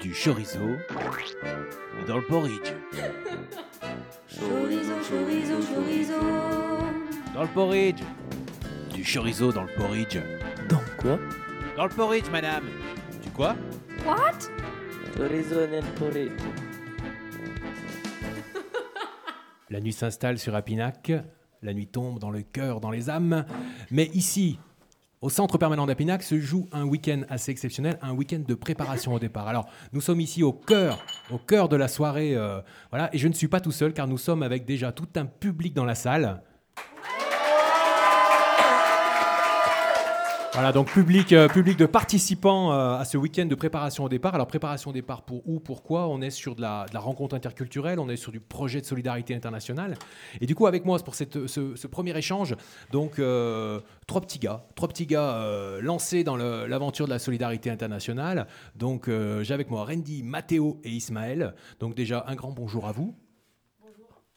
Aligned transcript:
du 0.00 0.12
chorizo 0.12 0.76
dans 2.06 2.16
le 2.18 2.26
porridge. 2.26 2.72
Chorizo, 4.28 4.94
chorizo, 5.08 5.60
chorizo. 5.62 6.20
Dans 7.34 7.42
le 7.42 7.48
porridge. 7.48 8.02
Du 8.92 9.04
chorizo 9.04 9.52
dans 9.52 9.64
le 9.64 9.74
porridge. 9.76 10.18
Dans 10.68 10.82
quoi? 11.00 11.18
Dans 11.76 11.84
le 11.84 11.94
porridge, 11.94 12.28
madame. 12.30 12.64
Du 13.22 13.30
quoi? 13.30 13.56
What? 14.04 14.50
Chorizo 15.16 15.66
nel 15.66 15.84
porridge. 15.98 16.42
La 19.70 19.80
nuit 19.80 19.92
s'installe 19.92 20.38
sur 20.38 20.54
Apinac. 20.54 21.12
La 21.62 21.72
nuit 21.72 21.86
tombe 21.86 22.18
dans 22.18 22.30
le 22.30 22.42
cœur, 22.42 22.80
dans 22.80 22.90
les 22.90 23.08
âmes. 23.08 23.46
Mais 23.90 24.10
ici, 24.12 24.58
au 25.24 25.30
centre 25.30 25.56
permanent 25.56 25.86
d'Apinac, 25.86 26.22
se 26.22 26.38
joue 26.38 26.68
un 26.70 26.84
week-end 26.84 27.22
assez 27.30 27.50
exceptionnel, 27.50 27.98
un 28.02 28.12
week-end 28.12 28.42
de 28.46 28.54
préparation 28.54 29.14
au 29.14 29.18
départ. 29.18 29.48
Alors, 29.48 29.64
nous 29.94 30.02
sommes 30.02 30.20
ici 30.20 30.42
au 30.42 30.52
cœur, 30.52 30.98
au 31.30 31.38
cœur 31.38 31.70
de 31.70 31.76
la 31.76 31.88
soirée, 31.88 32.36
euh, 32.36 32.60
voilà. 32.90 33.08
Et 33.14 33.16
je 33.16 33.26
ne 33.26 33.32
suis 33.32 33.48
pas 33.48 33.60
tout 33.60 33.72
seul, 33.72 33.94
car 33.94 34.06
nous 34.06 34.18
sommes 34.18 34.42
avec 34.42 34.66
déjà 34.66 34.92
tout 34.92 35.08
un 35.16 35.24
public 35.24 35.72
dans 35.72 35.86
la 35.86 35.94
salle. 35.94 36.42
Voilà, 40.54 40.70
donc 40.70 40.88
public, 40.92 41.32
euh, 41.32 41.48
public 41.48 41.76
de 41.76 41.84
participants 41.86 42.72
euh, 42.72 42.96
à 42.96 43.04
ce 43.04 43.16
week-end 43.18 43.44
de 43.46 43.54
préparation 43.56 44.04
au 44.04 44.08
départ. 44.08 44.36
Alors, 44.36 44.46
préparation 44.46 44.90
au 44.90 44.92
départ 44.92 45.22
pour 45.22 45.42
où, 45.48 45.58
pourquoi? 45.58 46.06
On 46.06 46.20
est 46.20 46.30
sur 46.30 46.54
de 46.54 46.60
la, 46.62 46.86
de 46.88 46.94
la 46.94 47.00
rencontre 47.00 47.34
interculturelle, 47.34 47.98
on 47.98 48.08
est 48.08 48.16
sur 48.16 48.30
du 48.30 48.38
projet 48.38 48.80
de 48.80 48.86
solidarité 48.86 49.34
internationale. 49.34 49.96
Et 50.40 50.46
du 50.46 50.54
coup, 50.54 50.68
avec 50.68 50.84
moi, 50.84 50.96
pour 51.00 51.16
cette, 51.16 51.48
ce, 51.48 51.74
ce 51.74 51.86
premier 51.88 52.16
échange, 52.16 52.54
donc 52.92 53.18
euh, 53.18 53.80
trois 54.06 54.20
petits 54.20 54.38
gars, 54.38 54.64
trois 54.76 54.86
petits 54.86 55.06
gars 55.06 55.34
euh, 55.38 55.80
lancés 55.82 56.22
dans 56.22 56.36
l'aventure 56.36 57.06
de 57.06 57.10
la 57.10 57.18
solidarité 57.18 57.68
internationale. 57.68 58.46
Donc, 58.76 59.08
euh, 59.08 59.42
j'ai 59.42 59.54
avec 59.54 59.70
moi 59.72 59.84
Randy, 59.84 60.22
Mathéo 60.22 60.80
et 60.84 60.90
Ismaël. 60.90 61.54
Donc, 61.80 61.96
déjà, 61.96 62.24
un 62.28 62.36
grand 62.36 62.52
bonjour 62.52 62.86
à 62.86 62.92
vous. 62.92 63.16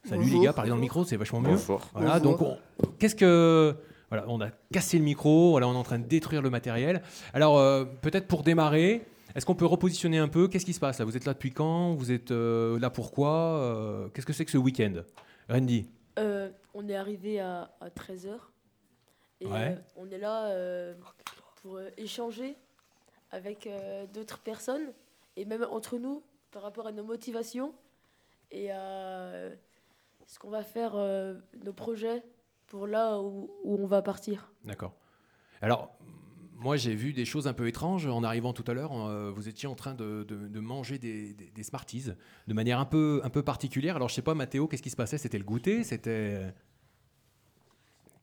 Salut 0.03 0.21
Bonjour. 0.23 0.39
les 0.39 0.45
gars, 0.47 0.53
parlez 0.53 0.69
dans 0.69 0.77
le 0.77 0.81
micro, 0.81 1.03
c'est 1.05 1.17
vachement 1.17 1.41
mieux. 1.41 1.51
Bonjour. 1.51 1.81
Voilà, 1.93 2.17
Bonjour. 2.19 2.37
donc 2.39 2.41
on- 2.41 2.87
qu'est-ce 2.97 3.15
que 3.15 3.75
voilà, 4.09 4.25
on 4.27 4.39
a 4.41 4.49
cassé 4.71 4.97
le 4.97 5.03
micro, 5.03 5.51
voilà, 5.51 5.67
on 5.67 5.73
est 5.73 5.77
en 5.77 5.83
train 5.83 5.99
de 5.99 6.05
détruire 6.07 6.41
le 6.41 6.49
matériel. 6.49 7.01
Alors 7.33 7.57
euh, 7.57 7.83
peut-être 7.85 8.27
pour 8.27 8.43
démarrer, 8.43 9.05
est-ce 9.35 9.45
qu'on 9.45 9.55
peut 9.55 9.65
repositionner 9.65 10.17
un 10.17 10.27
peu? 10.29 10.47
Qu'est-ce 10.47 10.65
qui 10.65 10.73
se 10.73 10.79
passe 10.79 10.99
là? 10.99 11.05
Vous 11.05 11.17
êtes 11.17 11.25
là 11.25 11.33
depuis 11.33 11.51
quand? 11.51 11.93
Vous 11.95 12.11
êtes 12.11 12.31
euh, 12.31 12.79
là 12.79 12.89
pourquoi 12.89 13.29
Euh, 13.59 14.07
Qu'est-ce 14.09 14.25
que 14.25 14.33
c'est 14.33 14.45
que 14.45 14.51
ce 14.51 14.57
week-end? 14.57 14.93
Randy. 15.49 15.89
On 16.73 16.87
est 16.87 16.95
arrivé 16.95 17.39
à, 17.39 17.69
13h. 17.95 18.37
Et 19.41 19.45
Ouais. 19.47 19.77
on 19.95 20.09
est 20.09 20.17
là 20.17 20.51
pour 21.61 21.79
échanger 21.97 22.55
avec 23.31 23.67
d'autres 24.13 24.39
personnes 24.39 24.93
et 25.35 25.45
même 25.45 25.65
entre 25.69 25.97
nous 25.97 26.23
par 26.51 26.61
rapport 26.63 26.87
à 26.87 26.91
nos 26.91 27.03
motivations 27.03 27.73
et 28.51 28.71
à 28.71 29.49
ce 30.25 30.39
qu'on 30.39 30.49
va 30.49 30.63
faire, 30.63 30.95
nos 31.63 31.73
projets 31.73 32.23
pour 32.67 32.87
là 32.87 33.19
où, 33.19 33.49
où 33.63 33.77
on 33.81 33.87
va 33.87 34.01
partir. 34.01 34.51
D'accord. 34.65 34.93
Alors, 35.61 35.97
moi, 36.59 36.75
j'ai 36.75 36.95
vu 36.95 37.13
des 37.13 37.25
choses 37.25 37.47
un 37.47 37.53
peu 37.53 37.67
étranges 37.67 38.07
en 38.07 38.23
arrivant 38.23 38.51
tout 38.53 38.63
à 38.67 38.73
l'heure. 38.73 38.91
Euh, 38.93 39.31
vous 39.31 39.47
étiez 39.47 39.67
en 39.67 39.75
train 39.75 39.93
de, 39.93 40.23
de- 40.27 40.47
de 40.47 40.59
manger 40.59 40.97
des, 40.97 41.33
des- 41.33 41.49
des 41.51 41.63
Smarties 41.63 42.11
de 42.47 42.53
manière 42.53 42.79
un 42.79 42.85
peu, 42.85 43.21
un 43.23 43.29
peu 43.29 43.43
particulière. 43.43 43.95
Alors, 43.95 44.09
je 44.09 44.15
sais 44.15 44.21
pas, 44.21 44.33
Mathéo, 44.33 44.67
qu'est-ce 44.67 44.81
qui 44.83 44.89
se 44.89 44.95
passait? 44.95 45.17
C'était 45.17 45.37
le 45.37 45.43
goûter? 45.43 45.83
C'était. 45.83 46.53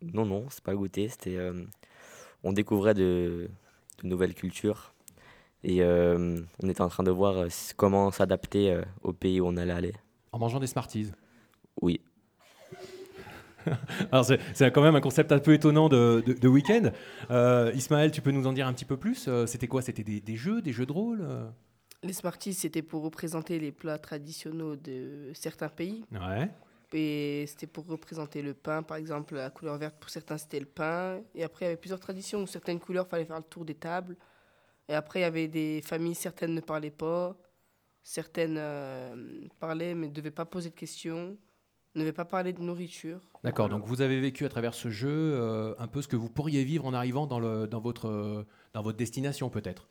Non, 0.03 0.27
non, 0.27 0.47
c'est 0.51 0.63
pas 0.63 0.75
goûter. 0.75 1.09
C'était, 1.09 1.37
euh, 1.37 1.65
on 2.43 2.53
découvrait 2.53 2.95
de, 2.95 3.49
de 4.03 4.07
nouvelles 4.09 4.35
cultures 4.35 4.93
et 5.63 5.83
euh, 5.83 6.41
on 6.63 6.69
était 6.69 6.83
en 6.83 6.89
train 6.89 7.05
de 7.05 7.11
voir 7.11 7.39
euh, 7.39 7.49
comment 7.77 8.11
s'adapter 8.11 8.71
euh, 8.71 8.83
au 9.03 9.13
pays 9.13 9.41
où 9.41 9.47
on 9.47 9.57
allait 9.57 9.73
aller. 9.73 9.95
En 10.33 10.39
mangeant 10.39 10.61
des 10.61 10.67
Smarties? 10.67 11.13
Oui. 11.81 12.01
Alors, 14.13 14.25
c'est 14.25 14.71
quand 14.73 14.83
même 14.83 14.97
un 14.97 15.01
concept 15.01 15.33
un 15.33 15.39
peu 15.39 15.55
étonnant 15.55 15.89
de, 15.89 16.23
de- 16.27 16.33
de 16.35 16.49
week-end. 16.49 16.91
Euh, 17.31 17.73
Ismaël, 17.75 18.11
tu 18.11 18.21
peux 18.21 18.31
nous 18.31 18.47
en 18.47 18.53
dire 18.53 18.67
un 18.67 18.73
petit 18.73 18.85
peu 18.85 18.97
plus? 18.97 19.27
Euh, 19.29 19.47
C'était 19.47 19.67
quoi? 19.69 19.83
C'était 19.83 20.03
des, 20.05 20.21
des 20.21 20.37
jeux, 20.37 20.61
des 20.63 20.73
jeux 20.73 20.87
de 20.87 20.93
rôle 20.93 21.21
euh? 21.23 21.49
Les 22.03 22.13
Smarties, 22.13 22.53
c'était 22.53 22.83
pour 22.83 23.03
représenter 23.03 23.59
les 23.59 23.73
plats 23.73 23.97
traditionnels 23.99 24.79
de 24.83 25.31
certains 25.33 25.69
pays. 25.71 26.05
Ouais. 26.13 26.51
Et 26.93 27.47
c'était 27.49 27.67
pour 27.67 27.87
représenter 27.87 28.43
le 28.43 28.53
pain, 28.53 28.83
par 28.83 28.99
exemple, 28.99 29.35
la 29.37 29.49
couleur 29.51 29.79
verte, 29.79 29.97
pour 29.99 30.11
certains, 30.11 30.37
c'était 30.37 30.61
le 30.61 30.67
pain. 30.67 31.21
Et 31.35 31.43
après, 31.43 31.65
il 31.65 31.69
y 31.69 31.73
avait 31.73 31.81
plusieurs 31.81 31.99
traditions 31.99 32.43
où 32.43 32.47
certaines 32.47 32.79
couleurs, 32.79 33.07
il 33.09 33.11
fallait 33.11 33.25
faire 33.25 33.39
le 33.39 33.43
tour 33.43 33.65
des 33.65 33.75
tables. 33.75 34.17
Et 34.87 34.93
après, 34.95 35.21
il 35.21 35.23
y 35.23 35.27
avait 35.27 35.49
des 35.49 35.81
familles, 35.83 36.15
certaines 36.15 36.55
ne 36.55 36.61
parlaient 36.61 36.91
pas, 36.91 37.35
certaines 38.03 38.57
euh, 38.59 39.41
parlaient 39.59 39.95
mais 39.95 40.09
ne 40.09 40.13
devaient 40.13 40.31
pas 40.31 40.45
poser 40.45 40.69
de 40.69 40.75
questions, 40.75 41.37
ne 41.95 42.01
devaient 42.01 42.13
pas 42.13 42.25
parler 42.25 42.53
de 42.53 42.61
nourriture. 42.61 43.21
D'accord, 43.43 43.69
donc 43.69 43.85
vous 43.85 44.01
avez 44.01 44.21
vécu 44.21 44.45
à 44.45 44.49
travers 44.49 44.75
ce 44.75 44.91
jeu 44.91 45.09
euh, 45.11 45.75
un 45.79 45.87
peu 45.87 46.03
ce 46.03 46.09
que 46.09 46.17
vous 46.17 46.29
pourriez 46.29 46.65
vivre 46.65 46.87
en 46.87 46.95
arrivant 46.95 47.27
dans, 47.27 47.39
le, 47.39 47.67
dans, 47.67 47.81
votre, 47.81 48.09
euh, 48.09 48.45
dans 48.73 48.83
votre 48.83 48.99
destination 48.99 49.51
peut-être 49.51 49.89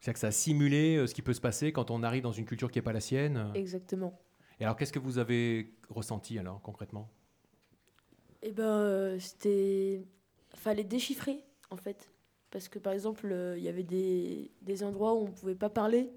C'est-à-dire 0.00 0.14
que 0.14 0.20
ça 0.20 0.28
a 0.28 0.32
simulé 0.32 0.96
euh, 0.96 1.06
ce 1.06 1.14
qui 1.14 1.22
peut 1.22 1.34
se 1.34 1.40
passer 1.40 1.72
quand 1.72 1.90
on 1.90 2.02
arrive 2.02 2.22
dans 2.22 2.32
une 2.32 2.44
culture 2.44 2.70
qui 2.70 2.78
n'est 2.78 2.82
pas 2.82 2.92
la 2.92 3.00
sienne. 3.00 3.50
Exactement. 3.54 4.20
Et 4.60 4.64
alors 4.64 4.76
qu'est-ce 4.76 4.92
que 4.92 4.98
vous 4.98 5.18
avez 5.18 5.74
ressenti 5.88 6.38
alors 6.38 6.60
concrètement? 6.62 7.10
Et 8.42 8.52
ben, 8.52 8.64
euh, 8.64 9.18
c'était. 9.18 10.04
Fallait 10.54 10.84
déchiffrer, 10.84 11.44
en 11.70 11.76
fait. 11.76 12.10
Parce 12.50 12.68
que, 12.68 12.78
par 12.78 12.92
exemple, 12.92 13.28
euh, 13.30 13.56
il 13.56 13.62
y 13.62 13.68
avait 13.68 13.84
des, 13.84 14.50
des 14.62 14.82
endroits 14.82 15.14
où 15.14 15.18
on 15.18 15.28
ne 15.28 15.32
pouvait 15.32 15.54
pas 15.54 15.70
parler. 15.70 16.10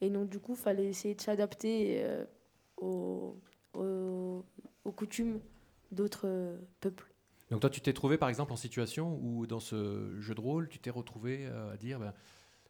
Et 0.00 0.10
donc, 0.10 0.28
du 0.28 0.38
coup, 0.38 0.54
fallait 0.54 0.86
essayer 0.86 1.14
de 1.14 1.20
s'adapter 1.20 2.02
euh, 2.04 2.24
aux, 2.76 3.40
aux, 3.76 4.44
aux 4.84 4.92
coutumes 4.92 5.40
d'autres 5.92 6.58
peuples. 6.80 7.12
Donc 7.50 7.60
toi 7.60 7.70
tu 7.70 7.80
t'es 7.80 7.92
trouvé 7.92 8.18
par 8.18 8.28
exemple 8.28 8.52
en 8.52 8.56
situation 8.56 9.18
où 9.22 9.46
dans 9.46 9.60
ce 9.60 10.20
jeu 10.20 10.34
de 10.34 10.40
rôle 10.40 10.68
tu 10.68 10.78
t'es 10.80 10.90
retrouvé 10.90 11.46
euh, 11.46 11.72
à 11.72 11.76
dire 11.76 12.00
ben, 12.00 12.12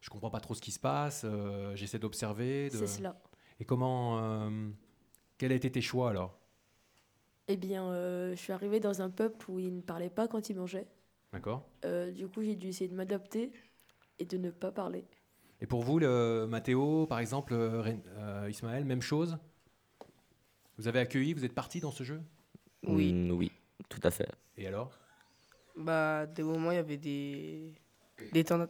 je 0.01 0.11
comprends 0.11 0.31
pas 0.31 0.41
trop 0.41 0.55
ce 0.55 0.61
qui 0.61 0.73
se 0.73 0.79
passe, 0.81 1.23
euh, 1.25 1.75
j'essaie 1.77 1.99
d'observer. 1.99 2.71
de- 2.71 2.79
C'est 2.79 2.87
cela. 2.87 3.17
Et 3.61 3.65
comment... 3.65 4.19
euh, 4.21 4.69
quels 5.39 5.53
a 5.53 5.57
été 5.57 5.73
tes 5.73 5.83
choix 5.83 6.11
alors? 6.11 6.39
Eh 7.49 7.57
bien, 7.57 7.91
euh, 7.93 8.31
je 8.33 8.37
suis 8.37 8.53
arrivée 8.53 8.81
dans 8.81 9.03
un 9.03 9.11
peuple 9.11 9.51
où 9.51 9.59
ils 9.59 9.75
ne 9.75 9.81
parlaient 9.81 10.11
pas 10.11 10.29
quand 10.29 10.49
ils 10.49 10.57
mangeaient. 10.57 10.89
D'accord 11.33 11.63
du 12.15 12.29
coup, 12.29 12.43
j'ai 12.43 12.57
dû 12.57 12.69
essayer 12.69 12.89
de 12.89 12.95
m'adapter 12.95 13.53
et 14.19 14.25
de 14.25 14.37
ne 14.39 14.51
pas 14.51 14.73
parler. 14.73 15.07
Et 15.61 15.67
pour 15.67 15.83
vous, 15.83 15.99
le 15.99 16.47
Mathéo, 16.49 17.07
par 17.07 17.19
exemple, 17.19 17.55
Ismaël, 18.49 18.85
même 18.85 19.03
chose? 19.03 19.39
Vous 20.79 20.89
avez 20.89 21.01
accueilli, 21.01 21.33
vous 21.35 21.45
êtes 21.45 21.55
parti 21.55 21.81
dans 21.81 21.91
ce 21.91 22.05
jeu? 22.05 22.21
Oui. 22.87 23.13
Mm, 23.13 23.31
oui, 23.33 23.53
tout 23.89 24.01
à 24.03 24.11
fait. 24.11 24.29
Et 24.57 24.67
alors? 24.67 24.93
Bah, 25.77 26.27
des 26.27 26.43
moments, 26.43 26.71
il 26.71 26.77
y 26.77 26.79
avait 26.79 26.97
des, 26.97 27.73
des 28.33 28.45
temps 28.45 28.67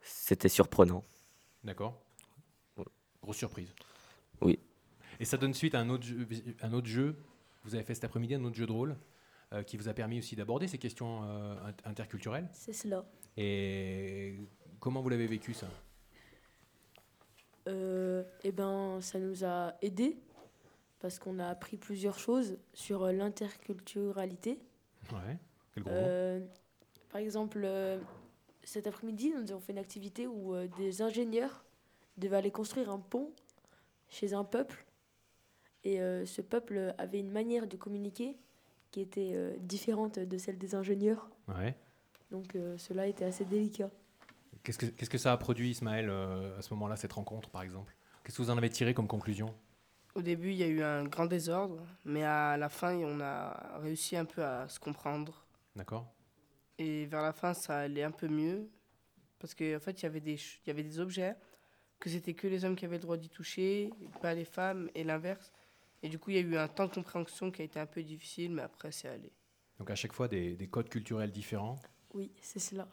C'était 0.00 0.48
surprenant. 0.48 1.04
D'accord 1.62 2.00
Ouais. 2.76 2.84
Grosse 3.22 3.36
surprise. 3.38 3.72
Oui. 4.40 4.58
Et 5.20 5.24
ça 5.24 5.36
donne 5.36 5.54
suite 5.54 5.74
à 5.74 5.80
un 5.80 5.88
autre 5.90 6.04
jeu, 6.04 6.26
un 6.60 6.72
autre 6.72 6.88
jeu 6.88 7.16
vous 7.64 7.74
avez 7.74 7.84
fait 7.84 7.94
cet 7.94 8.04
après-midi, 8.04 8.34
un 8.34 8.44
autre 8.44 8.56
jeu 8.56 8.66
de 8.66 8.72
rôle, 8.72 8.94
euh, 9.54 9.62
qui 9.62 9.78
vous 9.78 9.88
a 9.88 9.94
permis 9.94 10.18
aussi 10.18 10.36
d'aborder 10.36 10.68
ces 10.68 10.76
questions 10.76 11.22
euh, 11.24 11.54
int- 11.70 11.88
interculturelles. 11.88 12.46
C'est 12.52 12.74
cela. 12.74 13.06
Et 13.38 14.36
comment 14.80 15.00
vous 15.00 15.08
l'avez 15.08 15.26
vécu 15.26 15.54
ça? 15.54 15.66
Euh, 17.68 18.22
eh 18.42 18.52
ben, 18.52 19.00
ça 19.00 19.18
nous 19.18 19.44
a 19.44 19.74
aidés 19.80 20.18
parce 21.04 21.18
qu'on 21.18 21.38
a 21.38 21.48
appris 21.48 21.76
plusieurs 21.76 22.18
choses 22.18 22.56
sur 22.72 23.02
euh, 23.02 23.12
l'interculturalité. 23.12 24.58
Ouais. 25.12 25.36
Quel 25.74 25.82
gros 25.82 25.92
mot. 25.92 25.98
Euh, 25.98 26.40
par 27.10 27.20
exemple, 27.20 27.60
euh, 27.62 28.00
cet 28.62 28.86
après-midi, 28.86 29.34
nous 29.38 29.50
avons 29.50 29.60
fait 29.60 29.72
une 29.72 29.78
activité 29.78 30.26
où 30.26 30.54
euh, 30.54 30.66
des 30.78 31.02
ingénieurs 31.02 31.62
devaient 32.16 32.38
aller 32.38 32.50
construire 32.50 32.90
un 32.90 32.98
pont 32.98 33.34
chez 34.08 34.32
un 34.32 34.44
peuple. 34.44 34.86
Et 35.84 35.98
ce 35.98 36.40
peuple 36.40 36.94
avait 36.96 37.20
une 37.20 37.30
manière 37.30 37.66
de 37.66 37.76
communiquer 37.76 38.38
qui 38.90 39.02
était 39.02 39.58
différente 39.58 40.18
de 40.18 40.38
celle 40.38 40.56
des 40.56 40.74
ingénieurs. 40.74 41.28
Ouais. 41.48 41.76
Donc 42.30 42.56
cela 42.78 43.06
était 43.06 43.26
assez 43.26 43.44
délicat. 43.44 43.90
Qu'est-ce 44.62 45.10
que, 45.10 45.18
ça 45.18 45.32
a 45.34 45.36
produit, 45.36 45.72
Ismaël, 45.72 46.08
à 46.08 46.62
ce 46.62 46.72
moment-là, 46.72 46.96
cette 46.96 47.12
rencontre, 47.12 47.50
par 47.50 47.60
exemple? 47.60 47.94
Qu'est-ce 48.22 48.38
que 48.38 48.42
vous 48.42 48.50
en 48.50 48.56
avez 48.56 48.70
tiré 48.70 48.94
comme 48.94 49.08
conclusion? 49.08 49.54
Au 50.14 50.22
début, 50.22 50.50
il 50.50 50.56
y 50.56 50.62
a 50.62 50.68
eu 50.68 50.82
un 50.82 51.04
grand 51.04 51.26
désordre, 51.26 51.84
mais 52.04 52.22
à 52.22 52.56
la 52.56 52.68
fin, 52.68 52.94
on 52.96 53.20
a 53.20 53.78
réussi 53.80 54.16
un 54.16 54.24
peu 54.24 54.44
à 54.44 54.68
se 54.68 54.78
comprendre. 54.78 55.44
D'accord 55.74 56.06
Et 56.78 57.06
vers 57.06 57.22
la 57.22 57.32
fin, 57.32 57.52
ça 57.52 57.78
allait 57.78 58.04
un 58.04 58.12
peu 58.12 58.28
mieux. 58.28 58.68
Parce 59.40 59.54
qu'en 59.54 59.78
fait, 59.80 60.00
il 60.00 60.04
y 60.04 60.06
avait 60.06 60.20
des 60.20 60.36
ch- 60.36 60.60
il 60.64 60.68
y 60.68 60.70
avait 60.70 60.84
des 60.84 61.00
objets 61.00 61.34
que 61.98 62.08
c'était 62.08 62.34
que 62.34 62.46
les 62.46 62.64
hommes 62.64 62.76
qui 62.76 62.84
avaient 62.84 62.96
le 62.96 63.02
droit 63.02 63.16
d'y 63.16 63.28
toucher, 63.28 63.90
pas 64.22 64.34
les 64.34 64.44
femmes, 64.44 64.88
et 64.94 65.02
l'inverse. 65.04 65.52
Et 66.02 66.08
du 66.08 66.18
coup, 66.18 66.30
il 66.30 66.36
y 66.36 66.38
a 66.38 66.42
eu 66.42 66.56
un 66.56 66.68
temps 66.68 66.86
de 66.86 66.92
compréhension 66.94 67.50
qui 67.50 67.62
a 67.62 67.64
été 67.64 67.80
un 67.80 67.86
peu 67.86 68.02
difficile, 68.02 68.52
mais 68.52 68.62
après, 68.62 68.92
c'est 68.92 69.08
allé. 69.08 69.32
Donc 69.78 69.90
à 69.90 69.94
chaque 69.96 70.12
fois, 70.12 70.28
des, 70.28 70.54
des 70.54 70.68
codes 70.68 70.88
culturels 70.88 71.32
différents? 71.32 71.80
Oui, 72.12 72.30
c'est 72.40 72.58
cela. 72.60 72.86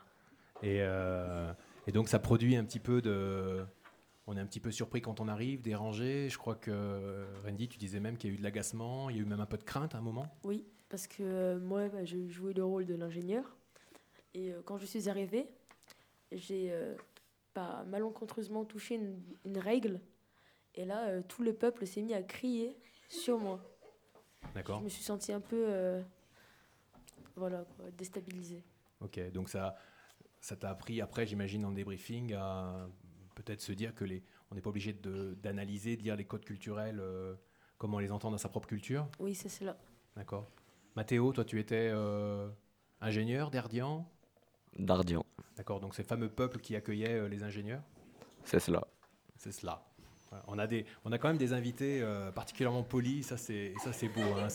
Et, 0.64 0.78
euh, 0.82 1.54
Et 1.88 1.92
donc 1.92 2.10
ça 2.10 2.20
produit 2.20 2.56
un 2.56 2.64
petit 2.66 2.80
peu 2.80 3.02
de... 3.02 3.64
On 4.32 4.38
est 4.38 4.40
un 4.40 4.46
petit 4.46 4.62
peu 4.62 4.72
surpris 4.72 5.02
quand 5.02 5.20
on 5.20 5.28
arrive, 5.28 5.62
dérangé. 5.62 6.30
Je 6.30 6.38
crois 6.38 6.56
que, 6.56 7.28
Randy, 7.44 7.68
tu 7.68 7.78
disais 7.78 8.00
même 8.00 8.16
qu'il 8.16 8.30
y 8.30 8.32
a 8.32 8.36
eu 8.36 8.38
de 8.38 8.44
l'agacement, 8.44 9.10
il 9.10 9.18
y 9.18 9.20
a 9.20 9.24
eu 9.24 9.26
même 9.26 9.42
un 9.42 9.46
peu 9.46 9.58
de 9.58 9.64
crainte 9.64 9.94
à 9.94 9.98
un 9.98 10.02
moment. 10.02 10.26
Oui, 10.46 10.66
parce 10.88 11.06
que 11.06 11.22
euh, 11.22 11.60
moi, 11.60 11.90
bah, 11.90 12.06
je 12.06 12.30
jouais 12.30 12.54
le 12.54 12.64
rôle 12.64 12.86
de 12.86 12.96
l'ingénieur. 12.96 13.58
Et 14.34 14.54
euh, 14.54 14.62
quand 14.64 14.78
je 14.78 14.86
suis 14.86 15.10
arrivée, 15.10 15.50
j'ai 16.32 16.72
euh, 16.72 16.96
pas 17.54 17.84
malencontreusement 17.84 18.64
touché 18.64 18.96
une, 18.96 19.22
une 19.44 19.58
règle. 19.58 20.00
Et 20.76 20.86
là, 20.86 21.10
euh, 21.10 21.22
tout 21.28 21.44
le 21.44 21.52
peuple 21.52 21.86
s'est 21.86 22.02
mis 22.02 22.14
à 22.14 22.24
crier 22.24 22.78
sur 23.10 23.38
moi. 23.38 23.62
D'accord 24.56 24.80
Je 24.80 24.86
me 24.86 24.90
suis 24.90 25.04
sentie 25.04 25.34
un 25.34 25.42
peu 25.42 25.66
euh, 25.68 26.02
voilà, 27.36 27.66
déstabilisée. 27.98 28.64
Ok, 29.02 29.20
donc 29.34 29.50
ça 29.50 29.76
ça 30.42 30.56
t'a 30.56 30.72
appris 30.72 31.02
après, 31.02 31.28
j'imagine, 31.28 31.64
en 31.66 31.72
débriefing, 31.72 32.34
à 32.34 32.88
peut-être 33.36 33.62
se 33.62 33.72
dire 33.72 33.94
que 33.96 34.04
les, 34.04 34.24
on 34.52 34.56
n'est 34.56 34.62
pas 34.62 34.70
obligé 34.70 34.94
de- 34.94 35.36
d'analyser, 35.42 35.98
de 35.98 36.04
lire 36.04 36.16
les 36.16 36.26
codes 36.26 36.46
culturels, 36.46 37.00
euh, 37.00 37.36
comment 37.78 38.00
les 38.00 38.12
entendre 38.12 38.34
dans 38.34 38.38
sa 38.42 38.50
propre 38.50 38.68
culture. 38.68 39.08
Oui, 39.20 39.34
c'est 39.36 39.50
cela. 39.50 39.78
D'accord. 40.16 40.48
Mathéo, 40.96 41.32
toi, 41.32 41.46
tu 41.46 41.60
étais 41.60 41.90
euh, 41.94 42.50
ingénieur 43.00 43.50
d'Erdian? 43.52 44.08
D'Ardian, 44.78 45.26
D'accord, 45.58 45.80
donc 45.80 45.96
c'est 45.96 46.04
le 46.04 46.08
fameux 46.08 46.30
peuple 46.30 46.60
qui 46.60 46.76
accueillait 46.76 47.14
euh, 47.20 47.28
les 47.28 47.44
ingénieurs? 47.44 47.82
c'est 48.46 48.60
cela. 48.60 48.88
C'est 49.38 49.52
cela. 49.52 49.84
Voilà, 50.30 50.46
On 50.48 50.58
a, 50.60 50.66
des, 50.68 50.86
on 51.04 51.12
a 51.12 51.18
quand 51.18 51.28
même 51.28 51.38
des 51.38 51.52
invités 51.54 52.02
euh, 52.02 52.32
particulièrement 52.32 52.84
polis, 52.84 53.28
ça 53.28 53.38
c'est, 53.38 53.74
ça 53.84 53.92
c'est 53.92 54.08
beau. 54.08 54.22
hein, 54.22 54.48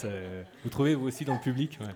vous 0.64 0.70
trouvez 0.70 0.94
vous 0.94 1.06
aussi 1.06 1.24
dans 1.24 1.34
le 1.34 1.40
public? 1.40 1.78
Ouais. 1.80 1.94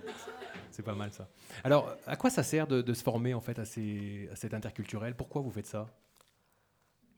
C'est 0.69 0.83
pas 0.83 0.93
mal 0.95 1.11
ça. 1.11 1.27
Alors, 1.63 1.93
à 2.05 2.15
quoi 2.15 2.29
ça 2.29 2.43
sert 2.43 2.67
de, 2.67 2.81
de 2.81 2.93
se 2.93 3.03
former 3.03 3.33
en 3.33 3.41
fait 3.41 3.57
à, 3.59 3.65
ces, 3.65 4.29
à 4.31 4.35
cet 4.35 4.53
interculturel? 4.53 5.15
Pourquoi 5.15 5.41
vous 5.41 5.51
faites 5.51 5.65
ça? 5.67 5.87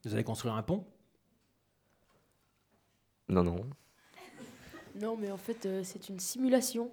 Vous 0.04 0.14
allez 0.14 0.24
construire 0.24 0.56
un 0.56 0.64
pont 0.64 0.86
Non, 3.30 3.44
non. 3.44 3.66
Non, 4.96 5.16
mais 5.16 5.32
en 5.32 5.38
fait, 5.38 5.66
euh, 5.66 5.84
c'est 5.84 6.10
une 6.10 6.20
simulation. 6.20 6.92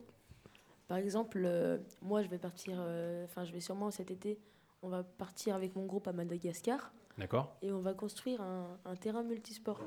Par 0.89 0.97
exemple, 0.97 1.43
euh, 1.45 1.79
moi, 2.03 2.23
je 2.23 2.29
vais 2.29 2.39
partir, 2.39 2.77
euh, 2.79 3.25
enfin, 3.25 3.45
je 3.45 3.53
vais 3.53 3.61
sûrement 3.61 3.91
cet 3.91 4.11
été, 4.11 4.39
on 4.83 4.89
va 4.89 5.03
partir 5.03 5.55
avec 5.55 5.77
mon 5.77 5.87
groupe 5.87 6.09
à 6.09 6.13
Madagascar 6.13 6.93
D'accord 7.19 7.55
et 7.61 7.71
on 7.71 7.81
va 7.81 7.93
construire 7.93 8.41
un, 8.41 8.79
un 8.87 8.97
terrain 8.97 9.23
multisport. 9.23 9.81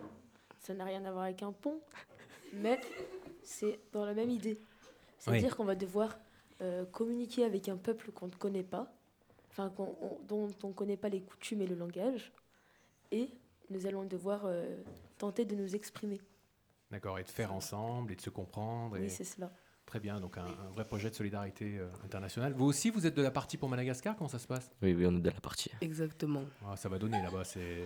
Ça 0.59 0.73
n'a 0.73 0.85
rien 0.85 1.03
à 1.05 1.11
voir 1.11 1.23
avec 1.25 1.41
un 1.41 1.51
pont, 1.51 1.81
mais 2.53 2.79
c'est 3.43 3.79
dans 3.91 4.05
la 4.05 4.13
même 4.13 4.29
idée. 4.29 4.59
C'est-à-dire 5.17 5.55
qu'on 5.55 5.65
va 5.65 5.75
devoir 5.75 6.17
euh, 6.61 6.85
communiquer 6.85 7.43
avec 7.43 7.69
un 7.69 7.77
peuple 7.77 8.11
qu'on 8.11 8.27
ne 8.27 8.35
connaît 8.35 8.63
pas, 8.63 8.93
enfin, 9.49 9.73
dont 10.27 10.49
on 10.63 10.67
ne 10.67 10.73
connaît 10.73 10.97
pas 10.97 11.09
les 11.09 11.21
coutumes 11.21 11.61
et 11.61 11.67
le 11.67 11.75
langage, 11.75 12.31
et 13.13 13.29
nous 13.69 13.85
allons 13.87 14.03
devoir 14.03 14.41
euh, 14.45 14.75
tenter 15.17 15.45
de 15.45 15.55
nous 15.55 15.75
exprimer. 15.75 16.19
D'accord, 16.91 17.17
et 17.19 17.23
de 17.23 17.29
faire 17.29 17.53
ensemble 17.53 18.11
et 18.11 18.15
de 18.15 18.21
se 18.21 18.29
comprendre. 18.29 18.97
Et... 18.97 19.01
Oui, 19.01 19.09
c'est 19.09 19.23
cela. 19.23 19.51
Très 19.85 19.99
bien, 19.99 20.19
donc 20.19 20.37
un, 20.37 20.45
un 20.45 20.69
vrai 20.73 20.85
projet 20.85 21.09
de 21.09 21.15
solidarité 21.15 21.77
euh, 21.77 21.87
internationale. 22.05 22.53
Vous 22.53 22.65
aussi, 22.65 22.89
vous 22.89 23.05
êtes 23.05 23.15
de 23.15 23.21
la 23.21 23.31
partie 23.31 23.57
pour 23.57 23.69
Madagascar 23.69 24.15
Comment 24.15 24.29
ça 24.29 24.39
se 24.39 24.47
passe? 24.47 24.71
Oui, 24.81 24.93
oui, 24.93 25.05
on 25.05 25.15
est 25.15 25.19
de 25.21 25.29
la 25.29 25.39
partie. 25.41 25.69
Exactement. 25.81 26.43
Ah, 26.65 26.75
Ça 26.75 26.89
va 26.89 26.97
donner 26.97 27.21
là-bas. 27.21 27.43
C'est... 27.43 27.83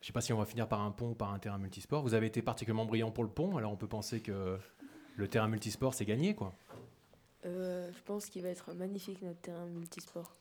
Je 0.00 0.06
sais 0.06 0.12
pas 0.12 0.20
si 0.20 0.32
on 0.32 0.38
va 0.38 0.44
finir 0.44 0.68
par 0.68 0.82
un 0.82 0.90
pont 0.90 1.10
ou 1.10 1.14
par 1.14 1.32
un 1.32 1.38
terrain 1.38 1.58
multisport. 1.58 2.02
Vous 2.02 2.12
avez 2.14 2.26
été 2.26 2.42
particulièrement 2.42 2.84
brillant 2.84 3.10
pour 3.10 3.24
le 3.24 3.30
pont, 3.30 3.56
alors 3.56 3.72
on 3.72 3.76
peut 3.76 3.88
penser 3.88 4.20
que 4.20 4.58
le 5.16 5.28
terrain 5.28 5.48
multisport, 5.48 5.94
c'est 5.94 6.04
gagné, 6.04 6.34
quoi. 6.34 6.52
Euh, 7.46 7.90
je 7.90 8.02
pense 8.02 8.26
qu'il 8.26 8.42
va 8.42 8.48
être 8.50 8.74
magnifique 8.74 9.22
notre 9.22 9.40
terrain 9.40 9.66
multisport. 9.66 10.36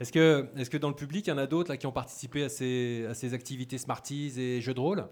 Est-ce 0.00 0.12
que, 0.12 0.48
est-ce 0.56 0.70
que 0.70 0.78
dans 0.78 0.88
le 0.88 0.94
public, 0.94 1.26
il 1.26 1.30
y 1.30 1.32
en 1.32 1.38
a 1.38 1.46
d'autres 1.46 1.74
qui 1.74 1.86
ont 1.86 1.92
participé 1.92 2.42
à 2.44 2.48
ces, 2.48 3.06
à 3.10 3.14
ces 3.14 3.34
activités 3.34 3.76
Smarties 3.76 4.32
et 4.40 4.60
jeux 4.62 4.72
de 4.72 4.80
rôle? 4.80 5.06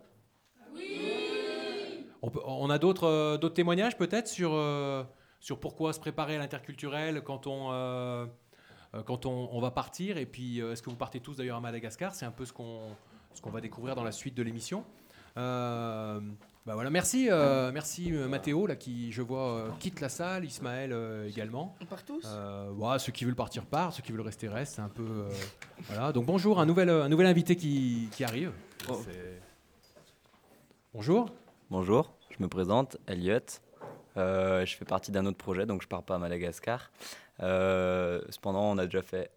Oui! 0.74 2.06
On, 2.22 2.30
peut- 2.30 2.40
on 2.46 2.70
a 2.70 2.78
d'autres, 2.78 3.04
euh, 3.06 3.36
d'autres 3.36 3.54
témoignages 3.54 3.98
peut-être 3.98 4.28
sur, 4.28 4.52
euh, 4.54 5.04
sur 5.40 5.60
pourquoi 5.60 5.92
se 5.92 6.00
préparer 6.00 6.36
à 6.36 6.38
l'interculturel 6.38 7.20
quand 7.22 7.46
on, 7.46 7.68
euh, 7.70 8.26
quand 9.04 9.26
on, 9.26 9.50
on 9.52 9.60
va 9.60 9.70
partir? 9.70 10.16
Et 10.16 10.24
puis, 10.24 10.60
est-ce 10.60 10.82
que 10.82 10.88
vous 10.88 10.96
partez 10.96 11.20
tous 11.20 11.36
d'ailleurs 11.36 11.58
à 11.58 11.60
Madagascar? 11.60 12.14
C'est 12.14 12.24
un 12.24 12.30
peu 12.32 12.46
ce 12.46 12.54
qu'on, 12.54 12.80
ce 13.34 13.42
qu'on 13.42 13.50
va 13.50 13.60
découvrir 13.60 13.94
dans 13.94 14.04
la 14.04 14.12
suite 14.12 14.34
de 14.34 14.42
l'émission. 14.42 14.84
Bah 16.68 16.74
voilà, 16.74 16.90
merci, 16.90 17.28
euh, 17.30 17.72
merci 17.72 18.12
euh, 18.12 18.28
Mathéo 18.28 18.66
là, 18.66 18.76
qui, 18.76 19.10
je 19.10 19.22
vois, 19.22 19.54
euh, 19.54 19.70
quitte 19.80 20.02
la 20.02 20.10
salle, 20.10 20.44
Ismaël 20.44 20.92
euh, 20.92 21.26
également. 21.26 21.74
On 21.80 21.86
part 21.86 22.04
tous? 22.04 22.22
Euh, 22.26 22.70
ouais, 22.72 22.98
ceux 22.98 23.10
qui 23.10 23.24
veulent 23.24 23.34
partir 23.34 23.64
partent, 23.64 23.94
ceux 23.94 24.02
qui 24.02 24.12
veulent 24.12 24.20
rester 24.20 24.48
restent. 24.48 24.74
C'est 24.74 24.82
un 24.82 24.90
peu. 24.90 25.02
euh, 25.02 25.30
voilà. 25.84 26.12
Donc 26.12 26.26
bonjour, 26.26 26.60
un 26.60 26.66
nouvel, 26.66 26.90
un 26.90 27.08
nouvel 27.08 27.26
invité 27.26 27.56
qui, 27.56 28.10
qui 28.12 28.22
arrive. 28.22 28.52
Oh. 28.86 29.00
Bonjour. 30.92 31.30
Bonjour, 31.70 32.12
je 32.36 32.42
me 32.42 32.48
présente, 32.48 32.98
Elliot. 33.06 33.38
Euh, 34.18 34.66
je 34.66 34.76
fais 34.76 34.84
partie 34.84 35.10
d'un 35.10 35.24
autre 35.24 35.38
projet, 35.38 35.64
donc 35.64 35.80
je 35.80 35.88
pars 35.88 36.02
pas 36.02 36.16
à 36.16 36.18
Madagascar. 36.18 36.90
Euh, 37.40 38.20
cependant, 38.28 38.64
on 38.64 38.76
a 38.76 38.84
déjà 38.84 39.00
fait 39.00 39.30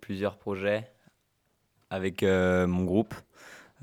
plusieurs 0.00 0.38
projets 0.38 0.90
avec 1.88 2.24
euh, 2.24 2.66
mon 2.66 2.82
groupe. 2.82 3.14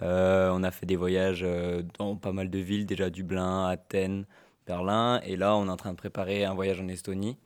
Euh, 0.02 0.50
on 0.52 0.64
a 0.64 0.72
fait 0.72 0.86
des 0.86 0.96
voyages 0.96 1.44
euh, 1.44 1.84
dans 1.98 2.16
pas 2.16 2.32
mal 2.32 2.50
de 2.50 2.60
villes, 2.60 2.86
déjà 2.86 3.10
Dublin, 3.10 3.68
Athènes, 3.68 4.26
Berlin, 4.68 5.22
et 5.24 5.36
là, 5.36 5.56
on 5.56 5.68
est 5.68 5.70
en 5.70 5.78
train 5.78 5.92
de 5.92 5.98
préparer 5.98 6.44
un 6.44 6.54
voyage 6.54 6.82
en 6.82 6.88
Estonie. 6.88 7.38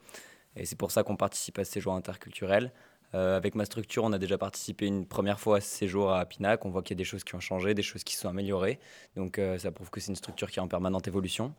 Et 0.55 0.65
c'est 0.65 0.77
pour 0.77 0.91
ça 0.91 1.03
qu'on 1.03 1.15
participe 1.15 1.59
à 1.59 1.65
ce 1.65 1.71
séjour 1.71 1.93
interculturel. 1.93 2.71
Euh, 3.15 3.37
avec 3.37 3.55
ma 3.55 3.65
structure, 3.65 4.03
on 4.03 4.13
a 4.13 4.19
déjà 4.19 4.37
participé 4.37 4.85
une 4.85 5.05
première 5.05 5.39
fois 5.39 5.57
à 5.57 5.61
ce 5.61 5.69
séjour 5.69 6.13
à 6.13 6.25
Pinac. 6.25 6.65
On 6.65 6.69
voit 6.69 6.81
qu'il 6.81 6.95
y 6.95 6.97
a 6.97 7.01
des 7.01 7.03
choses 7.03 7.23
qui 7.23 7.35
ont 7.35 7.39
changé, 7.39 7.73
des 7.73 7.81
choses 7.81 8.03
qui 8.03 8.15
sont 8.15 8.29
améliorées. 8.29 8.79
Donc 9.15 9.41
ça 9.57 9.71
prouve 9.71 9.89
que 9.89 9.99
c'est 9.99 10.09
une 10.09 10.15
structure 10.15 10.51
qui 10.51 10.59
est 10.59 10.61
en 10.61 10.67
permanente 10.67 11.07
évolution. 11.07 11.53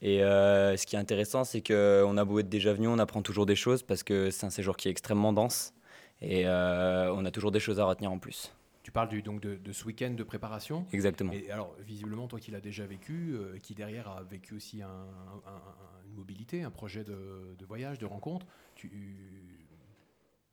Et 0.00 0.20
ce 0.20 0.86
qui 0.86 0.96
est 0.96 0.98
intéressant, 0.98 1.44
c'est 1.44 1.60
qu'on 1.60 2.16
a 2.16 2.24
beau 2.24 2.38
être 2.38 2.48
déjà 2.48 2.72
venu, 2.72 2.88
on 2.88 2.98
apprend 2.98 3.20
toujours 3.20 3.44
des 3.44 3.56
choses 3.56 3.82
parce 3.82 4.02
que 4.02 4.30
c'est 4.30 4.46
un 4.46 4.50
séjour 4.50 4.76
qui 4.78 4.88
est 4.88 4.90
extrêmement 4.90 5.34
dense. 5.34 5.74
Et 6.22 6.46
on 6.46 7.24
a 7.26 7.30
toujours 7.30 7.50
des 7.50 7.60
choses 7.60 7.78
à 7.78 7.84
retenir 7.84 8.10
en 8.10 8.18
plus. 8.18 8.50
Tu 8.82 8.90
parles 8.90 9.08
du, 9.08 9.22
donc 9.22 9.40
de, 9.40 9.54
de 9.54 9.72
ce 9.72 9.84
week-end 9.84 10.10
de 10.10 10.24
préparation. 10.24 10.86
Exactement. 10.92 11.32
Et 11.32 11.50
alors, 11.52 11.74
visiblement, 11.80 12.26
toi 12.26 12.40
qui 12.40 12.50
l'as 12.50 12.60
déjà 12.60 12.84
vécu, 12.84 13.34
euh, 13.34 13.58
qui 13.58 13.74
derrière 13.74 14.08
a 14.08 14.22
vécu 14.24 14.54
aussi 14.54 14.82
un- 14.82 14.88
un- 14.88 15.50
un- 15.50 16.06
une 16.06 16.14
mobilité, 16.14 16.62
un 16.64 16.70
projet 16.70 17.04
de, 17.04 17.54
de 17.56 17.64
voyage, 17.64 17.98
de 17.98 18.06
rencontre, 18.06 18.44
tu, 18.74 18.90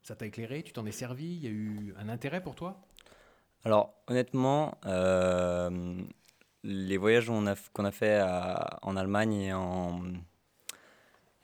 ça 0.04 0.16
t'a 0.16 0.28
éclairé, 0.28 0.62
tu 0.64 0.74
t'en 0.74 0.86
es 0.86 0.92
servi, 0.92 1.26
il 1.26 1.44
y 1.44 1.48
a 1.48 1.52
eu 1.52 1.94
un 1.98 2.08
intérêt 2.08 2.42
pour 2.42 2.54
toi? 2.56 2.82
Alors, 3.66 3.94
honnêtement, 4.08 4.78
euh, 4.86 6.02
les 6.64 6.98
voyages 6.98 7.28
qu'on 7.28 7.48
a, 7.48 7.56
qu'on 7.74 7.86
a 7.86 7.92
fait 7.92 8.16
à- 8.20 8.78
en 8.84 8.96
Allemagne 8.96 9.34
et 9.34 9.54
en, 9.54 10.02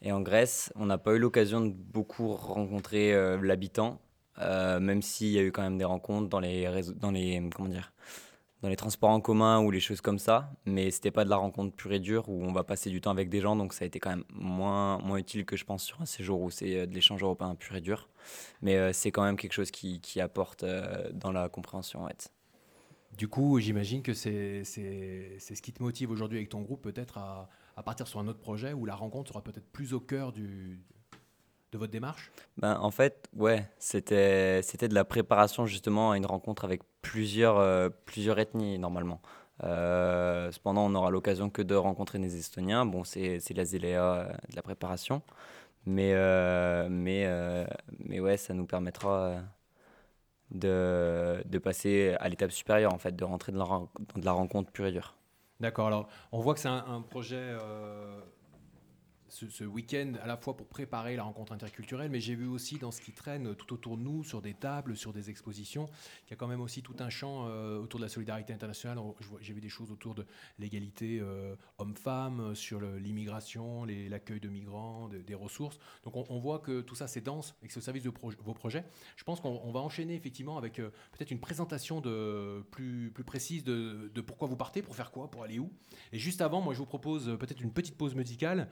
et 0.02 0.12
en 0.12 0.22
Grèce, 0.22 0.72
on 0.76 0.86
n'a 0.86 0.98
pas 1.00 1.16
eu 1.16 1.20
l'occasion 1.20 1.62
de 1.62 1.72
beaucoup 1.74 2.28
rencontrer 2.36 3.14
euh, 3.14 3.42
l'habitant, 3.42 4.00
euh, 4.40 4.80
même 4.80 5.02
s'il 5.02 5.30
y 5.30 5.40
a 5.40 5.44
eu 5.44 5.52
quand 5.52 5.62
même 5.62 5.78
des 5.78 5.86
rencontres 5.86 6.30
dans 6.30 6.40
les, 6.40 6.70
dans 6.96 7.12
les, 7.12 7.42
comment 7.56 7.70
dire, 7.70 7.94
dans 8.62 8.70
les 8.70 8.76
transports 8.76 9.10
en 9.10 9.22
commun 9.22 9.62
ou 9.62 9.72
les 9.72 9.80
choses 9.80 10.02
comme 10.02 10.20
ça, 10.20 10.52
mais 10.66 10.92
c'était 10.92 11.12
pas 11.12 11.24
de 11.24 11.30
la 11.30 11.36
rencontre 11.38 11.76
pure 11.76 11.94
et 11.94 12.00
dure 12.00 12.28
où 12.30 12.44
on 12.44 12.52
va 12.52 12.64
passer 12.64 12.90
du 12.90 13.00
temps 13.02 13.12
avec 13.12 13.30
des 13.30 13.42
gens, 13.42 13.56
donc 13.56 13.74
ça 13.74 13.84
a 13.84 13.88
été 13.88 14.00
quand 14.00 14.10
même 14.10 14.24
moins, 14.34 14.98
moins 15.00 15.18
utile 15.18 15.46
que 15.46 15.56
je 15.56 15.66
pense 15.66 15.84
sur 15.84 16.02
un 16.02 16.06
séjour 16.06 16.42
où 16.42 16.50
c'est 16.50 16.80
euh, 16.80 16.86
de 16.86 16.94
l'échange 16.94 17.22
européen 17.22 17.56
pur 17.56 17.76
et 17.76 17.82
dur. 17.82 18.10
Mais 18.62 18.76
euh, 18.76 18.92
c'est 18.94 19.12
quand 19.12 19.24
même 19.24 19.38
quelque 19.38 19.54
chose 19.54 19.72
qui, 19.72 20.00
qui 20.02 20.20
apporte 20.20 20.66
dans 21.14 21.32
la 21.32 21.48
compréhension. 21.50 22.08
Du 23.18 23.28
coup, 23.28 23.60
j'imagine 23.60 24.02
que 24.02 24.14
c'est 24.14 24.64
ce 24.64 25.62
qui 25.62 25.72
te 25.72 25.82
motive 25.82 26.12
aujourd'hui 26.12 26.40
avec 26.40 26.50
ton 26.50 26.62
groupe, 26.62 26.82
peut-être 26.82 27.18
à, 27.18 27.50
à 27.78 27.84
partir 27.84 28.08
sur 28.08 28.20
un 28.20 28.28
autre 28.28 28.40
projet 28.40 28.74
où 28.74 28.86
la 28.86 28.96
rencontre 28.96 29.30
sera 29.30 29.44
peut-être 29.44 29.70
plus 29.72 29.94
au 29.94 30.00
cœur 30.00 30.32
du, 30.32 30.82
de 31.76 31.80
votre 31.80 31.92
démarche? 31.92 32.32
Ben, 32.58 32.78
en 32.80 32.92
fait, 32.92 33.30
ouais, 33.36 33.70
c'était 33.78 34.62
c'était 34.64 34.88
de 34.88 34.96
la 34.96 35.06
préparation 35.06 35.66
justement 35.66 36.12
à 36.12 36.18
une 36.18 36.26
rencontre 36.26 36.64
avec 36.64 36.82
plusieurs, 37.02 37.58
euh, 37.58 37.90
plusieurs 38.06 38.40
ethnies 38.40 38.80
normalement. 38.80 39.22
Euh, 39.64 40.52
cependant, 40.52 40.86
on 40.86 40.90
n'aura 40.90 41.12
l'occasion 41.12 41.50
que 41.50 41.62
de 41.62 41.76
rencontrer 41.76 42.20
des 42.20 42.38
Estoniens. 42.38 42.86
Bon, 42.86 43.04
c'est 43.04 43.40
c'est 43.40 43.54
la 43.54 43.66
zéléa 43.66 44.04
euh, 44.04 44.28
de 44.28 44.56
la 44.56 44.62
préparation. 44.62 45.22
Mais, 45.88 46.14
euh, 46.16 46.88
mais, 46.90 47.28
mais 48.00 48.20
ouais, 48.20 48.38
ça 48.38 48.56
nous 48.56 48.66
permettra 48.66 49.36
de, 50.50 51.44
de 51.46 51.58
passer 51.60 52.16
à 52.20 52.28
l'étape 52.28 52.52
supérieure, 52.52 52.92
en 52.92 52.98
fait, 52.98 53.16
de 53.16 53.24
rentrer 53.24 53.52
dans 53.52 53.60
la, 53.60 53.68
dans 53.68 54.20
de 54.20 54.26
la 54.26 54.32
rencontre 54.32 54.72
pure 54.72 54.88
et 54.88 54.92
dure. 54.92 55.14
D'accord, 55.60 55.88
alors 55.88 56.08
on 56.32 56.40
voit 56.40 56.56
que 56.56 56.60
c'est 56.60 56.70
un, 56.70 56.84
un 56.88 57.02
projet 57.02 57.38
euh, 57.40 58.20
ce, 59.36 59.64
week-end 59.64 60.14
à 60.22 60.28
la 60.28 60.38
fois 60.38 60.56
pour 60.56 60.68
préparer 60.68 61.16
la 61.16 61.24
rencontre 61.24 61.52
interculturelle, 61.52 62.10
mais 62.10 62.20
j'ai 62.20 62.36
vu 62.36 62.48
aussi 62.48 62.78
dans 62.78 62.92
ce 62.92 63.02
qui 63.02 63.12
traîne 63.12 63.56
tout 63.56 63.74
autour 63.74 63.98
de 63.98 64.04
nous, 64.04 64.24
sur 64.24 64.42
des 64.42 64.54
tables, 64.54 64.96
sur 64.96 65.12
des 65.12 65.30
expositions, 65.30 65.86
qu'il 65.86 66.32
y 66.32 66.34
a 66.34 66.38
quand 66.38 66.48
même 66.48 66.62
aussi 66.62 66.82
tout 66.82 66.96
un 67.00 67.10
champ 67.10 67.48
euh, 67.48 67.78
autour 67.80 68.00
de 68.00 68.06
la 68.06 68.10
solidarité 68.10 68.54
internationale. 68.54 68.98
J'ai 69.42 69.54
vu 69.54 69.62
des 69.62 69.70
choses 69.70 69.92
autour 69.92 70.16
de 70.16 70.26
l'égalité 70.60 71.20
euh, 71.22 71.56
homme-femme, 71.78 72.40
euh, 72.40 72.56
sur 72.56 72.80
l'immigration, 72.80 73.86
l'accueil 73.86 74.40
de 74.40 74.48
migrants, 74.48 75.10
de- 75.10 75.22
des 75.22 75.36
ressources. 75.36 75.80
Donc 76.04 76.16
on, 76.16 76.40
voit 76.40 76.60
que 76.60 76.82
tout 76.82 76.96
ça 76.96 77.08
c'est 77.08 77.22
dense 77.22 77.56
et 77.64 77.68
que 77.68 77.74
c'est 77.74 77.80
au 77.80 77.84
service 77.84 78.04
de 78.04 78.12
vos 78.44 78.54
projets. 78.54 78.86
Je 79.16 79.24
pense 79.24 79.42
qu'on 79.42 79.62
on 79.64 79.72
va 79.72 79.80
enchaîner 79.80 80.16
effectivement 80.16 80.58
avec 80.58 80.76
peut-être 80.76 81.32
une 81.32 81.40
présentation 81.40 82.02
plus, 82.72 83.12
plus 83.14 83.24
précise 83.24 83.64
de, 83.64 84.22
pourquoi 84.22 84.48
vous 84.48 84.56
partez, 84.56 84.82
pour 84.82 84.96
faire 84.96 85.12
quoi, 85.12 85.30
pour 85.30 85.44
aller 85.44 85.60
où. 85.60 85.72
Et 86.12 86.20
juste 86.20 86.42
avant, 86.42 86.62
moi 86.62 86.74
je 86.74 86.80
vous 86.80 86.86
propose 86.86 87.38
peut-être 87.40 87.62
une 87.62 87.72
petite 87.72 87.98
pause 87.98 88.16
musicale 88.16 88.70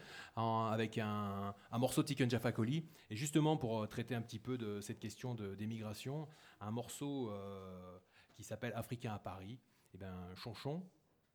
avec 0.72 0.98
un, 0.98 1.54
morceau 1.72 2.02
de 2.02 2.08
Tiken 2.08 2.30
Jaffa 2.30 2.52
Coli. 2.52 2.86
Et 3.10 3.16
justement 3.16 3.58
pour 3.58 3.84
euh, 3.84 3.88
traiter 3.88 4.16
un 4.16 4.22
petit 4.22 4.40
peu 4.40 4.58
de 4.58 4.82
cette 4.82 5.00
question 5.00 5.36
d'émigration, 5.36 6.28
un 6.62 6.72
morceau 6.72 7.30
euh, 7.32 7.98
qui 8.36 8.44
s'appelle 8.44 8.74
Africain 8.76 9.14
à 9.14 9.20
Paris. 9.20 9.60
Et 9.94 9.98
bien 9.98 10.14
Chonchon, 10.36 10.84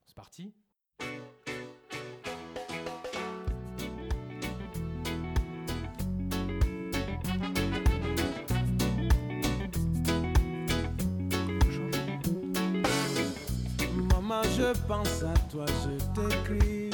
c'est 0.04 0.14
parti. 0.14 0.54
Maman, 14.10 14.42
je 14.42 14.86
pense 14.86 15.22
à 15.22 15.34
toi, 15.48 15.66
je 15.66 15.98
t'écris. 16.14 16.87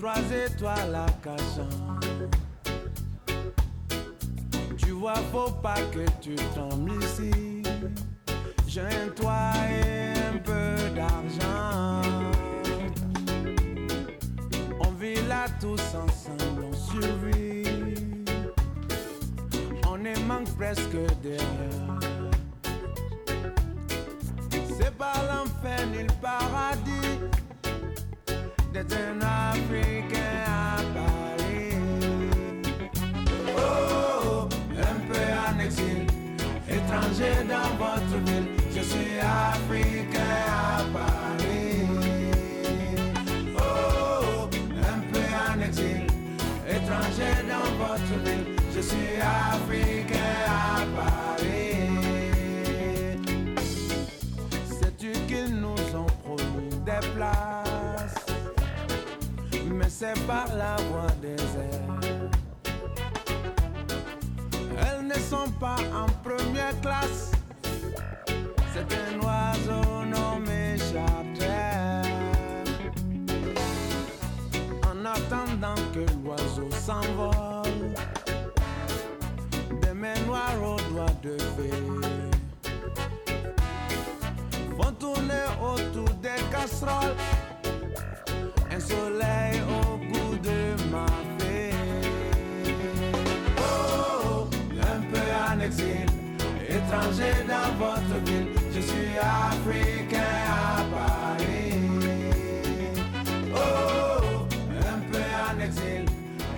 Trois 0.00 0.16
étoiles 0.46 0.94
à 0.94 1.04
Cachan. 1.22 1.68
Tu 4.78 4.92
vois, 4.92 5.16
faut 5.30 5.50
pas 5.50 5.78
que 5.92 6.06
tu 6.22 6.36
tombes 6.54 6.90
ici. 7.02 7.62
J'ai 8.66 8.80
un 8.80 9.08
toit 9.14 9.52
et 9.68 10.12
un 10.34 10.38
peu 10.38 10.94
d'argent. 10.96 12.00
On 14.80 14.90
vit 14.92 15.20
là 15.28 15.44
tous 15.60 15.82
ensemble, 15.94 16.64
on 16.64 16.72
survit. 16.72 18.24
On 19.86 19.98
ne 19.98 20.18
manque 20.26 20.48
presque 20.56 20.92
de 21.22 21.36
rien. 21.36 21.98
C'est 24.78 24.96
pas 24.96 25.12
l'enfer 25.28 25.86
ni 25.92 26.04
le 26.04 26.12
paradis 26.22 26.99
d'être 28.72 28.94
un 28.94 29.20
Africain 29.20 30.44
à 30.46 30.76
Paris. 30.94 31.74
Oh, 33.56 34.48
un 34.78 34.98
peu 35.08 35.24
en 35.46 35.58
exil, 35.60 36.06
étranger 36.68 37.34
dans 37.48 37.70
votre 37.82 38.16
ville. 38.26 38.48
Je 38.74 38.82
suis 38.82 39.18
Africain 39.18 40.36
à 40.48 40.82
Paris. 40.92 41.86
Oh, 43.56 44.48
un 44.94 45.00
peu 45.12 45.26
en 45.48 45.60
exil, 45.66 46.06
étranger 46.68 47.34
dans 47.48 47.70
votre 47.82 48.14
ville. 48.24 48.46
Je 48.74 48.80
suis 48.80 49.20
Africain 49.20 50.19
c'est 60.00 60.26
par 60.26 60.46
la 60.56 60.76
voie 60.88 61.12
des 61.20 61.42
airs. 61.60 62.30
Elles 64.80 65.06
ne 65.06 65.18
sont 65.32 65.50
pas 65.60 65.76
en 65.94 66.06
première 66.26 66.80
classe. 66.80 67.32
C'est 68.72 68.90
un 69.04 69.20
oiseau 69.20 70.04
nommé 70.06 70.78
charter 70.78 72.08
En 74.90 75.04
attendant 75.04 75.82
que 75.92 76.04
l'oiseau 76.24 76.70
s'envole 76.70 77.94
Des 79.82 79.92
mains 79.92 80.20
noires 80.26 80.62
aux 80.62 80.80
doigts 80.94 81.16
de 81.22 81.36
fée 81.36 81.90
vont 84.78 84.92
tourner 84.92 85.46
autour 85.60 86.08
des 86.22 86.40
casseroles. 86.50 87.16
Étranger 97.10 97.44
dans 97.48 97.84
votre 97.84 98.24
ville. 98.24 98.46
Je 98.72 98.80
suis 98.80 99.18
africain 99.18 100.20
à 100.48 100.82
Paris. 100.94 101.74
Oh, 103.52 104.46
un 104.70 105.00
peu 105.10 105.18
en 105.18 105.60
exil, 105.64 106.04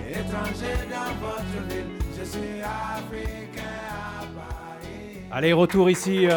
étranger 0.09 0.75
dans 0.89 1.13
votre 1.25 1.67
ville. 1.69 1.85
Je 2.17 2.23
suis 2.23 2.61
africain 2.61 3.63
à 3.89 4.21
Paris. 4.21 5.17
Allez, 5.31 5.53
retour 5.53 5.89
ici 5.89 6.27
euh, 6.27 6.31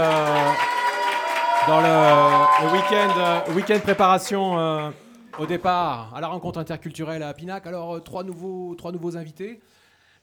dans 1.69 1.81
le, 1.81 2.67
le 2.67 2.73
week-end 2.73 3.15
euh, 3.19 3.55
week-end 3.55 3.79
préparation 3.83 4.59
euh, 4.59 4.91
au 5.39 5.47
départ 5.47 6.13
à 6.17 6.21
la 6.23 6.29
rencontre 6.29 6.59
interculturelle 6.59 7.23
à 7.23 7.35
Pinac. 7.35 7.67
Alors, 7.67 7.97
euh, 7.97 8.01
trois, 8.01 8.25
nouveaux, 8.25 8.75
trois 8.77 8.93
nouveaux 8.93 9.17
invités. 9.17 9.61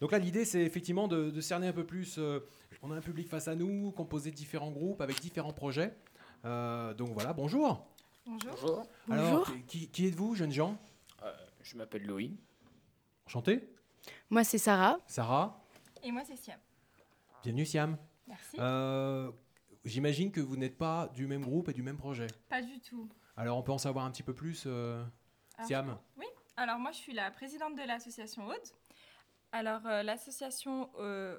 Donc 0.03 0.11
là, 0.11 0.19
l'idée, 0.19 0.43
c'est 0.43 0.59
effectivement 0.59 1.07
de, 1.07 1.29
de 1.29 1.39
cerner 1.39 1.69
un 1.69 1.71
peu 1.71 1.85
plus. 1.85 2.17
euh, 2.17 2.41
on 2.81 2.91
a 2.91 2.95
un 2.97 2.99
public 2.99 3.29
face 3.29 3.47
à 3.47 3.55
nous, 3.55 3.91
composé 3.91 4.31
de 4.31 4.35
différents 4.35 4.69
groupes 4.69 4.99
avec 4.99 5.21
différents 5.21 5.53
projets. 5.53 5.95
Euh, 6.43 6.93
donc 6.93 7.13
voilà, 7.13 7.31
bonjour. 7.31 7.87
Bonjour. 8.25 8.85
Alors, 9.09 9.49
qui, 9.65 9.87
qui 9.87 10.07
êtes-vous, 10.07 10.35
jeunes 10.35 10.51
gens 10.51 10.77
Je 11.61 11.77
m'appelle 11.77 12.05
Louis. 12.05 12.35
Enchanté. 13.27 13.69
Moi, 14.29 14.43
c'est 14.43 14.57
Sarah. 14.57 14.97
Sarah, 15.07 15.63
Et 16.03 16.11
moi, 16.11 16.23
c'est 16.27 16.35
Siam. 16.35 16.59
bienvenue 17.41 17.65
Siam. 17.65 17.97
Merci. 18.27 18.57
Euh, 18.59 19.31
J'imagine 19.85 20.33
que 20.33 20.41
vous 20.41 20.57
n'êtes 20.57 20.77
pas 20.77 21.07
du 21.13 21.27
même 21.27 21.43
groupe 21.45 21.69
et 21.69 21.73
du 21.73 21.81
même 21.81 21.95
projet. 21.95 22.27
Pas 22.49 22.61
du 22.61 22.81
tout. 22.81 23.07
Alors, 23.37 23.57
on 23.57 23.63
peut 23.63 23.71
en 23.71 23.77
savoir 23.77 24.03
un 24.03 24.11
petit 24.11 24.23
peu 24.23 24.33
plus, 24.33 24.65
euh, 24.67 25.01
Siam? 25.65 25.97
Alors, 26.55 26.77
moi, 26.77 26.91
je 26.91 26.97
suis 26.97 27.13
la 27.13 27.31
présidente 27.31 27.75
de 27.75 27.81
l'association 27.87 28.45
Aude. 28.47 28.57
Alors, 29.53 29.85
euh, 29.85 30.01
l'association 30.01 30.89
euh, 30.99 31.37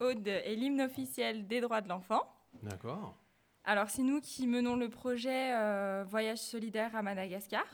Aude 0.00 0.28
est 0.28 0.54
l'hymne 0.54 0.82
officiel 0.82 1.46
des 1.46 1.62
droits 1.62 1.80
de 1.80 1.88
l'enfant. 1.88 2.30
D'accord. 2.62 3.16
Alors, 3.64 3.88
c'est 3.88 4.02
nous 4.02 4.20
qui 4.20 4.46
menons 4.46 4.76
le 4.76 4.90
projet 4.90 5.54
euh, 5.54 6.04
Voyage 6.06 6.40
solidaire 6.40 6.94
à 6.94 7.00
Madagascar. 7.02 7.64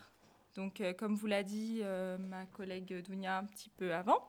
Donc, 0.55 0.83
comme 0.97 1.15
vous 1.15 1.27
l'a 1.27 1.43
dit 1.45 1.83
ma 2.19 2.45
collègue 2.47 3.05
Dounia 3.07 3.39
un 3.39 3.45
petit 3.45 3.69
peu 3.69 3.95
avant, 3.95 4.27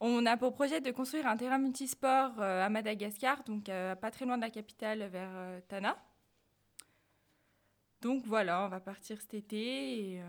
on 0.00 0.26
a 0.26 0.36
pour 0.36 0.52
projet 0.52 0.82
de 0.82 0.90
construire 0.90 1.26
un 1.26 1.36
terrain 1.36 1.56
multisport 1.56 2.38
à 2.42 2.68
Madagascar, 2.68 3.42
donc 3.44 3.66
pas 3.66 4.10
très 4.10 4.26
loin 4.26 4.36
de 4.36 4.42
la 4.42 4.50
capitale, 4.50 5.04
vers 5.04 5.62
Tana. 5.68 5.96
Donc 8.02 8.22
voilà, 8.26 8.66
on 8.66 8.68
va 8.68 8.80
partir 8.80 9.18
cet 9.22 9.32
été. 9.32 10.16
Et, 10.16 10.22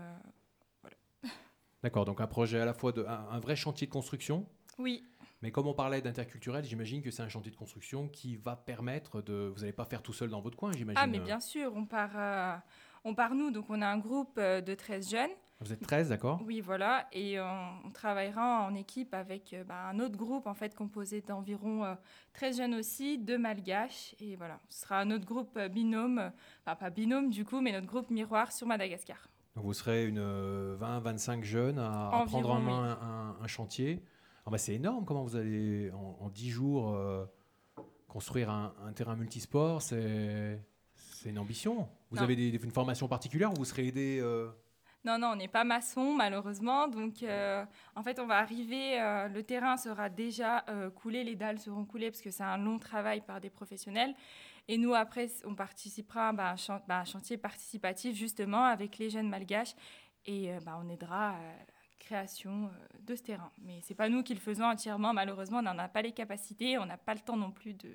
D'accord, 1.84 2.06
donc 2.06 2.22
un 2.22 2.26
projet 2.26 2.58
à 2.58 2.64
la 2.64 2.72
fois 2.72 2.92
de 2.92 3.04
un, 3.04 3.26
un 3.30 3.38
vrai 3.40 3.56
chantier 3.56 3.86
de 3.86 3.92
construction, 3.92 4.46
oui, 4.78 5.04
mais 5.42 5.50
comme 5.50 5.66
on 5.66 5.74
parlait 5.74 6.00
d'interculturel, 6.00 6.64
j'imagine 6.64 7.02
que 7.02 7.10
c'est 7.10 7.20
un 7.20 7.28
chantier 7.28 7.50
de 7.50 7.56
construction 7.56 8.08
qui 8.08 8.36
va 8.36 8.56
permettre 8.56 9.20
de. 9.20 9.52
Vous 9.54 9.60
n'allez 9.60 9.74
pas 9.74 9.84
faire 9.84 10.00
tout 10.02 10.14
seul 10.14 10.30
dans 10.30 10.40
votre 10.40 10.56
coin, 10.56 10.72
j'imagine. 10.72 10.98
ah 10.98 11.06
mais 11.06 11.18
bien 11.18 11.40
sûr, 11.40 11.70
on 11.76 11.84
part, 11.84 12.12
euh, 12.16 12.56
on 13.04 13.14
part 13.14 13.34
nous, 13.34 13.50
donc 13.50 13.66
on 13.68 13.82
a 13.82 13.86
un 13.86 13.98
groupe 13.98 14.38
euh, 14.38 14.62
de 14.62 14.74
13 14.74 15.10
jeunes. 15.10 15.30
Vous 15.60 15.74
êtes 15.74 15.82
13, 15.82 16.08
d'accord 16.08 16.40
Oui, 16.46 16.62
voilà, 16.62 17.06
et 17.12 17.38
on, 17.38 17.68
on 17.84 17.90
travaillera 17.90 18.62
en 18.62 18.74
équipe 18.74 19.12
avec 19.12 19.52
euh, 19.52 19.64
bah, 19.64 19.88
un 19.90 20.00
autre 20.00 20.16
groupe 20.16 20.46
en 20.46 20.54
fait 20.54 20.74
composé 20.74 21.20
d'environ 21.20 21.84
euh, 21.84 21.94
13 22.32 22.56
jeunes 22.56 22.74
aussi, 22.76 23.18
deux 23.18 23.36
malgaches, 23.36 24.14
et 24.20 24.36
voilà, 24.36 24.58
ce 24.70 24.80
sera 24.80 25.00
un 25.00 25.10
autre 25.10 25.26
groupe 25.26 25.58
binôme, 25.70 26.32
enfin 26.64 26.76
pas 26.76 26.88
binôme 26.88 27.28
du 27.28 27.44
coup, 27.44 27.60
mais 27.60 27.72
notre 27.72 27.86
groupe 27.86 28.08
miroir 28.08 28.50
sur 28.52 28.66
Madagascar. 28.66 29.28
Donc 29.56 29.64
vous 29.66 29.72
serez 29.74 30.06
une 30.06 30.20
20-25 30.20 31.42
jeunes 31.44 31.78
à, 31.78 32.24
prendre 32.26 32.50
en 32.50 32.60
main 32.60 32.98
un, 33.00 33.36
un 33.42 33.46
chantier. 33.46 34.02
Ah 34.46 34.50
bah, 34.50 34.58
c'est 34.58 34.74
énorme 34.74 35.04
comment 35.04 35.22
vous 35.22 35.36
allez 35.36 35.90
en, 35.92 36.18
en 36.24 36.28
10 36.28 36.50
jours 36.50 36.94
euh, 36.94 37.24
construire 38.08 38.50
un, 38.50 38.74
un 38.84 38.92
terrain 38.92 39.14
multisport. 39.16 39.80
C'est 39.80 40.58
une 41.24 41.38
ambition. 41.38 41.88
Vous 42.10 42.16
Non. 42.16 42.22
avez 42.22 42.36
des- 42.36 42.50
une 42.62 42.70
formation 42.72 43.06
particulière 43.08 43.52
ou 43.52 43.54
vous 43.56 43.64
serez 43.64 43.86
aidé 43.86 44.18
euh, 44.20 44.50
Non, 45.04 45.18
non, 45.18 45.28
on 45.28 45.36
n'est 45.36 45.48
pas 45.48 45.64
maçon, 45.64 46.14
malheureusement. 46.14 46.88
Donc, 46.88 47.22
euh, 47.22 47.64
en 47.94 48.02
fait, 48.02 48.18
on 48.18 48.26
va 48.26 48.38
arriver, 48.38 49.00
euh, 49.00 49.28
le 49.28 49.42
terrain 49.44 49.76
sera 49.76 50.10
déjà 50.10 50.64
euh, 50.68 50.90
coulé, 50.90 51.22
les 51.24 51.36
dalles 51.36 51.60
seront 51.60 51.84
coulées 51.86 52.10
parce 52.10 52.20
que 52.22 52.30
c'est 52.30 52.42
un 52.42 52.58
long 52.58 52.78
travail 52.80 53.20
par 53.22 53.40
des 53.40 53.50
professionnels. 53.50 54.14
Et 54.68 54.78
nous, 54.78 54.94
après, 54.94 55.28
on 55.44 55.54
participera 55.54 56.32
bah, 56.32 56.48
à 56.48 56.52
un 56.52 56.56
chan- 56.56 56.82
bah, 56.88 57.00
un 57.00 57.04
chantier 57.04 57.36
participatif, 57.36 58.16
justement, 58.16 58.64
avec 58.64 58.98
les 58.98 59.10
jeunes 59.10 59.28
malgaches 59.28 59.74
et 60.26 60.52
euh, 60.52 60.60
bah, 60.64 60.80
on 60.82 60.88
aidera 60.88 61.30
à 61.30 61.38
la 61.40 61.98
création 61.98 62.66
euh, 62.66 62.98
de 63.02 63.14
ce 63.14 63.22
terrain. 63.22 63.50
Mais 63.58 63.80
c'est 63.82 63.94
pas 63.94 64.08
nous 64.08 64.22
qui 64.22 64.32
le 64.32 64.40
faisons 64.40 64.64
entièrement, 64.64 65.12
malheureusement, 65.12 65.58
on 65.58 65.62
n'en 65.62 65.78
a 65.78 65.88
pas 65.88 66.00
les 66.02 66.12
capacités, 66.12 66.78
on 66.78 66.86
n'a 66.86 66.96
pas 66.96 67.14
le 67.14 67.20
temps 67.20 67.36
non 67.36 67.50
plus 67.50 67.74
de, 67.74 67.92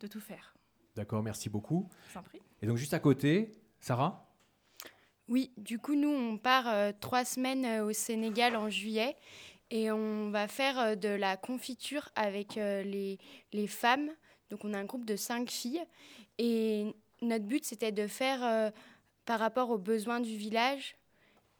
de 0.00 0.06
tout 0.08 0.20
faire. 0.20 0.54
D'accord, 0.96 1.22
merci 1.22 1.48
beaucoup. 1.48 1.88
Je 2.08 2.12
vous 2.12 2.18
en 2.18 2.22
prie. 2.22 2.40
Et 2.60 2.66
donc 2.66 2.76
juste 2.76 2.94
à 2.94 2.98
côté, 2.98 3.52
Sarah? 3.80 4.28
Oui, 5.28 5.52
du 5.56 5.78
coup, 5.78 5.94
nous, 5.94 6.10
on 6.10 6.36
part 6.36 6.68
euh, 6.68 6.90
trois 7.00 7.24
semaines 7.24 7.64
euh, 7.64 7.84
au 7.86 7.92
Sénégal 7.92 8.56
en 8.56 8.68
juillet 8.68 9.16
et 9.70 9.90
on 9.92 10.30
va 10.30 10.48
faire 10.48 10.78
euh, 10.78 10.94
de 10.96 11.08
la 11.08 11.36
confiture 11.36 12.10
avec 12.16 12.58
euh, 12.58 12.82
les, 12.82 13.18
les 13.52 13.68
femmes. 13.68 14.10
Donc, 14.52 14.66
on 14.66 14.74
a 14.74 14.78
un 14.78 14.84
groupe 14.84 15.06
de 15.06 15.16
cinq 15.16 15.50
filles 15.50 15.82
et 16.36 16.94
notre 17.22 17.46
but, 17.46 17.64
c'était 17.64 17.90
de 17.90 18.06
faire 18.06 18.44
euh, 18.44 18.70
par 19.24 19.40
rapport 19.40 19.70
aux 19.70 19.78
besoins 19.78 20.20
du 20.20 20.36
village. 20.36 20.94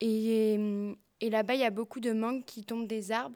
Et, 0.03 0.57
euh, 0.59 0.95
et 1.23 1.31
là-bas, 1.31 1.55
il 1.55 1.61
y 1.61 1.65
a 1.65 1.71
beaucoup 1.71 2.01
de 2.01 2.13
mangues 2.13 2.45
qui 2.45 2.65
tombent 2.65 2.87
des 2.87 3.11
arbres. 3.11 3.35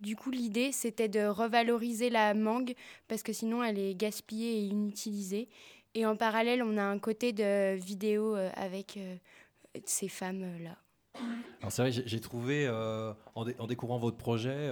Du 0.00 0.16
coup, 0.16 0.30
l'idée, 0.30 0.72
c'était 0.72 1.08
de 1.08 1.26
revaloriser 1.26 2.08
la 2.08 2.32
mangue 2.32 2.72
parce 3.08 3.22
que 3.22 3.34
sinon, 3.34 3.62
elle 3.62 3.78
est 3.78 3.94
gaspillée 3.94 4.60
et 4.60 4.62
inutilisée. 4.62 5.50
Et 5.94 6.06
en 6.06 6.16
parallèle, 6.16 6.62
on 6.62 6.78
a 6.78 6.84
un 6.84 6.98
côté 6.98 7.34
de 7.34 7.76
vidéo 7.76 8.36
euh, 8.36 8.48
avec 8.54 8.98
ces 9.84 10.08
femmes-là. 10.08 10.78
C'est 11.68 11.82
vrai, 11.82 11.92
j'ai 11.92 12.20
trouvé, 12.20 12.66
en, 13.34 13.44
dé- 13.44 13.56
en 13.58 13.66
découvrant 13.66 13.98
votre 13.98 14.16
projet, 14.16 14.70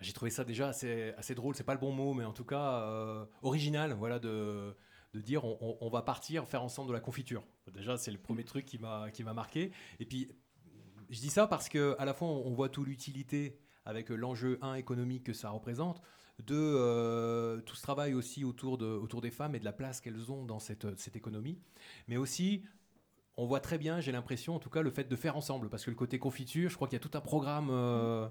j'ai 0.00 0.12
trouvé 0.12 0.30
ça 0.30 0.44
déjà 0.44 0.68
assez, 0.68 1.12
assez 1.16 1.34
drôle, 1.34 1.54
c'est 1.54 1.64
pas 1.64 1.74
le 1.74 1.80
bon 1.80 1.92
mot, 1.92 2.14
mais 2.14 2.24
en 2.24 2.32
tout 2.32 2.44
cas 2.44 2.82
euh, 2.82 3.24
original, 3.42 3.92
voilà, 3.92 4.18
de, 4.18 4.74
dire 5.14 5.44
on, 5.44 5.88
va 5.90 6.02
partir 6.02 6.46
faire 6.46 6.62
ensemble 6.62 6.88
de 6.88 6.94
la 6.94 7.00
confiture. 7.00 7.44
Déjà, 7.72 7.96
c'est 7.96 8.12
le 8.12 8.18
premier 8.18 8.44
truc 8.44 8.64
qui 8.64 8.78
m'a 8.78 9.32
marqué. 9.34 9.72
Et 9.98 10.06
puis, 10.06 10.30
je 11.10 11.18
dis 11.20 11.30
ça 11.30 11.46
parce 11.46 11.68
que 11.68 11.96
à 11.98 12.04
la 12.04 12.14
fois, 12.14 12.28
on, 12.28 12.46
on 12.46 12.54
voit 12.54 12.68
tout 12.68 12.84
l'utilité 12.84 13.58
avec 13.84 14.10
l'enjeu, 14.10 14.58
un, 14.62 14.74
économique 14.74 15.24
que 15.24 15.32
ça 15.32 15.50
représente, 15.50 16.02
deux, 16.44 16.74
euh, 16.76 17.60
tout 17.62 17.74
ce 17.74 17.82
travail 17.82 18.14
aussi 18.14 18.44
autour, 18.44 18.78
de, 18.78 18.86
autour 18.86 19.20
des 19.20 19.30
femmes 19.30 19.54
et 19.54 19.58
de 19.58 19.64
la 19.64 19.72
place 19.72 20.00
qu'elles 20.00 20.30
ont 20.30 20.44
dans 20.44 20.58
cette, 20.58 20.98
cette 20.98 21.16
économie, 21.16 21.58
mais 22.06 22.16
aussi 22.16 22.62
on 23.38 23.46
voit 23.46 23.60
très 23.60 23.78
bien, 23.78 24.00
j'ai 24.00 24.10
l'impression, 24.10 24.56
en 24.56 24.58
tout 24.58 24.68
cas, 24.68 24.82
le 24.82 24.90
fait 24.90 25.04
de 25.04 25.14
faire 25.14 25.36
ensemble. 25.36 25.68
Parce 25.70 25.84
que 25.84 25.90
le 25.90 25.96
côté 25.96 26.18
confiture, 26.18 26.68
je 26.70 26.74
crois 26.74 26.88
qu'il 26.88 26.96
y 26.96 27.00
a 27.00 27.08
tout 27.08 27.16
un 27.16 27.20
programme. 27.20 27.68
euh, 27.70 28.28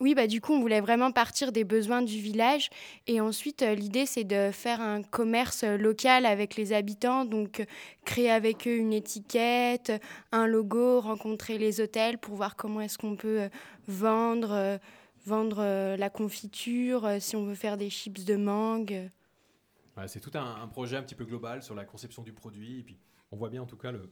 Oui, 0.00 0.14
bah, 0.14 0.26
du 0.26 0.40
coup, 0.40 0.54
on 0.54 0.60
voulait 0.60 0.80
vraiment 0.80 1.12
partir 1.12 1.52
des 1.52 1.62
besoins 1.62 2.00
du 2.00 2.18
village. 2.18 2.70
Et 3.06 3.20
ensuite, 3.20 3.60
euh, 3.60 3.74
l'idée, 3.74 4.06
c'est 4.06 4.24
de 4.24 4.50
faire 4.50 4.80
un 4.80 5.02
commerce 5.02 5.62
euh, 5.62 5.76
local 5.76 6.24
avec 6.24 6.56
les 6.56 6.72
habitants. 6.72 7.26
Donc, 7.26 7.60
euh, 7.60 7.66
créer 8.06 8.30
avec 8.30 8.66
eux 8.66 8.76
une 8.76 8.94
étiquette, 8.94 9.92
un 10.32 10.46
logo, 10.46 11.00
rencontrer 11.00 11.58
les 11.58 11.82
hôtels 11.82 12.16
pour 12.16 12.34
voir 12.34 12.56
comment 12.56 12.80
est-ce 12.80 12.96
qu'on 12.96 13.14
peut 13.14 13.50
vendre, 13.88 14.80
vendre 15.26 15.96
la 15.96 16.10
confiture, 16.10 17.08
si 17.20 17.36
on 17.36 17.44
veut 17.44 17.54
faire 17.54 17.76
des 17.76 17.90
chips 17.90 18.24
de 18.24 18.36
mangue. 18.36 19.10
c'est 20.06 20.20
tout 20.20 20.30
un, 20.34 20.62
un 20.62 20.66
projet 20.66 20.96
un 20.96 21.02
petit 21.02 21.14
peu 21.14 21.26
global 21.26 21.62
sur 21.62 21.74
la 21.74 21.84
conception 21.84 22.22
du 22.22 22.32
produit. 22.32 22.80
Et 22.80 22.82
puis, 22.82 22.98
on 23.30 23.36
voit 23.36 23.50
bien, 23.50 23.62
en 23.62 23.66
tout 23.66 23.76
cas, 23.76 23.92
le 23.92 24.10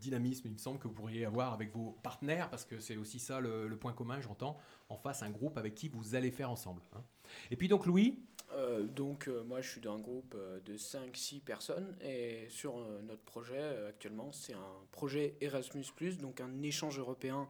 dynamisme, 0.00 0.46
il 0.48 0.52
me 0.52 0.58
semble, 0.58 0.78
que 0.78 0.88
vous 0.88 0.94
pourriez 0.94 1.24
avoir 1.24 1.52
avec 1.52 1.72
vos 1.72 1.92
partenaires. 2.02 2.50
Parce 2.50 2.64
que 2.64 2.80
c'est 2.80 2.96
aussi 2.96 3.18
ça 3.18 3.40
le, 3.40 3.68
le 3.68 3.76
point 3.76 3.92
commun, 3.92 4.20
j'entends. 4.20 4.58
En 4.88 4.96
face, 4.96 5.22
un 5.22 5.30
groupe 5.30 5.56
avec 5.58 5.74
qui 5.74 5.88
vous 5.88 6.14
allez 6.14 6.30
faire 6.30 6.50
ensemble. 6.50 6.82
hein. 6.94 7.02
Et 7.50 7.56
puis, 7.56 7.68
donc, 7.68 7.86
Louis, 7.86 8.18
Euh, 8.52 8.84
donc, 8.84 9.26
euh, 9.26 9.42
moi, 9.42 9.60
je 9.62 9.68
suis 9.70 9.80
d'un 9.80 9.98
groupe 9.98 10.34
euh, 10.36 10.60
de 10.60 10.76
5-6 10.76 11.40
personnes 11.40 11.96
et 12.00 12.46
sur 12.50 12.76
euh, 12.78 13.00
notre 13.02 13.22
projet 13.22 13.86
actuellement, 13.88 14.30
c'est 14.32 14.52
un 14.52 14.72
projet 14.92 15.36
Erasmus, 15.40 15.84
donc 16.20 16.40
un 16.40 16.62
échange 16.62 16.98
européen 16.98 17.48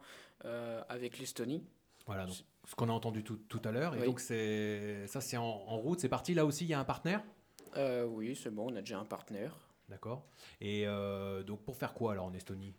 avec 0.89 1.19
l'Estonie. 1.19 1.63
voilà, 2.07 2.27
donc, 2.27 2.35
ce 2.67 2.75
qu'on 2.75 2.89
a 2.89 2.93
entendu 2.93 3.23
tout, 3.25 3.37
tout 3.49 3.61
à 3.65 3.71
l'heure. 3.73 3.95
Et 3.95 4.01
Oui. 4.01 4.07
donc, 4.07 4.21
c'est 4.21 5.07
ça, 5.07 5.21
c'est 5.21 5.37
en, 5.37 5.43
en 5.45 5.77
route, 5.79 6.01
c'est 6.01 6.09
parti. 6.09 6.33
Là 6.35 6.45
aussi, 6.47 6.65
il 6.65 6.69
y 6.69 6.75
a 6.75 6.81
un 6.81 6.85
partenaire? 6.85 7.23
Euh, 7.77 8.05
oui, 8.07 8.37
c'est 8.37 8.51
bon, 8.51 8.71
on 8.73 8.77
a 8.77 8.81
déjà 8.81 8.99
un 8.99 9.05
partenaire. 9.05 9.64
D'accord. 9.89 10.27
Et 10.61 10.87
euh, 10.87 11.43
donc, 11.43 11.63
pour 11.63 11.77
faire 11.77 11.95
quoi 11.95 12.13
alors 12.13 12.27
en 12.27 12.35
Estonie? 12.35 12.75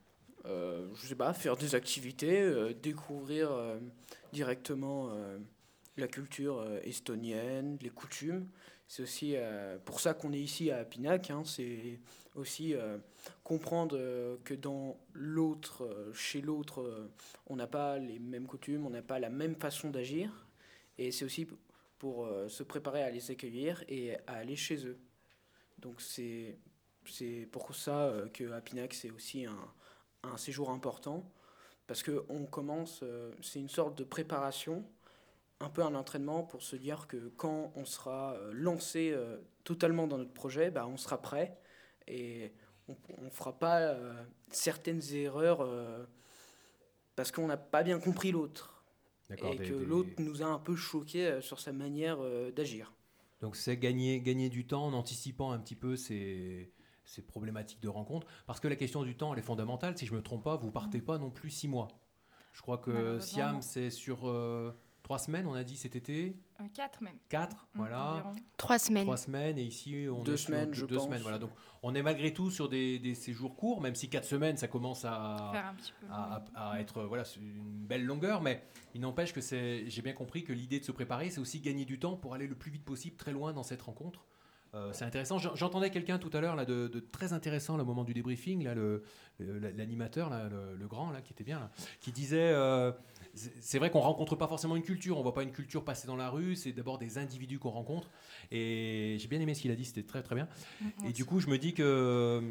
Euh, 0.46 0.88
je 0.96 1.08
sais 1.08 1.16
pas, 1.16 1.34
faire 1.34 1.58
des 1.58 1.76
activités, 1.76 2.42
euh, 2.42 2.74
découvrir 2.74 3.52
euh, 3.52 3.80
directement 4.32 5.12
la 5.98 6.08
culture 6.08 6.66
estonienne, 6.84 7.78
les 7.82 7.90
coutumes. 7.90 8.48
C'est 8.88 9.02
aussi 9.02 9.36
pour 9.86 10.02
ça 10.02 10.14
qu'on 10.14 10.34
est 10.34 10.40
ici 10.40 10.70
à 10.70 10.84
Pinac. 10.84 11.32
hein, 11.32 11.44
c'est 11.46 12.00
aussi 12.36 12.76
comprendre 13.44 13.98
que 14.44 14.54
dans 14.54 15.00
l'autre, 15.14 16.12
chez 16.14 16.42
l'autre, 16.42 17.10
on 17.48 17.56
n'a 17.56 17.66
pas 17.66 17.98
les 17.98 18.20
mêmes 18.20 18.46
coutumes, 18.46 18.86
on 18.86 18.90
n'a 18.90 19.02
pas 19.02 19.20
la 19.20 19.30
même 19.30 19.56
façon 19.56 19.90
d'agir. 19.90 20.46
Et 20.98 21.12
c'est 21.14 21.24
aussi 21.24 21.48
pour 21.98 22.30
se 22.50 22.64
préparer 22.64 23.02
à 23.02 23.10
les 23.10 23.32
accueillir 23.32 23.86
et 23.88 24.18
à 24.28 24.34
aller 24.34 24.58
chez 24.58 24.86
eux. 24.86 24.98
Donc 25.80 26.02
c'est 26.02 26.58
c'est 27.08 27.48
pour 27.52 27.74
ça 27.76 28.06
euh, 28.08 28.28
que 28.30 28.52
à 28.52 28.62
Pinac 28.62 28.94
c'est 28.94 29.12
aussi 29.12 29.46
un, 29.46 29.58
un 30.24 30.38
séjour 30.38 30.70
important. 30.72 31.32
Parce 31.88 32.04
que 32.04 32.26
on 32.30 32.46
commence, 32.46 33.02
euh, 33.04 33.32
c'est 33.42 33.60
une 33.60 33.70
sorte 33.70 33.98
de 33.98 34.04
préparation, 34.04 34.86
un 35.60 35.70
peu 35.70 35.84
un 35.84 35.96
entraînement 35.96 36.44
pour 36.44 36.64
se 36.64 36.76
dire 36.76 37.08
que 37.08 37.30
quand 37.38 37.74
on 37.76 37.86
sera 37.86 38.34
euh, 38.36 38.52
lancé 38.54 39.16
totalement 39.64 40.08
dans 40.08 40.18
notre 40.20 40.34
projet, 40.34 40.72
bah, 40.72 40.88
on 40.88 40.98
sera 40.98 41.22
prêt. 41.22 41.60
Et 42.08 42.54
on 42.88 43.24
ne 43.24 43.30
fera 43.32 43.58
pas 43.58 43.96
certaines 44.52 45.02
erreurs 45.14 45.68
parce 47.16 47.32
qu'on 47.32 47.48
n'a 47.48 47.58
pas 47.58 47.84
bien 47.84 48.00
compris 48.00 48.32
l'autre. 48.32 48.84
Et 49.54 49.58
des- 49.58 49.70
que 49.70 49.74
des- 49.74 49.86
l'autre 49.86 50.10
nous 50.20 50.42
a 50.44 50.46
un 50.46 50.60
peu 50.60 50.76
choqué 50.76 51.40
sur 51.42 51.60
sa 51.60 51.72
manière 51.72 52.20
d'agir. 52.54 52.94
Donc 53.42 53.56
c'est 53.56 53.78
gagner, 53.78 54.22
gagner 54.22 54.50
du 54.50 54.66
temps 54.66 54.86
en 54.86 54.94
anticipant 54.94 55.52
un 55.52 55.60
petit 55.60 55.76
peu 55.76 55.96
ces, 55.96 56.72
ces 57.06 57.22
problématiques 57.22 57.80
de 57.82 57.90
rencontre. 57.90 58.28
Parce 58.48 58.60
que 58.60 58.68
la 58.68 58.76
question 58.76 59.04
du 59.04 59.16
temps, 59.16 59.34
elle 59.34 59.40
est 59.40 59.44
fondamentale. 59.44 59.98
Si 59.98 60.06
je 60.06 60.12
ne 60.12 60.18
me 60.18 60.24
trompe 60.24 60.44
pas, 60.44 60.56
vous 60.58 60.72
partez 60.72 61.02
pas 61.02 61.18
non 61.18 61.30
plus 61.30 61.50
six 61.50 61.68
mois. 61.68 61.88
Je 62.54 62.62
crois 62.62 62.78
que 62.78 63.20
Siam, 63.20 63.62
c'est 63.62 63.90
sur 63.90 64.28
euh, 64.30 64.72
trois 65.04 65.20
semaines, 65.20 65.46
on 65.46 65.54
a 65.54 65.64
dit 65.64 65.76
cet 65.76 65.96
été. 65.96 66.38
Euh, 66.62 66.64
quatre 66.74 67.02
même. 67.02 67.18
Quatre, 67.28 67.68
Mm, 67.74 67.78
voilà. 67.80 68.14
environ. 68.14 68.32
Trois 68.58 68.80
semaines. 68.80 69.04
Trois 69.04 69.18
semaines. 69.18 69.58
Et 69.58 69.64
ici, 69.64 70.08
on 70.10 70.24
Deux 70.24 70.34
est 70.34 70.38
sur 70.38 70.48
semaines, 70.48 70.68
deux, 70.70 70.74
je 70.74 70.86
deux 70.86 70.96
pense. 70.96 71.06
semaines. 71.06 71.22
Voilà. 71.22 71.38
Donc 71.38 71.52
on 71.84 71.94
est 71.94 72.02
malgré 72.02 72.34
tout 72.34 72.50
sur 72.50 72.70
des, 72.70 72.98
des 72.98 73.14
séjours 73.14 73.56
courts, 73.58 73.82
même 73.82 73.94
si 73.94 74.10
quatre 74.10 74.26
semaines, 74.26 74.56
ça 74.56 74.70
commence 74.70 75.04
à, 75.04 75.50
Faire 75.52 75.66
un 75.68 75.74
petit 75.76 75.92
peu. 76.00 76.08
à, 76.10 76.44
à- 76.56 76.72
à 76.72 76.80
être 76.80 77.04
voilà, 77.04 77.24
une 77.38 77.86
belle 77.86 78.06
longueur, 78.06 78.42
mais 78.42 78.64
il 78.94 79.02
n'empêche 79.02 79.34
que 79.34 79.42
c'est, 79.42 79.88
j'ai 79.90 80.02
bien 80.02 80.14
compris 80.14 80.46
que 80.46 80.54
l'idée 80.54 80.80
de 80.80 80.86
se 80.86 80.94
préparer, 80.94 81.30
c'est 81.30 81.42
aussi 81.42 81.60
gagner 81.60 81.84
du 81.84 82.00
temps 82.00 82.16
pour 82.16 82.34
aller 82.34 82.48
le 82.48 82.56
plus 82.56 82.72
vite 82.72 82.86
possible, 82.86 83.18
très 83.18 83.34
loin 83.34 83.52
dans 83.52 83.64
cette 83.64 83.82
rencontre. 83.82 84.26
Euh, 84.76 84.90
c'est 84.94 85.06
intéressant. 85.06 85.38
J'en- 85.40 85.56
J'entendais 85.56 85.90
quelqu'un 85.90 86.18
tout 86.20 86.30
à 86.34 86.42
l'heure 86.42 86.56
là 86.56 86.66
de, 86.66 86.88
de 86.88 87.00
très 87.00 87.32
intéressant 87.34 87.78
le 87.78 87.84
moment 87.86 88.04
du 88.04 88.14
débriefing, 88.14 88.64
là, 88.64 88.76
le- 88.76 89.04
l'animateur, 89.40 90.30
le, 90.30 90.76
le 90.76 90.88
grand 90.88 91.12
là, 91.12 91.22
qui 91.22 91.32
était 91.34 91.44
bien, 91.46 91.60
là, 91.60 91.72
qui 92.02 92.12
disait. 92.12 92.52
euh, 92.54 92.92
c'est 93.34 93.80
vrai 93.80 93.90
qu'on 93.90 94.00
rencontre 94.00 94.36
pas 94.38 94.48
forcément 94.48 94.76
une 94.78 94.84
culture, 94.84 95.18
on 95.18 95.22
voit 95.22 95.34
pas 95.34 95.44
une 95.44 95.52
culture 95.52 95.84
passer 95.84 96.08
dans 96.08 96.16
la 96.16 96.30
rue, 96.30 96.56
c'est 96.56 96.72
d'abord 96.72 96.98
des 96.98 97.18
individus 97.18 97.60
qu'on 97.60 97.70
rencontre. 97.72 98.10
Et 98.52 99.18
j'ai 99.20 99.28
bien 99.28 99.42
aimé 99.42 99.54
ce 99.54 99.62
qu'il 99.62 99.72
a 99.72 99.76
dit, 99.76 99.84
c'était 99.86 100.04
très 100.04 100.24
très 100.24 100.36
bien. 100.36 100.48
Mm, 100.82 100.88
Et 101.08 101.12
du 101.14 101.26
coup, 101.26 101.40
je 101.42 101.48
me 101.48 101.58
dis 101.58 101.74
que 101.74 102.42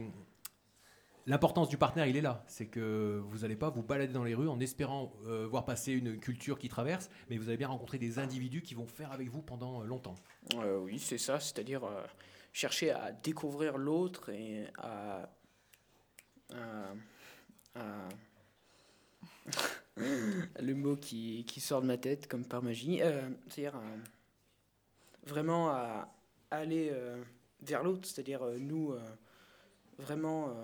l'importance 1.26 1.68
du 1.68 1.76
partenaire, 1.76 2.06
il 2.06 2.16
est 2.16 2.22
là. 2.22 2.44
C'est 2.46 2.66
que 2.66 3.20
vous 3.24 3.38
n'allez 3.38 3.56
pas 3.56 3.70
vous 3.70 3.82
balader 3.82 4.12
dans 4.12 4.24
les 4.24 4.34
rues 4.34 4.48
en 4.48 4.60
espérant 4.60 5.12
euh, 5.26 5.46
voir 5.46 5.64
passer 5.64 5.92
une 5.92 6.18
culture 6.18 6.58
qui 6.58 6.68
traverse, 6.68 7.10
mais 7.30 7.38
vous 7.38 7.48
allez 7.48 7.56
bien 7.56 7.68
rencontrer 7.68 7.98
des 7.98 8.18
individus 8.18 8.62
qui 8.62 8.74
vont 8.74 8.86
faire 8.86 9.12
avec 9.12 9.28
vous 9.28 9.42
pendant 9.42 9.82
euh, 9.82 9.84
longtemps. 9.84 10.14
Euh, 10.54 10.78
oui, 10.78 10.98
c'est 10.98 11.18
ça, 11.18 11.40
c'est-à-dire 11.40 11.82
chercher 12.52 12.90
à 12.90 13.12
découvrir 13.12 13.78
l'autre 13.78 14.30
et 14.30 14.66
à. 14.78 15.28
le 19.96 20.74
mot 20.74 20.96
qui, 20.96 21.44
qui 21.46 21.60
sort 21.60 21.82
de 21.82 21.86
ma 21.86 21.96
tête 21.98 22.28
comme 22.28 22.44
par 22.44 22.62
magie, 22.62 23.00
c'est-à-dire 23.48 23.80
vraiment 25.26 25.70
à 25.70 26.14
aller 26.50 26.92
vers 27.62 27.82
l'autre, 27.82 28.06
c'est-à-dire 28.06 28.44
nous 28.58 28.94
vraiment. 29.98 30.54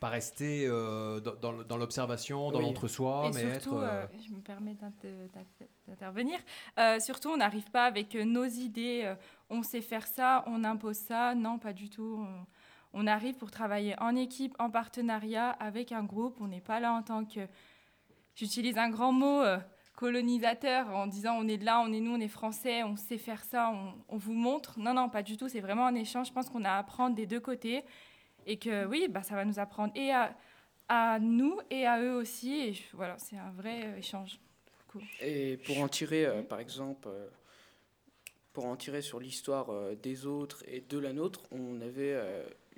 Pas 0.00 0.08
rester 0.08 0.64
euh, 0.66 1.20
dans, 1.20 1.76
l'observation, 1.76 2.50
dans 2.50 2.58
Oui. 2.60 2.64
l'entre-soi, 2.64 3.30
mais 3.34 3.52
surtout, 3.52 3.76
être. 3.76 3.82
euh, 3.82 4.04
euh, 4.04 4.06
je 4.26 4.32
me 4.32 4.40
permets 4.40 4.72
d'inter- 4.72 5.28
d'inter- 5.34 5.68
d'intervenir, 5.86 6.38
euh, 6.78 6.98
surtout 7.00 7.28
on 7.28 7.36
n'arrive 7.36 7.70
pas 7.70 7.84
avec 7.84 8.14
nos 8.14 8.46
idées, 8.46 9.14
on 9.50 9.62
sait 9.62 9.82
faire 9.82 10.06
ça, 10.06 10.42
on 10.46 10.64
impose 10.64 10.96
ça, 10.96 11.34
non 11.34 11.58
pas 11.58 11.74
du 11.74 11.90
tout. 11.90 12.24
On, 12.26 12.46
on 13.02 13.06
arrive 13.06 13.36
pour 13.36 13.50
travailler 13.50 13.94
en 14.00 14.16
équipe, 14.16 14.56
en 14.58 14.70
partenariat, 14.70 15.50
avec 15.50 15.92
un 15.92 16.02
groupe, 16.02 16.38
on 16.40 16.48
n'est 16.48 16.62
pas 16.62 16.80
là 16.80 16.94
en 16.94 17.02
tant 17.02 17.26
que, 17.26 17.40
j'utilise 18.34 18.78
un 18.78 18.88
grand 18.88 19.12
mot, 19.12 19.42
colonisateur, 19.96 20.88
en 20.96 21.06
disant 21.08 21.36
on 21.38 21.46
est 21.46 21.58
de 21.58 21.66
là, 21.66 21.78
on 21.86 21.92
est 21.92 22.00
nous, 22.00 22.14
on 22.14 22.20
est 22.20 22.26
français, 22.28 22.82
on 22.84 22.96
sait 22.96 23.18
faire 23.18 23.44
ça, 23.44 23.70
on, 23.70 23.92
on 24.08 24.16
vous 24.16 24.32
montre. 24.32 24.78
Non, 24.78 24.94
non, 24.94 25.10
pas 25.10 25.22
du 25.22 25.36
tout, 25.36 25.48
c'est 25.48 25.60
vraiment 25.60 25.86
un 25.86 25.94
échange, 25.94 26.28
je 26.28 26.32
pense 26.32 26.48
qu'on 26.48 26.64
a 26.64 26.70
à 26.70 26.78
apprendre 26.78 27.14
des 27.14 27.26
deux 27.26 27.38
côtés, 27.40 27.84
et 28.46 28.56
que 28.58 28.86
oui, 28.86 29.08
bah, 29.08 29.22
ça 29.22 29.34
va 29.34 29.44
nous 29.44 29.58
apprendre 29.58 29.92
et 29.96 30.12
à 30.12 30.34
à 30.92 31.20
nous 31.20 31.56
et 31.70 31.86
à 31.86 32.02
eux 32.02 32.16
aussi. 32.16 32.82
Voilà, 32.94 33.16
c'est 33.18 33.36
un 33.36 33.52
vrai 33.52 33.86
euh, 33.86 33.96
échange. 33.98 34.40
Et 35.22 35.56
pour 35.58 35.78
en 35.78 35.86
tirer, 35.86 36.26
euh, 36.26 36.42
par 36.42 36.58
exemple, 36.58 37.06
euh, 37.08 37.28
pour 38.52 38.66
en 38.66 38.74
tirer 38.74 39.00
sur 39.00 39.20
l'histoire 39.20 39.68
des 40.02 40.26
autres 40.26 40.64
et 40.66 40.80
de 40.80 40.98
la 40.98 41.12
nôtre, 41.12 41.42
on 41.52 41.80
avait 41.80 42.20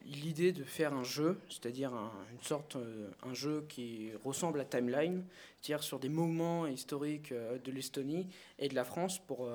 l'idée 0.04 0.52
de 0.52 0.64
faire 0.64 0.92
un 0.92 1.02
jeu, 1.02 1.38
c'est-à-dire 1.48 1.94
un- 1.94 2.12
une 2.30 2.42
sorte, 2.42 2.76
un 3.22 3.32
jeu 3.32 3.64
qui 3.70 4.10
ressemble 4.22 4.60
à 4.60 4.66
Timeline, 4.66 5.24
c'est-à-dire 5.60 5.82
sur 5.82 5.98
des 5.98 6.10
moments 6.10 6.66
historiques 6.66 7.32
de 7.32 7.72
l'Estonie 7.72 8.28
et 8.58 8.68
de 8.68 8.74
la 8.74 8.84
France 8.84 9.18
pour 9.18 9.48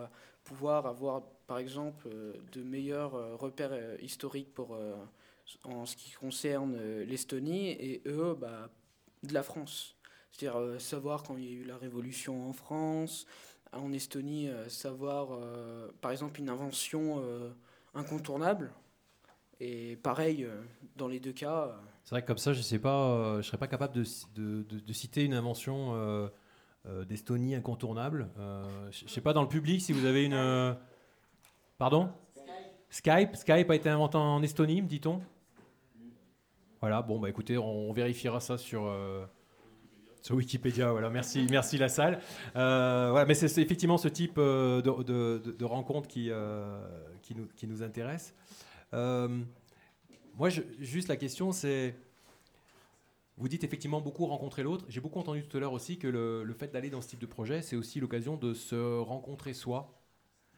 pouvoir 0.44 0.88
avoir, 0.88 1.22
par 1.46 1.60
exemple, 1.60 2.08
de 2.52 2.64
meilleurs 2.64 3.38
repères 3.40 3.78
historiques 4.02 4.52
pour, 4.56 4.76
en 5.64 5.86
ce 5.86 5.96
qui 5.96 6.12
concerne 6.12 6.76
euh, 6.78 7.06
l'Estonie 7.06 7.70
et 7.70 8.02
eux, 8.06 8.36
bah, 8.40 8.70
de 9.24 9.34
la 9.34 9.44
France. 9.44 9.96
C'est-à-dire 10.32 10.60
euh, 10.60 10.80
savoir 10.80 11.24
quand 11.24 11.38
il 11.38 11.44
y 11.46 11.48
a 11.48 11.52
eu 11.52 11.64
la 11.64 11.78
révolution 11.78 12.48
en 12.50 12.54
France, 12.54 13.26
en 13.74 13.92
Estonie, 13.94 14.50
euh, 14.50 14.70
savoir 14.70 15.30
euh, 15.32 15.90
par 16.02 16.12
exemple 16.12 16.40
une 16.40 16.50
invention 16.50 17.20
euh, 17.24 17.50
incontournable. 17.94 18.72
Et 19.60 19.96
pareil, 19.98 20.44
euh, 20.44 20.62
dans 20.96 21.08
les 21.08 21.20
deux 21.20 21.34
cas, 21.34 21.64
euh, 21.70 21.76
C'est 22.04 22.12
vrai 22.12 22.22
que 22.22 22.28
comme 22.28 22.38
ça, 22.38 22.54
je 22.54 22.62
sais 22.62 22.78
pas, 22.80 23.10
euh, 23.10 23.42
je 23.42 23.48
serais 23.48 23.58
pas 23.58 23.68
capable 23.68 23.96
de, 23.96 24.04
de- 24.36 24.64
de- 24.64 24.80
de 24.80 24.94
citer 24.94 25.24
une 25.24 25.34
invention 25.34 25.96
euh, 25.96 26.28
euh, 26.86 27.06
d'Estonie 27.06 27.56
incontournable. 27.56 28.30
Euh, 28.38 28.92
je 28.92 29.06
je 29.08 29.12
sais 29.12 29.22
pas 29.22 29.34
dans 29.34 29.42
le 29.42 29.50
public 29.50 29.82
si 29.82 29.94
vous 29.94 30.06
avez 30.06 30.26
une. 30.26 30.34
euh, 30.34 30.74
Pardon? 31.78 32.10
Skype? 32.90 33.36
Skype 33.36 33.70
a 33.70 33.76
été 33.76 33.90
inventé 33.90 34.18
en 34.18 34.42
Estonie, 34.44 34.82
me 34.82 34.88
dit-on? 34.88 35.22
Voilà. 36.82 37.02
Bon 37.02 37.20
bah 37.20 37.30
écoutez, 37.30 37.58
on, 37.58 37.90
on 37.90 37.94
vérifiera 37.94 38.40
ça 38.40 38.58
sur. 38.58 38.86
euh, 38.86 39.26
sur 40.22 40.36
Wikipédia, 40.36 40.92
voilà, 40.92 41.10
merci, 41.10 41.48
merci 41.50 41.78
la 41.78 41.88
salle. 41.88 42.20
Euh, 42.58 43.08
voilà, 43.12 43.26
mais 43.26 43.34
c'est 43.34 43.62
effectivement 43.62 43.98
ce 43.98 44.10
type 44.10 44.38
euh, 44.38 44.82
de, 44.82 45.04
de, 45.04 45.42
de- 45.46 45.52
de 45.54 45.66
rencontre 45.66 46.10
qui, 46.10 46.30
euh, 46.32 46.86
qui, 47.22 47.34
nous, 47.34 47.48
qui 47.56 47.66
nous 47.66 47.82
intéresse. 47.82 48.34
Moi, 48.92 50.50
je- 50.50 50.62
juste 50.80 51.08
la 51.08 51.16
question, 51.16 51.52
c'est. 51.52 51.96
Vous 53.38 53.48
dites 53.48 53.64
effectivement 53.64 54.02
beaucoup 54.02 54.26
rencontrer 54.26 54.64
l'autre. 54.64 54.84
J'ai 54.90 55.00
beaucoup 55.00 55.20
entendu 55.20 55.44
tout 55.44 55.56
à 55.58 55.60
l'heure 55.60 55.74
aussi 55.74 55.98
que 55.98 56.08
le, 56.08 56.44
le 56.44 56.54
fait 56.54 56.74
d'aller 56.74 56.90
dans 56.90 57.02
ce 57.02 57.10
type 57.10 57.20
de 57.20 57.26
projet, 57.28 57.62
c'est 57.62 57.76
aussi 57.76 58.00
l'occasion 58.00 58.36
de 58.36 58.54
se 58.54 59.00
rencontrer 59.00 59.54
soi. 59.54 59.94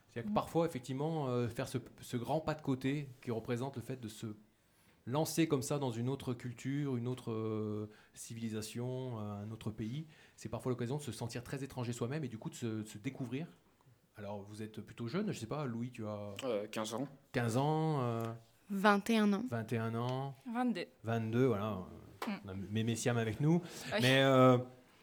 C'est-à-dire 0.09 0.29
que 0.31 0.33
parfois, 0.33 0.65
effectivement, 0.65 1.27
euh, 1.27 1.47
faire 1.49 1.67
ce, 1.67 1.77
ce 2.01 2.17
grand 2.17 2.39
pas 2.39 2.55
de 2.55 2.61
côté 2.61 3.09
qui 3.21 3.31
représente 3.31 3.75
le 3.75 3.81
fait 3.81 3.99
de 4.01 4.07
se 4.07 4.27
lancer 5.09 5.47
comme 5.47 5.61
ça 5.61 5.79
dans 5.79 5.91
une 5.91 6.07
autre 6.09 6.33
culture, 6.33 6.95
une 6.97 7.07
autre 7.07 7.31
euh, 7.31 7.89
civilisation, 8.13 9.17
un 9.19 9.49
autre 9.51 9.71
pays, 9.71 10.07
c'est 10.35 10.49
parfois 10.49 10.71
l'occasion 10.71 10.97
de 10.97 11.01
se 11.01 11.11
sentir 11.11 11.43
très 11.43 11.63
étranger 11.63 11.93
soi-même 11.93 12.23
et 12.23 12.27
du 12.27 12.37
coup 12.37 12.49
de 12.49 12.55
se, 12.55 12.65
de 12.65 12.83
se 12.87 12.97
découvrir. 12.97 13.47
Alors, 14.17 14.41
vous 14.49 14.61
êtes 14.61 14.81
plutôt 14.81 15.07
jeune, 15.07 15.31
je 15.31 15.39
sais 15.39 15.45
pas, 15.47 15.65
Louis, 15.65 15.91
tu 15.91 16.05
as 16.05 16.35
euh, 16.43 16.67
15 16.67 16.93
ans. 16.93 17.07
15 17.31 17.57
ans, 17.57 18.01
euh, 18.01 18.23
21 18.69 19.33
ans. 19.33 19.43
21 19.49 19.95
ans. 19.95 20.35
22. 20.53 20.85
22, 21.03 21.45
voilà. 21.45 21.79
Mm. 22.27 22.31
On 22.45 22.49
a 22.49 22.53
Mémé 22.53 22.95
Siam 22.95 23.17
avec 23.17 23.39
nous. 23.39 23.61
Oui. 23.93 23.99
Mais 24.01 24.21
euh, 24.21 24.57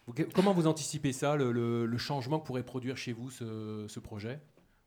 vous- 0.06 0.14
comment 0.34 0.52
vous 0.52 0.66
anticipez 0.66 1.12
ça, 1.12 1.34
le, 1.36 1.50
le- 1.52 1.86
le 1.86 1.98
changement 1.98 2.38
que 2.40 2.46
pourrait 2.46 2.62
produire 2.62 2.96
chez 2.96 3.12
vous 3.12 3.30
ce, 3.30 3.86
ce 3.88 4.00
projet? 4.00 4.40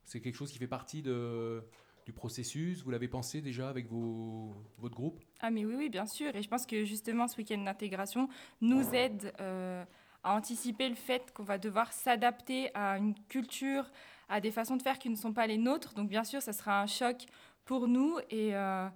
C'est 0.05 0.21
quelque 0.21 0.35
chose 0.35 0.51
qui 0.51 0.57
fait 0.59 0.67
partie 0.67 1.01
de, 1.01 1.63
du 2.09 2.13
processus 2.13 2.81
Vous 2.83 2.89
l'avez 2.89 3.07
pensé 3.07 3.39
déjà 3.39 3.69
avec 3.69 3.87
vos, 3.87 4.55
votre 4.79 4.95
groupe? 4.95 5.21
Ah 5.41 5.51
mais 5.51 5.63
oui, 5.63 5.75
oui, 5.77 5.89
bien 5.89 6.07
sûr. 6.07 6.35
Et 6.35 6.41
je 6.41 6.49
pense 6.49 6.65
que 6.65 6.83
justement 6.83 7.27
ce 7.27 7.37
week-end 7.37 7.59
d'intégration 7.59 8.27
nous 8.61 8.95
aide 8.95 9.31
euh, 9.39 9.85
à 10.23 10.33
anticiper 10.33 10.89
le 10.89 10.95
fait 10.95 11.31
qu'on 11.33 11.43
va 11.43 11.59
devoir 11.59 11.93
s'adapter 11.93 12.71
à 12.73 12.97
une 12.97 13.13
culture, 13.27 13.85
à 14.27 14.41
des 14.41 14.49
façons 14.49 14.75
de 14.75 14.81
faire 14.81 14.97
qui 14.97 15.09
ne 15.11 15.15
sont 15.15 15.33
pas 15.33 15.45
les 15.45 15.59
nôtres. 15.59 15.93
Donc 15.93 16.09
bien 16.09 16.23
sûr, 16.23 16.41
ça 16.41 16.51
sera 16.51 16.81
un 16.81 16.87
choc 16.87 17.27
pour 17.63 17.87
nous. 17.87 18.17
Et 18.31 18.55
euh, 18.55 18.87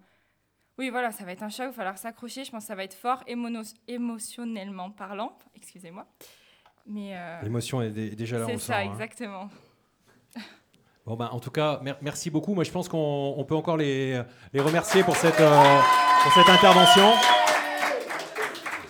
oui, 0.80 0.90
voilà, 0.90 1.12
ça 1.12 1.24
va 1.24 1.34
être 1.34 1.44
un 1.44 1.50
choc, 1.50 1.66
il 1.66 1.70
va 1.70 1.74
falloir 1.74 1.98
s'accrocher. 2.00 2.44
Je 2.46 2.50
pense 2.52 2.64
que 2.64 2.68
ça 2.68 2.74
va 2.76 2.84
être 2.84 2.96
fort 2.96 3.24
émono- 3.28 3.76
émotionnellement 3.88 4.90
parlant. 4.90 5.38
Excusez-moi. 5.56 6.08
Mais 6.88 7.16
euh, 7.16 7.42
L'émotion 7.44 7.80
est 7.84 7.92
dé- 7.92 8.16
déjà 8.16 8.40
là, 8.40 8.46
on 8.46 8.48
c'est 8.48 8.58
ça, 8.58 8.82
sent, 8.82 9.26
hein. 9.26 9.50
Bon, 11.06 11.16
ben, 11.18 11.30
en 11.32 11.40
tout 11.40 11.52
cas, 11.52 11.80
mer- 11.84 11.98
merci 12.02 12.30
beaucoup. 12.30 12.54
Moi, 12.54 12.64
je 12.64 12.72
pense 12.72 12.88
qu'on 12.88 13.36
on 13.38 13.44
peut 13.44 13.56
encore 13.56 13.76
les, 13.78 14.22
les 14.54 14.62
remercier 14.62 15.04
pour 15.04 15.18
cette, 15.18 15.40
euh, 15.42 15.80
pour 16.24 16.32
cette 16.32 16.48
intervention. 16.50 17.12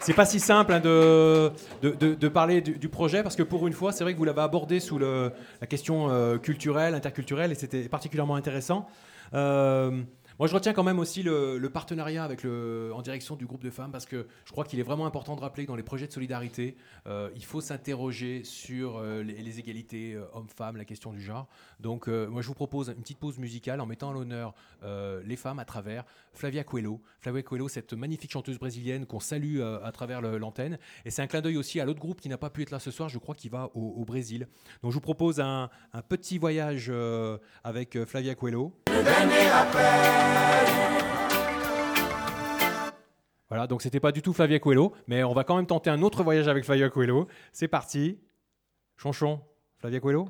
C'est 0.02 0.14
pas 0.14 0.26
si 0.26 0.40
simple 0.42 0.74
hein, 0.74 0.80
de, 0.82 1.52
de, 1.82 2.28
parler 2.28 2.60
du, 2.62 2.74
du 2.78 2.90
projet 2.90 3.24
parce 3.24 3.38
que 3.38 3.42
pour 3.44 3.66
une 3.68 3.74
fois, 3.74 3.94
c'est 3.94 4.04
vrai 4.04 4.14
que 4.14 4.18
vous 4.18 4.26
l'avez 4.26 4.42
abordé 4.42 4.82
sous 4.82 5.00
le, 5.00 5.32
la 5.62 5.66
question 5.66 6.10
euh, 6.10 6.38
culturelle, 6.38 6.94
interculturelle 6.94 7.54
et 7.54 7.56
c'était 7.56 7.88
particulièrement 7.88 8.36
intéressant. 8.36 8.86
Euh, 9.34 10.02
moi, 10.40 10.48
je 10.48 10.54
retiens 10.54 10.74
quand 10.74 10.84
même 10.84 11.00
aussi 11.00 11.24
le, 11.24 11.58
le 11.58 11.70
partenariat 11.70 12.24
avec 12.24 12.44
le, 12.44 12.92
en 12.94 13.02
direction 13.02 13.36
du 13.36 13.46
groupe 13.46 13.64
de 13.64 13.70
femmes 13.70 13.92
parce 13.92 14.06
que 14.06 14.28
je 14.46 14.52
crois 14.52 14.64
qu'il 14.66 14.80
est 14.80 14.84
vraiment 14.84 15.06
important 15.06 15.36
de 15.36 15.42
rappeler 15.42 15.64
que 15.64 15.68
dans 15.70 15.76
les 15.76 15.84
projets 15.84 16.08
de 16.08 16.12
solidarité, 16.12 16.76
euh, 17.08 17.30
il 17.36 17.46
faut 17.46 17.62
s'interroger 17.62 18.44
sur 18.44 18.98
euh, 18.98 19.22
les, 19.22 19.60
égalités 19.60 20.14
euh, 20.16 20.26
hommes-femmes, 20.34 20.78
la 20.78 20.86
question 20.86 21.12
du 21.12 21.22
genre. 21.22 21.48
Donc, 21.80 22.08
moi, 22.08 22.42
je 22.42 22.48
vous 22.48 22.54
propose 22.54 22.90
une 22.90 23.02
petite 23.02 23.20
pause 23.20 23.38
musicale 23.38 23.80
en 23.82 23.86
mettant 23.86 24.10
à 24.10 24.14
l'honneur 24.14 24.54
les 25.26 25.36
femmes 25.36 25.60
à 25.60 25.66
travers 25.66 26.04
Flavia 26.34 26.64
Coelho. 26.64 27.02
Flavia 27.20 27.44
Coelho, 27.44 27.68
cette 27.68 27.94
magnifique 27.94 28.32
chanteuse 28.32 28.58
brésilienne 28.58 29.06
qu'on 29.06 29.20
salue 29.20 29.62
à 29.62 29.92
travers 29.92 30.22
le- 30.22 30.38
l'antenne. 30.38 30.78
Et 31.06 31.12
c'est 31.12 31.22
un 31.22 31.28
clin 31.28 31.42
d'œil 31.42 31.58
aussi 31.58 31.80
à 31.80 31.86
l'autre 31.86 32.00
groupe 32.00 32.22
qui 32.22 32.30
n'a 32.30 32.38
pas 32.38 32.50
pu 32.50 32.62
être 32.64 32.72
là 32.72 32.80
ce 32.80 32.92
soir, 32.92 33.10
je 33.10 33.18
crois 33.20 33.36
qu'il 33.36 33.52
va 33.52 33.70
au, 33.76 34.04
Brésil. 34.06 34.48
Donc, 34.82 34.92
je 34.92 34.96
vous 34.96 35.02
propose 35.02 35.40
un, 35.40 35.70
un 35.94 36.02
petit 36.02 36.38
voyage 36.38 36.92
avec 37.64 38.04
Flavia 38.06 38.36
Coelho. 38.36 38.74
Voilà, 43.50 43.68
donc 43.68 43.84
c'était 43.84 44.00
pas 44.00 44.12
du 44.12 44.24
tout 44.24 44.34
Flavia 44.34 44.58
Coelho, 44.58 44.94
mais 45.06 45.24
on 45.24 45.34
va 45.34 45.44
quand 45.44 45.56
même 45.56 45.68
tenter 45.68 45.92
un 45.92 46.02
autre 46.02 46.24
voyage 46.24 46.48
avec 46.48 46.66
Flavia 46.66 46.90
Coelho. 46.90 47.28
C'est 47.52 47.68
parti. 47.68 48.20
Chonchon, 48.98 49.42
Flavia 49.78 50.00
Coelho? 50.00 50.28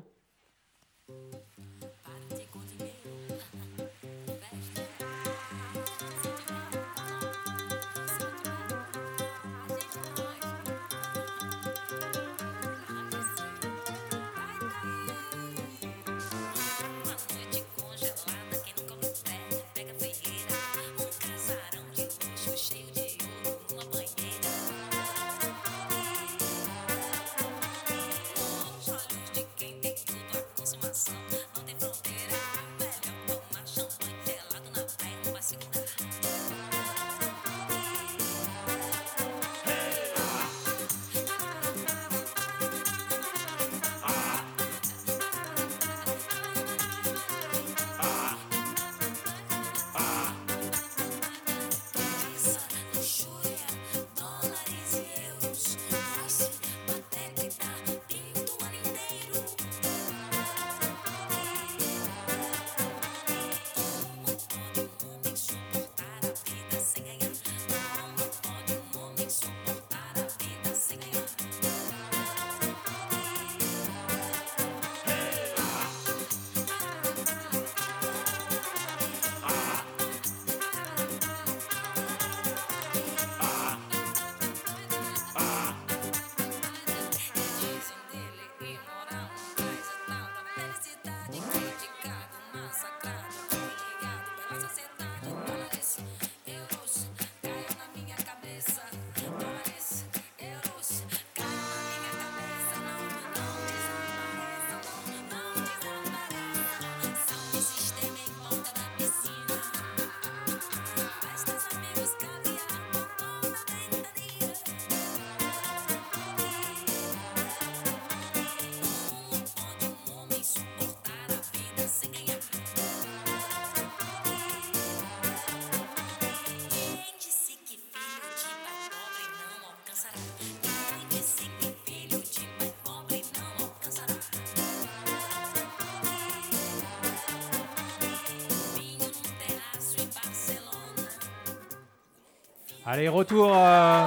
Allez, 142.86 143.08
retour. 143.08 143.50
euh, 143.54 144.06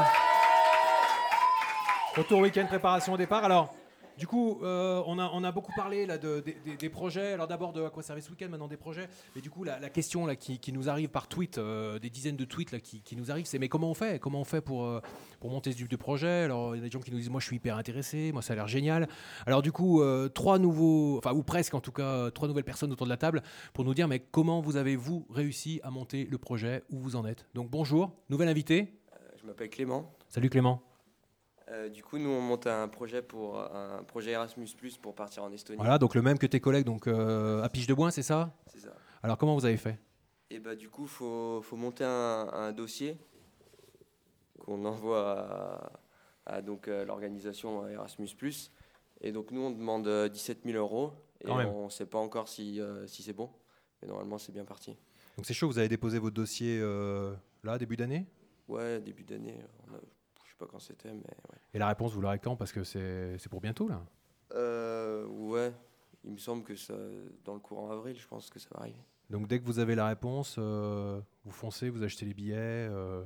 Retour 2.15 2.39
week-end 2.41 2.65
préparation 2.67 3.13
au 3.13 3.17
départ. 3.17 3.43
Du 4.17 4.27
coup, 4.27 4.59
euh, 4.63 5.01
on, 5.05 5.19
a, 5.19 5.29
on 5.33 5.43
a 5.43 5.51
beaucoup 5.51 5.73
parlé 5.75 6.05
là, 6.05 6.17
de, 6.17 6.43
des- 6.79 6.89
projets. 6.89 7.33
Alors 7.33 7.47
d'abord 7.47 7.73
de 7.73 7.83
à 7.83 7.89
quoi 7.89 8.01
servait 8.01 8.21
ce 8.21 8.29
week-end, 8.29 8.47
maintenant 8.49 8.67
des 8.67 8.77
projets. 8.77 9.07
Mais 9.35 9.41
du 9.41 9.49
coup, 9.49 9.63
la, 9.63 9.79
la 9.79 9.89
question 9.89 10.25
là, 10.25 10.35
qui, 10.35 10.57
qui 10.59 10.71
nous 10.71 10.89
arrive 10.89 11.09
par 11.09 11.27
tweet, 11.27 11.57
euh, 11.57 11.99
des 11.99 12.09
dizaines 12.09 12.37
de 12.37 12.45
tweets 12.45 12.71
là, 12.71 12.79
qui, 12.79 13.01
qui 13.01 13.15
nous 13.15 13.29
arrivent, 13.29 13.45
c'est 13.45 13.59
mais 13.59 13.69
comment 13.69 13.89
on 13.89 13.93
fait? 13.93 14.19
Comment 14.19 14.41
on 14.41 14.45
fait 14.45 14.61
pour, 14.61 14.85
euh, 14.85 15.01
pour 15.39 15.49
monter 15.49 15.71
ce 15.71 15.77
type 15.77 15.89
de 15.89 15.95
projet? 15.95 16.43
Alors, 16.43 16.75
il 16.75 16.79
y 16.79 16.81
a 16.81 16.85
des 16.85 16.91
gens 16.91 16.99
qui 16.99 17.11
nous 17.11 17.17
disent, 17.17 17.29
moi 17.29 17.39
je 17.41 17.45
suis 17.45 17.57
hyper 17.57 17.77
intéressé, 17.77 18.31
moi 18.31 18.41
ça 18.41 18.53
a 18.53 18.55
l'air 18.55 18.67
génial. 18.67 19.07
Alors 19.45 19.61
du 19.61 19.71
coup, 19.71 20.01
trois 20.33 20.59
nouveaux, 20.59 21.17
enfin 21.17 21.33
ou 21.33 21.43
presque 21.43 21.73
en 21.73 21.81
tout 21.81 21.91
cas, 21.91 22.31
trois 22.31 22.47
nouvelles 22.47 22.63
personnes 22.63 22.91
autour 22.91 23.05
de 23.05 23.11
la 23.11 23.17
table 23.17 23.43
pour 23.73 23.83
nous 23.85 23.93
dire, 23.93 24.07
mais 24.07 24.19
comment 24.19 24.61
vous 24.61 24.77
avez 24.77 24.95
vous 24.95 25.25
réussi 25.29 25.79
à 25.83 25.91
monter 25.91 26.25
le 26.25 26.37
projet? 26.37 26.83
Où 26.89 26.97
vous 26.99 27.15
en 27.15 27.25
êtes? 27.25 27.45
Donc 27.53 27.69
bonjour, 27.69 28.11
nouvel 28.29 28.47
invité. 28.47 28.93
Je 29.39 29.45
m'appelle 29.45 29.69
Clément. 29.69 30.11
Salut 30.29 30.49
Clément. 30.49 30.86
Euh, 31.69 31.89
du 31.89 32.01
coup, 32.03 32.17
nous, 32.17 32.29
on 32.29 32.39
monte 32.41 32.65
un 32.67 32.87
projet 32.87 33.21
pour 33.21 33.59
un 33.59 34.03
projet 34.03 34.31
Erasmus 34.31 34.67
Plus 34.77 34.97
pour 34.97 35.15
partir 35.15 35.43
en 35.43 35.51
Estonie. 35.51 35.77
Voilà, 35.77 35.97
donc 35.97 36.15
le 36.15 36.21
même 36.21 36.37
que 36.39 36.45
tes 36.45 36.61
collègues, 36.61 36.85
donc 36.85 37.07
euh, 37.07 37.61
à 37.61 37.69
Piche 37.69 37.87
de 37.87 37.93
Boin, 37.93 38.09
c'est 38.09 38.23
ça? 38.23 38.53
C'est 38.67 38.79
ça. 38.79 38.93
Alors 39.21 39.37
comment 39.37 39.53
vous 39.55 39.65
avez 39.65 39.75
fait? 39.77 39.99
Et 40.49 40.59
bah, 40.59 40.75
du 40.75 40.89
coup, 40.89 41.07
faut, 41.07 41.61
faut 41.61 41.75
monter 41.75 42.05
un, 42.05 42.47
un 42.53 42.71
dossier 42.71 43.17
qu'on 44.59 44.85
envoie 44.85 45.99
à, 46.45 46.55
à 46.57 46.61
donc 46.61 46.87
euh, 46.87 47.03
l'organisation 47.05 47.87
Erasmus 47.87 48.29
Plus. 48.37 48.71
Et 49.19 49.31
donc 49.31 49.51
nous, 49.51 49.61
on 49.61 49.71
demande 49.71 50.07
euh, 50.07 50.29
17 50.29 50.59
000 50.63 50.77
euros 50.77 51.11
et 51.41 51.47
Quand 51.47 51.65
on 51.65 51.85
ne 51.85 51.89
sait 51.89 52.05
pas 52.05 52.17
encore 52.17 52.47
si, 52.47 52.79
euh, 52.79 53.05
si 53.07 53.23
c'est 53.23 53.33
bon. 53.33 53.49
Mais 54.01 54.07
normalement, 54.07 54.37
c'est 54.37 54.51
bien 54.51 54.65
parti. 54.65 54.95
Donc 55.35 55.45
c'est 55.45 55.53
chaud, 55.53 55.67
vous 55.67 55.77
avez 55.79 55.87
déposé 55.89 56.17
votre 56.17 56.35
dossier 56.35 56.79
là, 57.63 57.77
début 57.77 57.97
d'année? 57.97 58.25
Ouais, 58.67 58.99
début 59.01 59.23
d'année. 59.23 59.59
on 59.87 59.95
a- 59.95 59.99
Je 59.99 60.16
sais 60.57 60.65
pas 60.65 60.71
quand 60.71 60.79
c'était, 60.79 61.13
mais 61.13 61.19
ouais. 61.19 61.57
Et 61.73 61.79
la 61.79 61.87
réponse, 61.87 62.13
vous 62.13 62.21
l'aurez 62.21 62.39
quand 62.39 62.55
Parce 62.55 62.71
que 62.71 62.83
c'est 62.83 63.49
pour 63.49 63.61
bientôt 63.61 63.87
là. 63.87 64.03
Euh, 64.53 65.25
ouais, 65.25 65.73
il 66.23 66.31
me 66.31 66.37
semble 66.37 66.63
que 66.63 66.75
ça, 66.75 66.95
dans 67.43 67.53
le 67.53 67.59
courant 67.59 67.91
avril, 67.91 68.17
je 68.17 68.27
pense 68.27 68.49
que 68.49 68.59
ça 68.59 68.69
va 68.73 68.81
arriver. 68.81 69.03
Donc 69.29 69.47
dès 69.47 69.59
que 69.59 69.65
vous 69.65 69.79
avez 69.79 69.95
la 69.95 70.07
réponse, 70.07 70.55
euh, 70.57 71.19
vous 71.43 71.51
foncez, 71.51 71.89
vous 71.89 72.03
achetez 72.03 72.25
les 72.25 72.33
billets, 72.33 72.55
euh, 72.57 73.23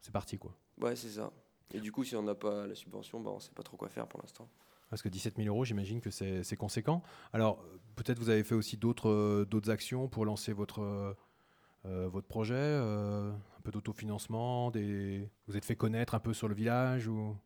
c'est 0.00 0.12
parti 0.12 0.38
quoi. 0.38 0.54
Ouais, 0.80 0.94
c'est 0.94 1.08
ça. 1.08 1.32
Et 1.74 1.80
du 1.80 1.90
coup, 1.90 2.04
si 2.04 2.14
on 2.14 2.22
n'a 2.22 2.34
pas 2.34 2.66
la 2.66 2.74
subvention, 2.74 3.20
bah, 3.20 3.30
on 3.34 3.40
sait 3.40 3.52
pas 3.52 3.62
trop 3.62 3.76
quoi 3.76 3.88
faire 3.88 4.06
pour 4.06 4.20
l'instant. 4.20 4.48
Parce 4.88 5.02
que 5.02 5.08
17 5.08 5.36
000 5.36 5.48
euros, 5.48 5.64
j'imagine 5.64 6.00
que 6.00 6.10
c'est 6.10 6.56
conséquent. 6.56 7.02
Alors 7.32 7.64
peut-être 7.96 8.18
vous 8.18 8.28
avez 8.28 8.44
fait 8.44 8.54
aussi 8.54 8.76
d'autres 8.76 9.08
euh, 9.08 9.70
actions 9.70 10.06
pour 10.06 10.24
lancer 10.26 10.52
votre, 10.52 11.16
euh, 11.86 12.08
votre 12.08 12.28
projet, 12.28 12.54
peu 13.62 13.70
d'autofinancement, 13.70 14.70
des... 14.70 15.30
vous 15.46 15.56
êtes 15.56 15.64
fait 15.64 15.76
connaître 15.76 16.14
un 16.14 16.20
peu 16.20 16.34
sur 16.34 16.48
le 16.48 16.54
village 16.54 17.08
ou... 17.08 17.36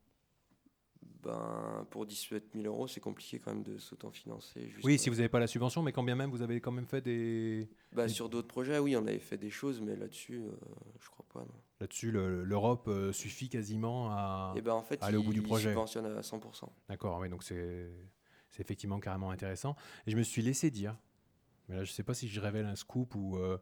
Ben, 1.23 1.85
pour 1.91 2.07
17 2.07 2.51
000 2.55 2.67
euros, 2.67 2.87
c'est 2.87 3.01
compliqué 3.01 3.41
quand 3.41 3.53
même 3.53 3.65
de 3.65 3.79
s'autofinancer. 3.79 4.73
Oui, 4.85 4.97
si 4.97 5.09
vous 5.11 5.17
n'avez 5.17 5.29
pas 5.29 5.41
la 5.41 5.49
subvention, 5.49 5.83
mais 5.83 5.91
quand 5.91 6.05
bien 6.05 6.15
même, 6.15 6.31
vous 6.31 6.41
avez 6.43 6.61
quand 6.61 6.71
même 6.71 6.87
fait 6.87 7.01
des... 7.01 7.69
bah, 7.93 8.07
des- 8.07 8.13
sur 8.13 8.29
d'autres 8.29 8.47
projets, 8.47 8.79
oui, 8.79 8.97
on 8.97 9.05
avait 9.07 9.19
fait 9.19 9.37
des 9.37 9.51
choses, 9.51 9.81
mais 9.81 9.97
là-dessus, 9.97 10.37
euh, 10.45 10.53
je 11.01 11.09
crois 11.11 11.27
pas. 11.33 11.45
Là-dessus, 11.81 12.13
le- 12.13 12.45
l'Europe 12.45 12.87
euh, 12.87 13.13
suffit 13.13 13.49
quasiment 13.49 14.11
à, 14.13 14.55
Et 14.57 14.61
ben, 14.61 14.75
en 14.75 14.83
fait, 14.83 15.03
à 15.03 15.07
aller 15.07 15.17
au 15.17 15.23
bout 15.25 15.33
du 15.33 15.43
projet. 15.43 15.71
subventionnent 15.71 16.07
à 16.07 16.21
100%. 16.21 16.69
D'accord, 16.89 17.19
oui, 17.21 17.29
donc 17.29 17.43
c'est 17.43 17.91
c'est 18.51 18.63
effectivement 18.63 19.01
carrément 19.01 19.31
intéressant. 19.33 19.75
Et 20.07 20.13
je 20.13 20.17
me 20.17 20.23
suis 20.23 20.43
laissé 20.43 20.71
dire, 20.71 20.97
mais 21.69 21.75
là 21.77 21.85
je 21.85 21.91
ne 21.91 21.95
sais 21.95 22.05
pas 22.05 22.15
si 22.15 22.29
je 22.29 22.41
révèle 22.41 22.65
un 22.67 22.77
scoop 22.77 23.15
ou 23.17 23.37
euh, 23.37 23.59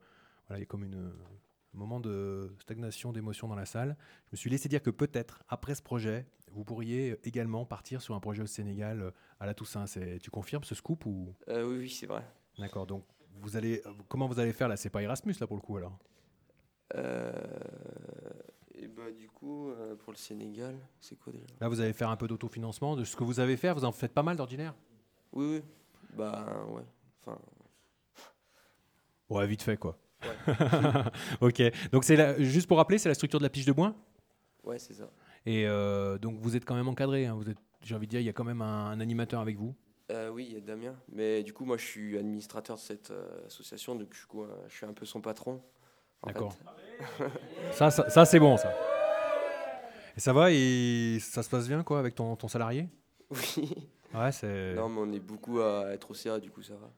voilà, 0.47 0.59
il 0.59 0.61
y 0.61 0.65
a 0.65 0.67
comme 0.67 0.85
une, 0.85 0.95
un 0.95 1.44
moment 1.75 2.01
de 2.01 2.55
stagnation 2.61 3.13
d'émotion 3.13 3.49
dans 3.49 3.55
la 3.55 3.67
salle. 3.67 3.97
Je 4.27 4.31
me 4.33 4.37
suis 4.37 4.51
laissé 4.51 4.69
dire 4.69 4.83
que 4.83 4.91
peut-être 4.91 5.43
après 5.49 5.75
ce 5.75 5.83
projet, 5.83 6.27
vous 6.53 6.65
pourriez 6.65 7.19
également 7.25 7.65
partir 7.65 8.01
sur 8.01 8.15
un 8.15 8.21
projet 8.21 8.43
au 8.43 8.47
Sénégal 8.47 9.01
euh, 9.03 9.11
à 9.41 9.47
la 9.47 9.55
Toussaint. 9.55 9.87
C'est- 9.87 10.19
Tu 10.21 10.31
confirmes 10.31 10.65
ce 10.65 10.75
scoop 10.75 11.05
ou? 11.07 11.35
Euh, 11.49 11.67
oui, 11.67 11.79
oui, 11.79 11.91
c'est 11.91 12.07
vrai. 12.07 12.25
D'accord, 12.59 12.87
donc 12.87 13.05
vous 13.41 13.57
allez, 13.57 13.83
comment 14.09 14.29
vous 14.29 14.39
allez 14.39 14.53
faire 14.53 14.69
là? 14.69 14.77
C'est 14.77 14.91
pas 14.91 15.03
Erasmus 15.03 15.35
là 15.41 15.47
pour 15.47 15.57
le 15.57 15.63
coup 15.63 15.77
alors? 15.77 15.99
Euh, 16.95 17.33
et 18.75 18.87
bah, 18.87 19.11
du 19.11 19.29
coup, 19.29 19.71
euh, 19.71 19.97
pour 19.97 20.13
le 20.13 20.19
Sénégal, 20.19 20.77
c'est 21.01 21.17
quoi 21.19 21.33
déjà? 21.33 21.45
Là 21.61 21.69
vous 21.69 21.81
allez 21.81 21.93
faire 21.93 22.11
un 22.11 22.17
peu 22.17 22.29
d'autofinancement 22.29 22.95
de 22.95 23.05
ce 23.05 23.17
que 23.17 23.25
vous 23.25 23.41
avez 23.41 23.57
fait. 23.57 23.73
Vous 23.73 23.85
en 23.85 23.93
faites 23.93 24.13
pas 24.13 24.23
mal 24.23 24.37
d'ordinaire? 24.37 24.75
Oui, 25.33 25.47
oui. 25.57 25.63
Bah, 26.17 26.65
ouais. 26.69 26.85
Enfin, 27.21 27.39
Ouais, 29.31 29.47
vite 29.47 29.63
fait 29.63 29.77
quoi. 29.77 29.99
Ouais. 30.25 31.05
ok, 31.41 31.63
donc 31.93 32.05
c'est 32.05 32.17
la- 32.17 32.41
juste 32.43 32.67
pour 32.67 32.77
rappeler, 32.79 32.99
c'est 32.99 33.09
la 33.09 33.15
structure 33.15 33.39
de 33.39 33.45
la 33.45 33.51
piche 33.51 33.65
de 33.67 33.73
bois? 33.73 33.95
Ouais, 34.65 34.79
c'est 34.79 34.95
ça. 34.95 35.09
Et 35.47 35.67
euh, 35.67 36.17
donc 36.19 36.37
vous 36.39 36.57
êtes 36.57 36.65
quand 36.65 36.75
même 36.75 36.89
encadré, 36.89 37.27
hein, 37.27 37.35
vous 37.35 37.49
êtes, 37.51 37.59
j'ai 37.83 37.95
envie 37.95 38.07
de 38.07 38.11
dire, 38.11 38.21
il 38.21 38.27
y 38.27 38.31
a 38.31 38.33
quand 38.33 38.45
même 38.45 38.63
un, 38.63 38.87
un 38.87 39.01
animateur 39.01 39.41
avec 39.41 39.57
vous. 39.57 39.75
Euh, 40.11 40.29
oui, 40.31 40.47
il 40.49 40.55
y 40.55 40.57
a 40.57 40.61
Damien. 40.61 40.95
Mais 41.13 41.43
du 41.43 41.53
coup, 41.53 41.65
moi, 41.65 41.77
je 41.79 41.85
suis 41.85 42.19
administrateur 42.19 42.77
de 42.77 42.81
cette 42.81 43.11
euh, 43.11 43.47
association, 43.47 43.95
donc 43.95 44.11
du 44.11 44.27
coup, 44.27 44.45
je 44.69 44.75
suis 44.75 44.87
un 44.87 44.93
peu 44.93 45.07
son 45.07 45.21
patron. 45.21 45.63
D'accord. 46.27 46.55
Ça, 47.73 47.91
ça, 47.91 48.09
ça, 48.09 48.25
c'est 48.25 48.39
bon 48.39 48.57
ça. 48.57 48.73
Et 50.17 50.21
ça 50.21 50.33
va 50.33 50.51
et 50.53 51.19
ça 51.21 51.43
se 51.43 51.51
passe 51.51 51.67
bien 51.67 51.83
quoi 51.83 51.99
avec 51.99 52.15
ton, 52.15 52.37
ton 52.37 52.49
salarié? 52.49 52.89
Oui. 53.31 53.89
Ouais, 54.15 54.31
c'est. 54.31 54.75
Non, 54.75 54.89
mais 54.89 55.01
on 55.01 55.13
est 55.13 55.19
beaucoup 55.19 55.59
à 55.61 55.89
être 55.93 56.09
au 56.13 56.15
CA, 56.15 56.39
du 56.39 56.51
coup, 56.51 56.63
ça 56.63 56.75
va. 56.75 56.89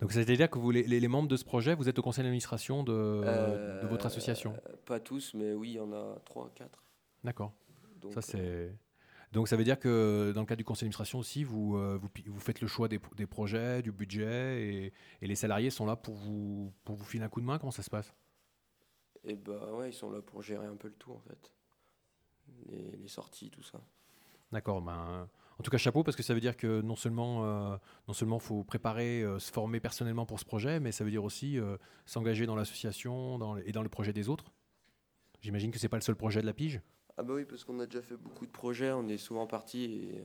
Donc 0.00 0.12
c'est-à-dire 0.12 0.50
que 0.50 0.58
vous, 0.58 0.70
les, 0.70 1.08
membres 1.08 1.28
de 1.28 1.36
ce 1.36 1.44
projet, 1.44 1.74
vous 1.74 1.88
êtes 1.88 1.98
au 1.98 2.02
conseil 2.02 2.24
d'administration 2.24 2.82
de, 2.82 2.92
Euh, 2.92 3.82
de 3.82 3.86
votre 3.86 4.06
association. 4.06 4.54
Pas 4.84 5.00
tous, 5.00 5.34
mais 5.34 5.52
oui, 5.52 5.70
il 5.70 5.76
y 5.76 5.80
en 5.80 5.92
a 5.92 6.18
3, 6.24 6.50
4. 6.54 6.82
D'accord. 7.24 7.52
Donc, 8.00 8.12
Ça 8.12 8.20
euh, 8.36 8.68
c'est. 8.70 8.78
Donc 9.32 9.48
ça 9.48 9.56
veut 9.56 9.64
dire 9.64 9.78
que 9.78 10.32
dans 10.34 10.40
le 10.42 10.46
cadre 10.46 10.58
du 10.58 10.64
conseil 10.64 10.86
d'administration 10.86 11.18
aussi, 11.18 11.42
vous, 11.42 11.76
euh, 11.76 11.98
vous, 12.26 12.40
faites 12.40 12.60
le 12.60 12.66
choix 12.66 12.88
des, 12.88 13.00
des 13.16 13.26
projets, 13.26 13.80
du 13.80 13.90
budget, 13.90 14.62
et, 14.62 14.92
et 15.22 15.26
les 15.26 15.36
salariés 15.36 15.70
sont 15.70 15.86
là 15.86 15.96
pour 15.96 16.14
vous, 16.14 16.72
pour 16.84 16.96
vous 16.96 17.04
filer 17.04 17.24
un 17.24 17.28
coup 17.30 17.40
de 17.40 17.46
main? 17.46 17.58
Comment 17.58 17.70
ça 17.70 17.82
se 17.82 17.88
passe? 17.88 18.12
Et 19.24 19.36
bah 19.36 19.72
ouais, 19.74 19.88
ils 19.88 19.94
sont 19.94 20.10
là 20.10 20.20
pour 20.20 20.42
gérer 20.42 20.66
un 20.66 20.76
peu 20.76 20.88
le 20.88 20.94
tout, 20.94 21.12
en 21.12 21.20
fait. 21.20 21.52
Les, 22.66 22.96
les 22.96 23.08
sorties, 23.08 23.50
tout 23.50 23.62
ça. 23.62 23.80
D'accord. 24.52 24.82
Ben, 24.82 25.28
en 25.58 25.62
tout 25.62 25.70
cas, 25.70 25.78
chapeau, 25.78 26.02
parce 26.02 26.16
que 26.16 26.22
ça 26.22 26.34
veut 26.34 26.40
dire 26.40 26.56
que 26.56 26.80
non 26.82 26.96
seulement 26.96 27.44
euh, 27.44 27.76
non 28.08 28.14
seulement 28.14 28.38
faut 28.38 28.64
préparer, 28.64 29.22
euh, 29.22 29.38
se 29.38 29.50
former 29.52 29.80
personnellement 29.80 30.26
pour 30.26 30.40
ce 30.40 30.44
projet, 30.44 30.80
mais 30.80 30.92
ça 30.92 31.04
veut 31.04 31.10
dire 31.10 31.24
aussi 31.24 31.58
euh, 31.58 31.76
s'engager 32.04 32.46
dans 32.46 32.56
l'association 32.56 33.58
et 33.64 33.72
dans 33.72 33.82
le 33.82 33.88
projet 33.88 34.12
des 34.12 34.28
autres. 34.28 34.52
J'imagine 35.40 35.70
que 35.70 35.78
c'est 35.78 35.88
pas 35.88 35.96
le 35.96 36.02
seul 36.02 36.16
projet 36.16 36.40
de 36.40 36.46
la 36.46 36.52
pige. 36.52 36.80
Ah 37.16 37.22
bah 37.22 37.34
oui, 37.34 37.44
parce 37.44 37.64
qu'on 37.64 37.78
a 37.80 37.86
déjà 37.86 38.02
fait 38.02 38.16
beaucoup 38.16 38.46
de 38.46 38.50
projets, 38.50 38.92
on 38.92 39.06
est 39.08 39.18
souvent 39.18 39.46
parti 39.46 39.84
et 39.84 40.24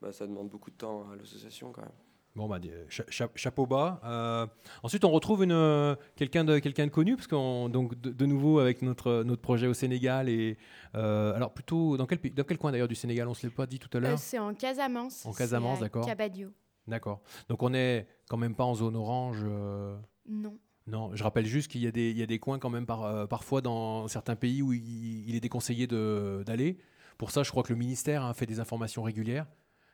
bah, 0.00 0.12
ça 0.12 0.26
demande 0.26 0.48
beaucoup 0.48 0.70
de 0.70 0.76
temps 0.76 1.10
à 1.10 1.16
l'association 1.16 1.72
quand 1.72 1.82
même. 1.82 1.90
Bon, 2.36 2.46
bah, 2.46 2.58
di- 2.60 2.70
cha- 2.88 3.04
cha- 3.08 3.30
chapeau 3.34 3.66
bas. 3.66 4.00
Euh, 4.04 4.46
ensuite, 4.84 5.04
on 5.04 5.10
retrouve 5.10 5.42
une, 5.42 5.50
euh, 5.52 5.96
quelqu'un 6.14 6.44
de, 6.44 6.58
quelqu'un 6.60 6.86
de 6.86 6.90
connu, 6.92 7.16
parce 7.16 7.26
qu'on 7.26 7.68
donc 7.68 8.00
de, 8.00 8.10
de 8.10 8.26
nouveau 8.26 8.60
avec 8.60 8.80
notre, 8.82 9.24
notre 9.24 9.42
projet 9.42 9.66
au 9.66 9.74
Sénégal. 9.74 10.28
Et, 10.28 10.56
euh, 10.94 11.34
alors, 11.34 11.52
plutôt, 11.52 11.96
dans 11.96 12.06
quel, 12.06 12.18
dans 12.34 12.44
quel 12.44 12.58
coin 12.58 12.70
d'ailleurs 12.70 12.86
du 12.88 12.94
Sénégal? 12.94 13.26
On 13.26 13.30
ne 13.30 13.34
se 13.36 13.44
l'est 13.46 13.52
pas 13.52 13.66
dit 13.66 13.78
tout 13.80 13.88
à 13.94 13.96
Euh, 13.96 14.00
l'heure 14.00 14.18
c'est 14.18 14.38
en 14.38 14.54
Casamance. 14.54 15.26
En 15.26 15.32
Casamance, 15.32 15.80
d'accord. 15.80 16.06
Cabadio. 16.06 16.50
D'accord. 16.86 17.20
Donc, 17.48 17.62
on 17.62 17.74
est 17.74 18.06
quand 18.28 18.36
même 18.36 18.54
pas 18.54 18.64
en 18.64 18.74
zone 18.74 18.94
orange. 18.96 19.38
euh, 19.44 19.96
Non. 20.28 20.56
Non, 20.86 21.10
je 21.14 21.22
rappelle 21.22 21.44
juste 21.44 21.70
qu'il 21.70 21.82
y, 21.82 21.86
a 21.86 21.90
des- 21.90 22.10
il 22.12 22.16
y 22.16 22.22
a 22.22 22.26
des 22.26 22.38
coins 22.38 22.58
quand 22.58 22.70
même 22.70 22.86
par, 22.86 23.04
euh, 23.04 23.26
parfois 23.26 23.60
dans 23.60 24.08
certains 24.08 24.36
pays 24.36 24.62
où 24.62 24.72
il, 24.72 25.28
il 25.28 25.34
est 25.34 25.40
déconseillé 25.40 25.86
d'aller. 25.86 26.78
Pour 27.18 27.30
ça, 27.30 27.42
je 27.42 27.50
crois 27.50 27.62
que 27.62 27.72
le 27.72 27.78
ministère 27.78 28.24
a 28.24 28.32
fait 28.32 28.46
des 28.46 28.58
informations 28.60 29.02
régulières. 29.02 29.46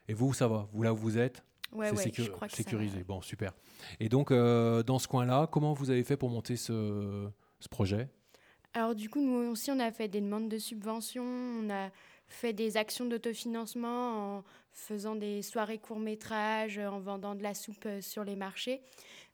Et 0.09 0.15
vous, 0.15 0.35
ça 0.35 0.47
va? 0.47 0.69
Vous, 0.73 0.83
là 0.83 0.93
où 0.93 0.97
vous 0.97 1.19
êtes, 1.19 1.43
Ouais, 1.75 1.89
c'est 1.91 1.97
ouais, 1.97 2.03
sécu- 2.05 2.31
ça 2.41 2.49
sécurisé. 2.49 3.03
Bon, 3.05 3.21
super. 3.21 3.53
Et 4.01 4.09
donc, 4.09 4.31
euh, 4.31 4.83
dans 4.83 4.99
ce 4.99 5.09
coin-là, 5.09 5.49
comment 5.51 5.73
vous 5.73 5.91
avez 5.91 6.05
fait 6.05 6.17
pour 6.17 6.31
monter 6.31 6.57
ce, 6.57 7.29
ce 7.61 7.69
projet? 7.69 8.09
Alors 8.73 8.95
du 8.95 9.09
coup, 9.09 9.21
nous 9.21 9.51
aussi, 9.51 9.71
on 9.71 9.79
a 9.79 9.93
fait 9.93 10.09
des 10.09 10.21
demandes 10.21 10.49
de 10.49 10.59
subventions, 10.59 11.25
on 11.25 11.71
a 11.71 11.91
fait 12.27 12.53
des 12.53 12.77
actions 12.77 13.05
d'autofinancement 13.05 14.39
en 14.39 14.45
faisant 14.73 15.15
des 15.15 15.43
soirées 15.43 15.79
courts-métrages, 15.79 16.79
en 16.79 16.99
vendant 16.99 17.35
de 17.37 17.43
la 17.43 17.55
soupe 17.55 17.87
euh, 17.87 18.01
sur 18.01 18.25
les 18.25 18.35
marchés. 18.35 18.81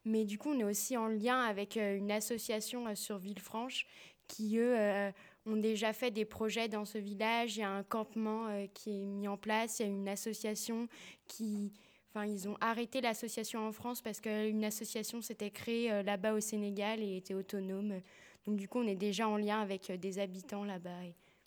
Mais 0.05 0.25
du 0.25 0.37
coup, 0.39 0.51
on 0.51 0.59
est 0.59 0.65
aussi 0.65 0.97
en 0.97 1.09
lien 1.09 1.41
avec 1.41 1.77
euh, 1.77 1.97
une 1.97 2.11
association 2.11 2.95
sur 2.95 3.19
Villefranche 3.19 3.87
qui, 4.29 4.59
eux, 4.59 4.79
euh, 4.79 5.11
ont 5.47 5.57
déjà 5.57 5.93
fait 5.93 6.11
des 6.11 6.25
projets 6.25 6.69
dans 6.69 6.85
ce 6.85 6.99
village. 6.99 7.57
Il 7.57 7.61
y 7.61 7.63
a 7.63 7.71
un 7.71 7.83
campement 7.83 8.47
euh, 8.49 8.67
qui 8.75 9.03
est 9.03 9.07
mis 9.07 9.29
en 9.29 9.37
place, 9.37 9.79
il 9.79 9.83
y 9.83 9.89
a 9.89 9.89
une 9.89 10.09
association 10.09 10.89
qui... 11.27 11.73
Enfin, 12.13 12.27
ils 12.27 12.49
ont 12.49 12.57
arrêté 12.61 13.01
l'association 13.01 13.67
en 13.67 13.73
France 13.73 14.03
parce 14.03 14.21
qu'une 14.21 14.65
association 14.65 15.23
s'était 15.23 15.51
créée 15.51 15.93
euh, 15.93 16.03
là-bas 16.03 16.35
au 16.35 16.41
Sénégal 16.41 17.01
et 17.01 17.17
était 17.17 17.35
autonome. 17.35 18.01
Donc 18.47 18.57
du 18.57 18.67
coup, 18.67 18.81
on 18.81 18.87
est 18.87 18.97
déjà 18.97 19.29
en 19.29 19.37
lien 19.37 19.61
avec 19.61 19.91
euh, 19.91 19.97
des 19.97 20.19
habitants 20.19 20.65
là-bas. 20.65 21.03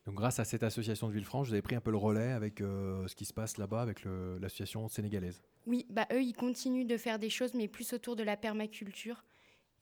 Donc, 0.06 0.16
grâce 0.16 0.40
à 0.40 0.46
cette 0.46 0.64
association 0.64 1.08
de 1.08 1.14
Villefranche, 1.14 1.48
vous 1.48 1.54
avez 1.54 1.62
pris 1.62 1.76
un 1.76 1.82
peu 1.82 1.92
le 1.92 1.98
relais 1.98 2.32
avec 2.32 2.60
euh, 2.62 3.08
ce 3.08 3.16
qui 3.16 3.26
se 3.26 3.34
passe 3.34 3.58
là-bas 3.58 3.82
avec 3.82 4.04
l'association 4.06 4.88
sénégalaise. 4.90 5.42
Oui, 5.66 5.86
bah 5.90 6.08
eux, 6.12 6.22
ils 6.22 6.34
continuent 6.34 6.86
de 6.86 6.98
faire 6.98 7.20
des 7.20 7.30
choses, 7.30 7.54
mais 7.54 7.70
plus 7.70 7.94
autour 7.94 8.18
de 8.18 8.24
la 8.24 8.36
permaculture. 8.36 9.24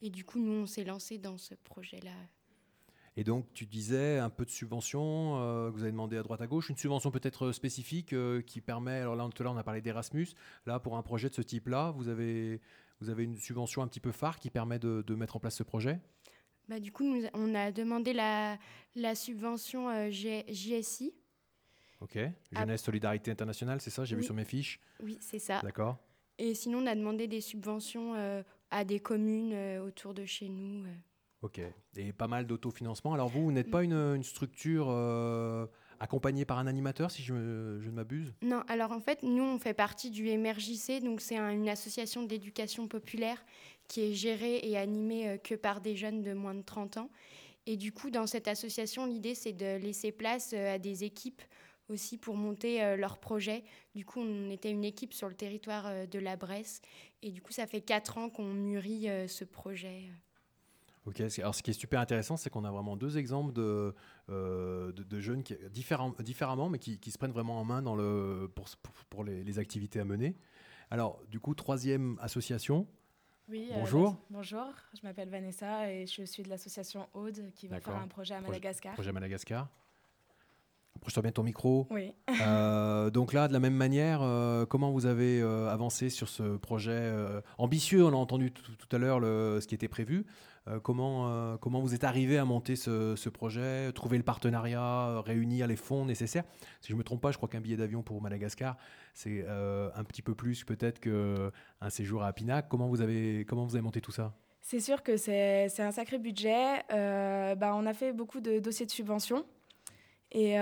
Et 0.04 0.10
du 0.10 0.24
coup, 0.24 0.40
nous, 0.40 0.64
on 0.64 0.66
s'est 0.68 0.84
lancé 0.84 1.18
dans 1.18 1.38
ce 1.38 1.56
projet-là. 1.56 2.12
Et 3.18 3.26
donc, 3.26 3.52
tu 3.54 3.66
disais 3.66 4.20
un 4.20 4.30
peu 4.30 4.46
de 4.46 4.50
subvention 4.50 5.36
euh, 5.38 5.70
que 5.70 5.76
vous 5.76 5.84
avez 5.84 5.92
demandé 5.92 6.18
à 6.18 6.24
droite 6.24 6.40
à 6.42 6.48
gauche, 6.48 6.70
une 6.70 6.78
subvention 6.78 7.12
peut-être 7.12 7.52
spécifique 7.52 8.14
euh, 8.14 8.42
qui 8.42 8.62
permet. 8.62 9.00
Alors 9.00 9.16
là, 9.16 9.28
tout 9.34 9.42
à 9.42 9.44
l'heure, 9.44 9.54
on 9.54 9.58
a 9.58 9.64
parlé 9.64 9.82
d'Erasmus. 9.82 10.30
Là, 10.66 10.80
pour 10.80 10.96
un 10.96 11.04
projet 11.04 11.30
de 11.30 11.34
ce 11.36 11.42
type-là, 11.42 11.92
vous 11.92 12.08
avez, 12.08 12.62
vous 13.02 13.10
avez 13.10 13.26
une 13.26 13.38
subvention 13.38 13.82
un 13.82 13.88
petit 13.88 14.00
peu 14.00 14.14
phare 14.14 14.40
qui 14.40 14.50
permet 14.50 14.80
de, 14.80 15.04
de 15.06 15.16
mettre 15.16 15.36
en 15.36 15.40
place 15.40 15.56
ce 15.56 15.64
projet? 15.64 16.00
Bah, 16.70 16.80
du 16.80 16.94
coup, 16.94 17.04
nous, 17.04 17.28
on 17.34 17.54
a 17.54 17.74
demandé 17.74 18.14
la, 18.14 18.58
la 18.96 19.14
subvention 19.14 19.90
euh, 19.90 20.10
G- 20.10 20.46
JSI. 20.48 21.14
Ok. 22.00 22.18
Jeunesse 22.54 22.82
Solidarité 22.82 23.30
Internationale, 23.30 23.82
c'est 23.82 23.90
ça? 23.90 24.06
J'ai 24.06 24.16
vu 24.16 24.24
sur 24.24 24.34
mes 24.34 24.46
fiches. 24.46 24.80
Oui, 25.04 25.18
c'est 25.20 25.38
ça. 25.38 25.60
D'accord. 25.62 25.98
Et 26.38 26.56
sinon, 26.56 26.80
on 26.80 26.88
a 26.88 26.96
demandé 26.96 27.28
des 27.28 27.42
subventions 27.42 28.16
euh, 28.16 28.42
à 28.72 28.86
des 28.86 29.00
communes 29.02 29.52
euh, 29.54 29.86
autour 29.86 30.14
de 30.14 30.26
chez 30.26 30.48
nous. 30.48 30.86
Ok. 31.42 31.60
Et 31.98 32.14
pas 32.14 32.28
mal 32.28 32.46
d'autofinancement. 32.46 33.14
Alors 33.14 33.28
vous, 33.30 33.44
vous 33.44 33.52
n'êtes 33.52 33.72
pas 33.72 33.84
une, 33.84 34.24
structure 34.24 34.88
euh, 34.90 35.66
accompagnée 36.00 36.46
par 36.46 36.60
un 36.60 36.68
animateur, 36.68 37.10
si 37.10 37.24
je, 37.24 37.34
ne 37.34 37.92
m'abuse? 37.92 38.34
Non, 38.44 38.64
alors 38.68 38.92
en 38.92 39.00
fait, 39.00 39.24
nous, 39.24 39.44
on 39.44 39.58
fait 39.58 39.74
partie 39.74 40.12
du 40.12 40.26
MRJC, 40.38 41.02
donc 41.04 41.20
c'est 41.20 41.38
un- 41.38 41.50
une 41.50 41.68
association 41.68 42.24
d'éducation 42.24 42.88
populaire 42.88 43.44
qui 43.88 44.02
est 44.02 44.14
gérée 44.14 44.60
et 44.64 44.78
animée 44.78 45.30
euh, 45.30 45.38
que 45.38 45.56
par 45.56 45.82
des 45.82 45.96
jeunes 45.96 46.22
de 46.22 46.34
moins 46.34 46.54
de 46.54 46.62
30 46.62 46.98
ans. 46.98 47.10
Et 47.66 47.76
du 47.76 47.92
coup, 47.92 48.12
dans 48.12 48.28
cette 48.28 48.48
association, 48.48 49.06
l'idée, 49.06 49.36
c'est 49.36 49.54
de 49.54 49.78
laisser 49.78 50.12
place 50.12 50.52
euh, 50.54 50.76
à 50.76 50.78
des 50.78 51.04
équipes 51.04 51.42
aussi 51.90 52.18
pour 52.18 52.36
monter 52.36 52.84
euh, 52.84 52.96
leurs 52.98 53.18
projets. 53.18 53.64
Du 53.96 54.06
coup, 54.06 54.22
on 54.22 54.50
était 54.52 54.72
une 54.72 54.86
équipe 54.86 55.14
sur 55.14 55.28
le 55.28 55.36
territoire 55.36 56.08
de 56.08 56.20
la 56.20 56.36
Bresse. 56.38 56.82
Et 57.24 57.32
du 57.32 57.42
coup, 57.42 57.52
ça 57.52 57.66
fait 57.66 57.82
quatre 57.82 58.20
ans 58.20 58.30
qu'on 58.30 58.54
mûrit 58.54 59.08
ce 59.28 59.44
projet. 59.44 60.10
Ok. 61.06 61.22
Alors 61.40 61.56
ce 61.56 61.64
qui 61.64 61.72
est 61.72 61.74
super 61.74 62.00
intéressant, 62.00 62.38
c'est 62.38 62.50
qu'on 62.52 62.64
a 62.64 62.70
vraiment 62.72 62.96
deux 62.96 63.18
exemples 63.18 63.54
de, 63.54 63.96
euh, 64.30 64.92
de, 64.92 65.02
de 65.04 65.20
jeunes 65.20 65.42
qui, 65.44 65.56
différemment, 65.72 66.70
mais 66.70 66.78
qui, 66.78 67.00
qui 67.00 67.10
se 67.12 67.18
prennent 67.18 67.32
vraiment 67.32 67.60
en 67.60 67.64
main 67.66 67.82
dans 67.82 67.96
le, 67.96 68.52
pour, 68.54 68.66
pour, 68.84 68.94
pour 69.10 69.24
les, 69.24 69.44
les 69.44 69.60
activités 69.60 70.00
à 70.00 70.06
mener. 70.06 70.36
Alors, 70.92 71.20
du 71.30 71.40
coup, 71.40 71.56
troisième 71.56 72.18
association. 72.22 72.86
Oui, 73.50 73.70
euh, 73.72 73.80
Bonjour. 73.80 74.16
bonjour, 74.30 74.66
je 74.94 75.00
m'appelle 75.06 75.30
Vanessa 75.30 75.92
et 75.92 76.06
je 76.06 76.24
suis 76.24 76.44
de 76.44 76.50
l'association 76.50 77.08
Aude 77.14 77.52
qui 77.56 77.68
va 77.68 77.80
faire 77.82 77.96
un 77.96 78.08
projet 78.08 78.36
à 78.36 78.38
Projet- 78.38 78.52
Madagascar. 78.52 78.94
Projet 78.94 79.12
Madagascar. 79.12 79.68
Approche-toi 80.98 81.24
bien 81.24 81.32
ton 81.32 81.44
micro. 81.44 81.88
Oui. 81.90 82.14
Euh, 82.42 83.10
donc 83.10 83.34
là, 83.34 83.48
de 83.48 83.54
la 83.54 83.60
même 83.60 83.74
manière, 83.74 84.22
euh, 84.22 84.66
comment 84.68 84.92
vous 84.92 85.06
avez 85.08 85.42
euh, 85.42 85.68
avancé 85.70 86.10
sur 86.12 86.30
ce 86.30 86.58
projet 86.58 87.12
ambitieux? 87.58 88.06
On 88.06 88.10
a 88.10 88.16
entendu 88.16 88.52
tout, 88.52 88.96
à 88.96 89.00
l'heure 89.00 89.20
ce 89.22 89.66
qui 89.66 89.74
était 89.74 89.88
prévu. 89.88 90.26
Euh, 90.68 90.80
comment, 90.80 91.28
euh, 91.28 91.58
comment 91.58 91.80
vous 91.80 91.96
êtes 91.96 92.04
arrivé 92.04 92.38
à 92.38 92.46
monter 92.46 92.76
ce, 92.76 93.30
projet, 93.30 93.92
trouver 93.94 94.18
le 94.18 94.24
partenariat, 94.24 95.10
euh, 95.10 95.22
réunir 95.22 95.68
les 95.68 95.76
fonds 95.76 96.06
nécessaires? 96.06 96.44
Si 96.82 96.90
je 96.90 96.94
ne 96.94 97.00
me 97.00 97.04
trompe 97.04 97.22
pas, 97.22 97.32
je 97.32 97.38
crois 97.38 97.50
qu'un 97.50 97.62
billet 97.62 97.78
d'avion 97.78 98.04
pour 98.04 98.22
Madagascar, 98.22 98.78
c'est 99.14 99.46
un 99.48 100.04
petit 100.04 100.22
peu 100.22 100.36
plus 100.36 100.64
peut-être 100.64 101.00
qu'un 101.00 101.90
séjour 101.90 102.24
à 102.24 102.32
Pinac. 102.34 102.68
Comment 102.70 102.88
vous 102.88 103.02
avez, 103.02 103.46
comment 103.46 103.66
vous 103.66 103.76
avez 103.76 103.84
monté 103.84 104.02
tout 104.02 104.12
ça? 104.12 104.34
C'est 104.62 104.80
sûr 104.80 105.02
que 105.02 105.18
c'est 105.18 105.80
un 105.80 105.92
sacré 105.92 106.20
budget. 106.20 106.84
Euh, 106.92 107.56
bah, 107.56 107.74
on 107.76 107.86
a 107.86 107.94
fait 107.94 108.14
beaucoup 108.14 108.40
de 108.40 108.60
dossiers 108.60 108.86
de 108.86 108.92
subvention 108.92 109.46
et 110.32 110.58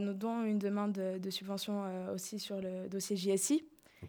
nous 0.00 0.12
donnons 0.12 0.44
une 0.44 0.58
demande 0.58 0.92
de, 0.92 1.30
subvention 1.30 1.84
aussi 2.12 2.38
sur 2.38 2.60
le 2.60 2.88
dossier 2.88 3.16
JSI. 3.16 3.64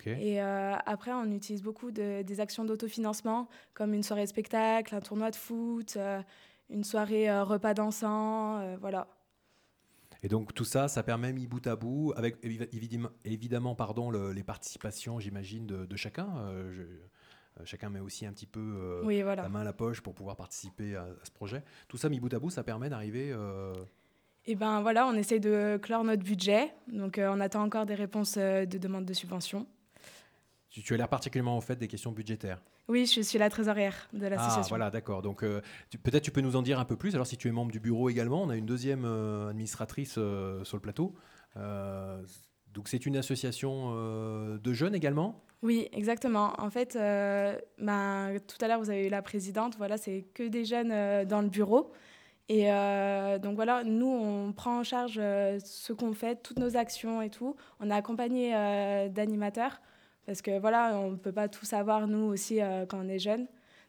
Et 0.08 0.42
euh, 0.42 0.76
après, 0.86 1.12
on 1.12 1.26
utilise 1.32 1.62
beaucoup 1.62 1.92
de- 1.92 2.22
des 2.22 2.40
actions 2.40 2.66
d'autofinancement, 2.66 3.48
comme 3.74 3.94
une 3.94 4.04
soirée 4.04 4.26
spectacle, 4.28 4.96
un 4.96 5.02
tournoi 5.02 5.32
de 5.32 5.36
foot, 5.36 5.96
euh, 5.98 6.22
une 6.70 6.84
soirée 6.84 7.30
euh, 7.30 7.44
repas 7.44 7.74
dansant, 7.74 8.78
voilà. 8.78 9.08
Et 10.24 10.28
donc 10.28 10.54
tout 10.54 10.66
ça, 10.66 10.88
ça 10.88 11.02
permet 11.04 11.34
mis 11.34 11.48
bout 11.48 11.66
à 11.68 11.76
bout, 11.76 12.14
avec 12.16 12.42
évi- 12.44 13.10
évidemment, 13.26 13.76
pardon, 13.76 14.12
le- 14.12 14.32
les 14.34 14.44
participations, 14.44 15.20
j'imagine, 15.20 15.66
de, 15.68 15.86
de 15.86 15.96
chacun. 15.96 16.28
Je- 16.72 17.66
chacun 17.66 17.90
met 17.90 18.00
aussi 18.00 18.26
un 18.26 18.32
petit 18.32 18.46
peu 18.48 18.60
euh, 18.60 19.02
Oui, 19.04 19.22
voilà. 19.24 19.44
la 19.44 19.50
main 19.50 19.62
à 19.62 19.64
la 19.64 19.74
poche 19.74 20.02
pour 20.02 20.14
pouvoir 20.16 20.36
participer 20.36 20.96
à, 20.96 21.04
à 21.04 21.26
ce 21.26 21.32
projet. 21.32 21.64
Tout 21.88 21.98
ça 21.98 22.08
mis 22.10 22.20
bout 22.20 22.34
à 22.34 22.40
bout, 22.40 22.50
ça 22.50 22.64
permet 22.64 22.90
d'arriver. 22.90 23.32
euh, 23.34 23.74
Et 24.46 24.56
ben 24.56 24.82
voilà, 24.82 25.06
on 25.08 25.14
essaye 25.14 25.40
de 25.40 25.78
clore 25.82 26.04
notre 26.04 26.24
budget. 26.24 26.72
Donc 26.88 27.18
euh, 27.18 27.30
on 27.36 27.40
attend 27.40 27.64
encore 27.64 27.86
des 27.86 27.96
réponses 27.96 28.38
de 28.38 28.78
demande 28.78 29.06
de 29.06 29.14
subvention. 29.14 29.68
Tu, 30.72 30.82
tu 30.82 30.94
as 30.94 30.98
l'air 30.98 31.08
particulièrement 31.08 31.58
au 31.58 31.62
fait 31.62 31.76
des 31.76 31.88
questions 31.88 32.12
budgétaires. 32.12 32.64
Oui, 32.88 33.06
je 33.06 33.22
suis 33.22 33.38
la 33.38 33.50
trésorière 33.50 34.08
de 34.14 34.26
Ah, 34.26 34.30
l'association. 34.30 34.70
voilà, 34.70 34.90
d'accord. 34.90 35.22
Donc, 35.22 35.44
euh, 35.44 35.62
peut-être 36.04 36.24
tu 36.24 36.32
peux 36.32 36.42
nous 36.42 36.56
en 36.56 36.62
dire 36.62 36.80
un 36.80 36.86
peu 36.86 36.96
plus. 36.96 37.14
Alors, 37.14 37.28
si 37.28 37.38
tu 37.38 37.48
es 37.48 37.52
membre 37.52 37.72
du 37.72 37.80
bureau 37.80 38.10
également, 38.10 38.42
on 38.42 38.50
a 38.50 38.56
une 38.56 38.66
deuxième 38.66 39.06
euh, 39.06 39.50
administratrice 39.50 40.16
euh, 40.18 40.64
sur 40.64 40.78
le 40.78 40.82
plateau. 40.82 41.14
Donc, 42.74 42.88
c'est 42.88 43.06
une 43.06 43.18
association 43.18 43.94
de 43.94 44.74
jeunes 44.74 44.96
également? 44.96 45.44
Oui, 45.62 45.90
exactement. 45.92 46.54
En 46.58 46.70
fait, 46.70 46.94
ben, 46.98 48.38
tout 48.48 48.58
à 48.64 48.68
l'heure, 48.70 48.80
vous 48.80 48.90
avez 48.90 49.08
eu 49.08 49.10
la 49.10 49.22
présidente. 49.22 49.76
Voilà, 49.78 49.98
c'est 49.98 50.26
que 50.34 50.48
des 50.48 50.64
jeunes 50.64 51.26
dans 51.26 51.42
le 51.42 51.50
bureau. 51.50 51.92
Et 52.52 52.70
euh, 52.70 53.40
donc 53.40 53.56
voilà, 53.56 53.86
nous, 53.86 54.08
on 54.08 54.52
prend 54.52 54.80
en 54.80 54.84
charge 54.84 55.18
euh, 55.18 55.58
ce 55.64 55.94
qu'on 55.94 56.14
fait, 56.14 56.42
toutes 56.44 56.60
nos 56.60 56.76
actions 56.76 57.22
et 57.22 57.30
tout. 57.30 57.56
On 57.80 57.90
est 57.90 57.94
accompagné 57.94 58.54
euh, 58.54 59.08
d'animateurs 59.08 59.80
parce 60.26 60.42
que 60.42 60.60
voilà, 60.60 60.98
on 60.98 61.12
ne 61.12 61.16
peut 61.16 61.32
pas 61.32 61.48
tout 61.48 61.66
savoir, 61.66 62.08
nous 62.08 62.26
aussi, 62.26 62.62
euh, 62.62 62.86
quand 62.86 63.00
on 63.04 63.08
est 63.08 63.20
jeune. 63.20 63.48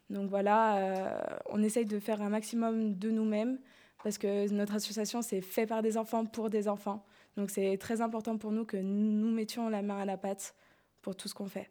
Donc 0.09 0.29
voilà, 0.29 0.77
euh, 0.77 1.19
on 1.49 1.63
essaye 1.63 1.85
de 1.85 1.99
faire 1.99 2.21
un 2.21 2.29
maximum 2.29 2.97
de 2.97 3.09
nous-mêmes 3.09 3.59
parce 4.03 4.17
que 4.17 4.51
notre 4.51 4.75
association, 4.75 5.21
c'est 5.21 5.41
fait 5.41 5.65
par 5.65 5.81
des 5.81 5.97
enfants 5.97 6.25
pour 6.25 6.49
des 6.49 6.67
enfants. 6.67 7.05
Donc 7.37 7.49
c'est 7.49 7.77
très 7.77 8.01
important 8.01 8.37
pour 8.37 8.51
nous 8.51 8.65
que 8.65 8.77
nous 8.77 9.31
mettions 9.31 9.69
la 9.69 9.81
main 9.81 9.99
à 9.99 10.05
la 10.05 10.17
pâte 10.17 10.55
pour 11.01 11.15
tout 11.15 11.27
ce 11.27 11.33
qu'on 11.33 11.47
fait. 11.47 11.69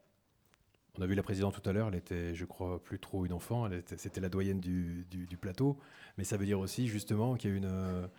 On 0.98 1.03
a 1.03 1.07
vu 1.07 1.14
la 1.14 1.22
présidente 1.22 1.61
tout 1.61 1.68
à 1.68 1.72
l'heure, 1.72 1.88
elle 1.88 1.94
était, 1.94 2.35
je 2.35 2.44
crois, 2.44 2.83
plus 2.83 2.98
trop 2.98 3.25
une 3.25 3.33
enfant, 3.33 3.68
c'était 3.96 4.20
la 4.20 4.29
doyenne 4.29 4.61
du 4.61 5.38
plateau. 5.40 5.79
Mais 6.18 6.25
ça 6.25 6.37
veut 6.37 6.44
dire 6.44 6.61
aussi, 6.61 6.87
justement, 6.87 7.37
qu'il 7.37 7.51
y 7.51 7.53
a 7.55 7.57
une. 7.57 8.11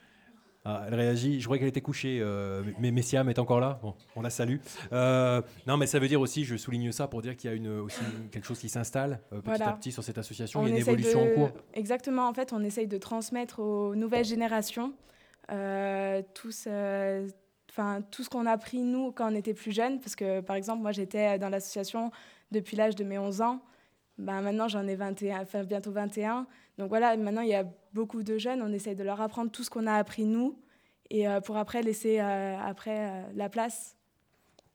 Ah, 0.65 0.85
elle 0.87 0.95
réagit, 0.95 1.41
je 1.41 1.45
croyais 1.45 1.59
qu'elle 1.59 1.67
était 1.69 1.81
couchée, 1.81 2.19
euh, 2.21 2.63
mais 2.79 2.91
Messiam 2.91 3.27
est 3.27 3.37
encore 3.37 3.59
là, 3.59 3.79
bon, 3.81 3.95
on 4.15 4.21
la 4.21 4.29
salue. 4.29 4.57
Euh, 4.93 5.41
non, 5.67 5.75
mais 5.75 5.87
ça 5.87 5.99
veut 5.99 6.07
dire 6.07 6.21
aussi, 6.21 6.45
je 6.45 6.55
souligne 6.55 6.91
ça 6.93 7.07
pour 7.09 7.21
dire 7.21 7.35
qu'il 7.35 7.49
y 7.49 7.53
a 7.53 7.55
une, 7.57 7.67
aussi 7.79 7.99
quelque 8.31 8.45
chose 8.47 8.59
qui 8.59 8.69
s'installe 8.69 9.19
euh, 9.33 9.37
petit 9.41 9.45
Voilà. 9.45 9.69
à 9.69 9.73
petit 9.73 9.91
sur 9.91 10.03
cette 10.05 10.17
association, 10.17 10.61
On 10.61 10.63
il 10.65 10.69
y 10.69 10.71
a 10.71 10.75
une 10.75 10.81
évolution 10.81 11.25
de- 11.25 11.31
en 11.31 11.35
cours. 11.35 11.49
Exactement, 11.73 12.29
en 12.29 12.33
fait, 12.33 12.53
on 12.53 12.63
essaye 12.63 12.87
de 12.87 12.97
transmettre 12.97 13.59
aux 13.59 13.93
nouvelles 13.95 14.23
générations 14.25 14.93
tout, 15.49 16.51
ce, 16.51 17.27
enfin, 17.69 18.01
tout 18.11 18.23
ce 18.23 18.29
qu'on 18.29 18.45
a 18.45 18.51
appris, 18.51 18.79
nous, 18.81 19.11
quand 19.11 19.31
on 19.31 19.35
était 19.35 19.53
plus 19.53 19.71
jeunes. 19.73 19.99
Parce 19.99 20.15
que, 20.15 20.39
par 20.41 20.55
exemple, 20.55 20.81
moi, 20.81 20.91
j'étais 20.93 21.37
dans 21.39 21.49
l'association 21.49 22.11
depuis 22.51 22.77
l'âge 22.77 22.95
de 22.95 23.03
mes 23.03 23.19
11 23.19 23.41
ans. 23.41 23.59
Ben, 24.17 24.41
maintenant, 24.41 24.67
j'en 24.67 24.87
ai 24.87 24.95
21, 24.95 25.41
enfin, 25.41 25.63
bientôt 25.63 25.91
21. 25.91 26.45
Donc 26.77 26.89
voilà, 26.89 27.15
maintenant, 27.17 27.41
il 27.41 27.49
y 27.49 27.55
a 27.55 27.65
beaucoup 27.93 28.23
de 28.23 28.37
jeunes. 28.37 28.61
On 28.61 28.71
essaye 28.73 28.95
de 28.95 29.03
leur 29.03 29.21
apprendre 29.21 29.51
tout 29.51 29.63
ce 29.63 29.69
qu'on 29.69 29.85
a 29.87 29.93
appris, 29.93 30.25
nous, 30.25 30.57
et 31.09 31.27
euh, 31.27 31.39
pour 31.41 31.57
après 31.57 31.81
laisser 31.83 32.19
euh, 32.19 32.57
après, 32.59 33.09
euh, 33.09 33.23
la 33.35 33.49
place. 33.49 33.95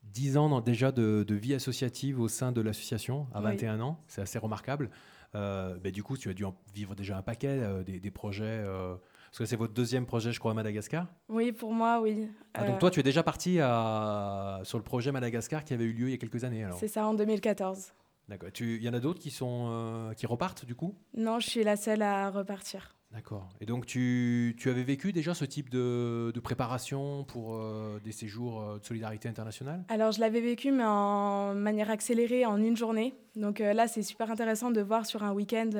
10 0.04 0.36
ans 0.38 0.48
dans- 0.48 0.60
déjà 0.60 0.90
de, 0.92 1.24
de 1.26 1.34
vie 1.34 1.54
associative 1.54 2.20
au 2.20 2.28
sein 2.28 2.52
de 2.52 2.60
l'association, 2.60 3.26
à 3.34 3.38
Oui. 3.40 3.46
21 3.46 3.80
ans, 3.80 3.98
c'est 4.06 4.22
assez 4.22 4.38
remarquable. 4.38 4.90
Euh, 5.34 5.76
du 5.78 6.02
coup, 6.02 6.16
tu 6.16 6.30
as 6.30 6.34
dû 6.34 6.44
en 6.44 6.54
vivre 6.74 6.94
déjà 6.94 7.18
un 7.18 7.22
paquet, 7.22 7.48
euh, 7.60 7.82
des, 7.82 8.00
des 8.00 8.10
projets. 8.10 8.44
euh, 8.46 8.94
parce 9.30 9.40
que 9.40 9.44
c'est 9.44 9.56
votre 9.56 9.74
deuxième 9.74 10.06
projet, 10.06 10.32
je 10.32 10.38
crois, 10.40 10.52
à 10.52 10.54
Madagascar. 10.54 11.06
Oui, 11.28 11.52
pour 11.52 11.74
moi, 11.74 12.00
oui. 12.00 12.28
Ah, 12.54 12.64
donc 12.66 12.78
toi, 12.78 12.90
tu 12.90 13.00
es 13.00 13.02
déjà 13.02 13.22
parti 13.22 13.58
à- 13.60 14.60
sur 14.62 14.78
le 14.78 14.84
projet 14.84 15.12
Madagascar 15.12 15.64
qui 15.64 15.74
avait 15.74 15.84
eu 15.84 15.92
lieu 15.92 16.06
il 16.08 16.12
y 16.12 16.14
a 16.14 16.16
quelques 16.16 16.44
années. 16.44 16.64
alors. 16.64 16.78
C'est 16.78 16.88
ça, 16.88 17.06
en 17.06 17.12
2014. 17.12 17.92
D'accord. 18.28 18.50
Il 18.60 18.82
y 18.82 18.88
en 18.88 18.94
a 18.94 19.00
d'autres 19.00 19.20
qui 19.20 19.30
sont 19.30 19.68
euh, 19.70 20.12
qui 20.14 20.26
repartent 20.26 20.64
du 20.64 20.74
coup? 20.74 20.94
Non, 21.14 21.40
je 21.40 21.48
suis 21.48 21.64
la 21.64 21.76
seule 21.76 22.02
à 22.02 22.30
repartir. 22.30 22.94
D'accord. 23.10 23.48
Et 23.62 23.64
donc 23.64 23.86
tu, 23.86 24.54
tu 24.58 24.68
avais 24.68 24.82
vécu 24.82 25.14
déjà 25.14 25.32
ce 25.32 25.46
type 25.46 25.70
de, 25.70 26.30
de 26.34 26.40
préparation 26.40 27.24
pour 27.24 27.54
euh, 27.54 27.98
des 28.04 28.12
séjours 28.12 28.60
euh, 28.60 28.78
de 28.78 28.84
solidarité 28.84 29.30
internationale? 29.30 29.82
Alors, 29.88 30.12
je 30.12 30.20
l'avais 30.20 30.42
vécu, 30.42 30.72
mais 30.72 30.84
en 30.84 31.54
manière 31.54 31.90
accélérée, 31.90 32.44
en 32.44 32.62
une 32.62 32.76
journée. 32.76 33.14
Donc 33.34 33.62
euh, 33.62 33.72
là, 33.72 33.88
c'est 33.88 34.02
super 34.02 34.30
intéressant 34.30 34.70
de 34.70 34.82
voir 34.82 35.06
sur 35.06 35.22
un 35.22 35.32
week-end. 35.32 35.70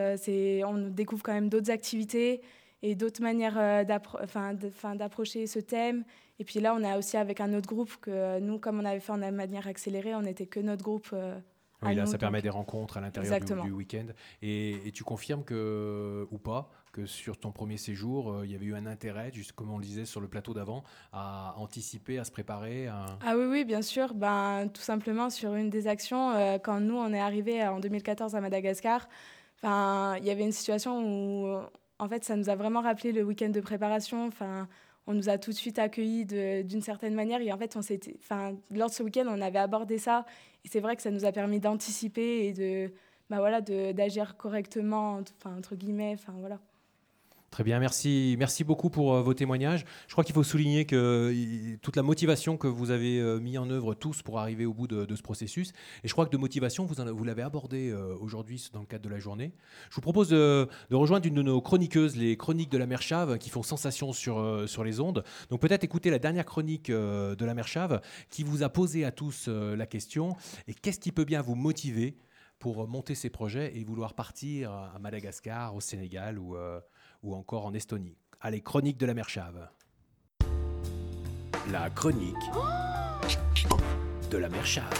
on 0.67 0.89
découvre 0.89 1.23
quand 1.23 1.35
même 1.35 1.51
d'autres 1.51 1.71
activités 1.71 2.41
et 2.81 2.95
d'autres 2.95 3.21
manières 3.21 3.85
d'approcher 3.85 5.47
ce 5.47 5.59
thème. 5.59 6.05
Et 6.39 6.45
puis 6.45 6.61
là, 6.61 6.75
on 6.75 6.83
est 6.83 6.97
aussi 6.97 7.19
avec 7.19 7.41
un 7.41 7.53
autre 7.53 7.69
groupe 7.69 7.97
que 8.01 8.39
nous, 8.41 8.59
comme 8.59 8.81
on 8.81 8.85
avait 8.87 9.01
fait 9.01 9.13
en 9.13 9.19
manière 9.19 9.67
accélérée, 9.67 10.15
on 10.15 10.23
n'était 10.23 10.47
que 10.47 10.61
notre 10.61 10.83
groupe. 10.83 11.15
Euh, 11.83 11.89
Oui, 11.89 11.95
là, 11.95 12.07
ça 12.07 12.19
permet 12.19 12.43
des 12.43 12.49
rencontres 12.49 12.97
à 12.97 13.01
l'intérieur 13.01 13.41
du, 13.63 13.71
week-end. 13.71 14.07
Et, 14.43 14.89
et 14.89 14.93
tu 14.93 15.05
confirmes 15.05 15.45
que, 15.45 16.27
ou 16.31 16.39
pas, 16.39 16.71
que 16.93 17.07
sur 17.07 17.39
ton 17.39 17.53
premier 17.53 17.77
séjour, 17.77 18.33
euh, 18.33 18.47
il 18.47 18.53
y 18.53 18.55
avait 18.55 18.67
eu 18.67 18.75
un 18.75 18.87
intérêt, 18.87 19.31
juste 19.33 19.53
comme 19.53 19.71
on 19.71 19.79
le 19.79 19.85
disait 19.85 20.05
sur 20.05 20.21
le 20.21 20.29
plateau 20.29 20.55
d'avant, 20.55 20.85
à 21.13 21.55
anticiper, 21.59 22.19
à 22.19 22.25
se 22.25 22.31
préparer 22.31 22.87
à... 22.89 23.07
Ah 23.25 23.37
oui, 23.37 23.45
oui, 23.45 23.65
bien 23.65 23.83
sûr. 23.83 24.15
Ben, 24.15 24.69
tout 24.73 24.83
simplement 24.83 25.31
sur 25.31 25.55
une 25.55 25.71
des 25.71 25.87
actions, 25.87 26.31
euh, 26.33 26.59
quand 26.59 26.81
nous, 26.81 26.97
on 26.97 27.13
est 27.13 27.21
arrivés 27.21 27.67
en 27.67 27.81
2014 27.81 28.35
à 28.35 28.41
Madagascar, 28.41 29.09
il 29.63 30.25
y 30.25 30.31
avait 30.31 30.45
une 30.45 30.53
situation 30.53 31.03
où 31.03 31.61
en 31.99 32.09
fait, 32.09 32.25
ça 32.25 32.37
nous 32.37 32.49
a 32.49 32.55
vraiment 32.55 32.81
rappelé 32.81 33.13
le 33.13 33.23
week-end 33.23 33.49
de 33.49 33.61
préparation. 33.61 34.27
Enfin, 34.27 34.69
on 35.09 35.15
nous 35.15 35.31
a 35.31 35.39
tout 35.39 35.51
de 35.51 35.57
suite 35.57 35.79
accueillis 35.79 36.27
d'une 36.27 36.83
certaine 36.83 37.15
manière. 37.15 37.41
Et 37.41 37.51
en 37.51 37.57
fait, 37.57 37.77
on 37.77 37.81
enfin, 38.19 38.55
lors 38.71 38.91
de 38.91 38.95
ce 38.95 39.03
week-end, 39.03 39.25
on 39.27 39.41
avait 39.41 39.59
abordé 39.59 39.97
ça. 39.97 40.27
Et 40.65 40.69
c'est 40.69 40.81
vrai 40.81 40.97
que 40.97 41.03
ça 41.03 41.11
nous 41.11 41.25
a 41.25 41.33
permis 41.33 41.61
d'anticiper 41.61 42.47
et 42.47 42.53
de, 42.53 42.93
bah 43.31 43.39
voilà, 43.39 43.63
d'agir 43.63 44.37
correctement, 44.37 45.21
enfin, 45.39 45.57
entre 45.57 45.77
guillemets. 45.77 46.13
Enfin, 46.13 46.35
voilà. 46.39 46.61
Très 47.51 47.65
bien, 47.65 47.81
merci, 47.81 48.37
merci 48.39 48.63
beaucoup 48.63 48.91
pour 48.91 49.15
euh, 49.15 49.23
vos 49.23 49.33
témoignages. 49.33 49.87
Je 50.07 50.13
crois 50.13 50.23
qu'il 50.23 50.35
faut 50.35 50.43
souligner 50.43 50.85
que 50.85 51.77
toute 51.81 51.97
la 51.97 52.03
motivation 52.03 52.59
que 52.59 52.67
vous 52.67 52.91
avez 52.91 53.19
euh, 53.21 53.41
mis 53.41 53.57
en 53.57 53.71
œuvre 53.71 53.95
tous 53.95 54.21
pour 54.21 54.39
arriver 54.39 54.67
au 54.67 54.75
bout 54.75 54.87
de, 54.87 55.17
ce 55.17 55.23
processus, 55.23 55.73
et 56.05 56.09
je 56.09 56.13
crois 56.13 56.27
que 56.27 56.31
de 56.31 56.37
motivation, 56.37 56.85
vous, 56.85 57.25
l'avez 57.25 57.43
abordé 57.43 57.89
euh, 57.89 58.15
aujourd'hui 58.21 58.69
dans 58.75 58.81
le 58.81 58.87
cadre 58.87 59.03
de 59.03 59.09
la 59.09 59.19
journée. 59.19 59.55
Je 59.89 59.95
vous 59.95 60.03
propose 60.03 60.29
de, 60.29 60.69
rejoindre 60.91 61.27
une 61.27 61.35
de 61.35 61.43
nos 61.43 61.63
chroniqueuses, 61.63 62.17
les 62.17 62.37
chroniques 62.37 62.71
de 62.71 62.77
la 62.77 62.87
Merchave, 62.87 63.39
qui 63.39 63.49
font 63.49 63.63
sensation 63.63 64.13
sur, 64.13 64.69
sur 64.69 64.85
les 64.85 65.01
ondes. 65.01 65.25
Donc 65.49 65.61
peut-être 65.61 65.85
écouter 65.85 66.11
la 66.11 66.19
dernière 66.19 66.45
chronique 66.45 66.91
de 66.91 67.45
la 67.45 67.55
Merchave, 67.55 68.03
qui 68.29 68.45
vous 68.45 68.63
a 68.63 68.69
posé 68.69 69.07
à 69.07 69.11
tous 69.11 69.49
la 69.49 69.87
question, 69.87 70.37
et 70.67 70.75
qu'est-ce 70.75 71.01
qui 71.01 71.13
peut 71.13 71.25
bien 71.25 71.41
vous 71.41 71.55
motiver 71.55 72.19
pour 72.59 72.87
monter 72.89 73.15
ces 73.15 73.31
projets 73.31 73.77
et 73.77 73.85
vouloir 73.85 74.15
partir 74.15 74.71
à 74.71 74.99
Madagascar, 74.99 75.75
au 75.75 75.81
Sénégal 75.81 76.39
ou 76.39 76.57
ou 77.23 77.35
encore 77.35 77.67
en 77.67 77.75
Estonie. 77.75 78.17
Allez, 78.41 78.61
chronique 78.61 78.99
de 78.99 79.07
la 79.07 79.15
Merchave. 79.15 79.69
La 81.71 81.91
chronique 81.91 82.35
de 84.31 84.39
la 84.39 84.49
Merchave. 84.49 84.93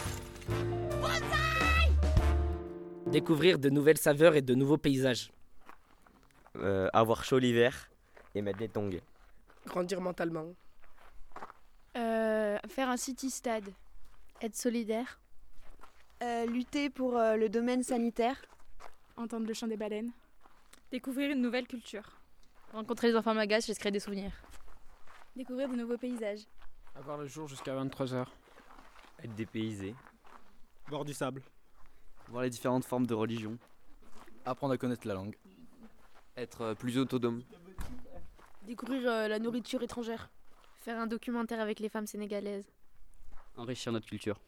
Découvrir 3.07 3.59
de 3.59 3.71
nouvelles 3.71 3.99
saveurs 3.99 4.35
et 4.35 4.43
de 4.43 4.55
nouveaux 4.55 4.77
paysages. 4.77 5.31
Euh, 6.57 6.89
avoir 6.93 7.25
chaud 7.25 7.39
l'hiver 7.39 7.91
et 8.35 8.43
mettre 8.43 8.59
des 8.59 8.69
tongs. 8.69 9.01
Grandir 9.67 10.01
mentalement. 10.01 10.47
Euh, 11.97 12.59
faire 12.69 12.91
un 12.91 12.97
city 12.97 13.31
stade. 13.31 13.71
Être 14.43 14.57
solidaire. 14.57 15.21
Euh, 16.23 16.47
lutter 16.47 16.91
pour 16.91 17.13
le 17.13 17.49
domaine 17.49 17.83
sanitaire. 17.83 18.43
Entendre 19.17 19.47
le 19.47 19.55
chant 19.55 19.69
des 19.69 19.77
baleines. 19.77 20.11
Découvrir 20.91 21.31
une 21.31 21.43
nouvelle 21.43 21.67
culture. 21.67 22.19
Rencontrer 22.73 23.09
les 23.09 23.17
enfants 23.17 23.35
magas, 23.35 23.71
créer 23.79 23.93
des 23.93 24.01
souvenirs. 24.01 24.33
Découvrir 25.37 25.69
de 25.69 25.77
nouveaux 25.77 25.99
paysages. 25.99 26.47
Avoir 26.95 27.19
le 27.19 27.27
jour 27.27 27.47
jusqu'à 27.47 27.75
23h. 27.75 28.27
Être 29.23 29.35
dépaysé. 29.35 29.95
Voir 30.87 31.05
du 31.05 31.13
sable. 31.13 31.43
Voir 32.29 32.43
les 32.43 32.51
différentes 32.51 32.87
formes 32.87 33.07
de 33.07 33.13
religion. 33.13 33.59
Apprendre 34.47 34.73
à 34.73 34.79
connaître 34.79 35.07
la 35.07 35.13
langue. 35.13 35.37
Être 36.37 36.63
euh, 36.63 36.75
plus 36.75 36.97
autonome. 36.97 37.43
Découvrir 38.63 39.07
euh, 39.11 39.29
la 39.29 39.39
nourriture 39.39 39.83
étrangère. 39.83 40.31
Faire 40.81 40.99
un 40.99 41.07
documentaire 41.07 41.61
avec 41.61 41.81
les 41.81 41.91
femmes 41.91 42.07
sénégalaises. 42.07 42.73
Enrichir 43.59 43.93
notre 43.93 44.07
culture. 44.07 44.41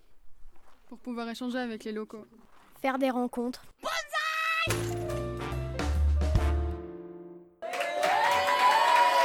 Pour 0.89 0.99
pouvoir 0.99 1.29
échanger 1.29 1.59
avec 1.59 1.85
les 1.85 1.93
locaux. 1.93 2.27
Faire 2.81 2.99
des 2.99 3.11
rencontres. 3.11 3.63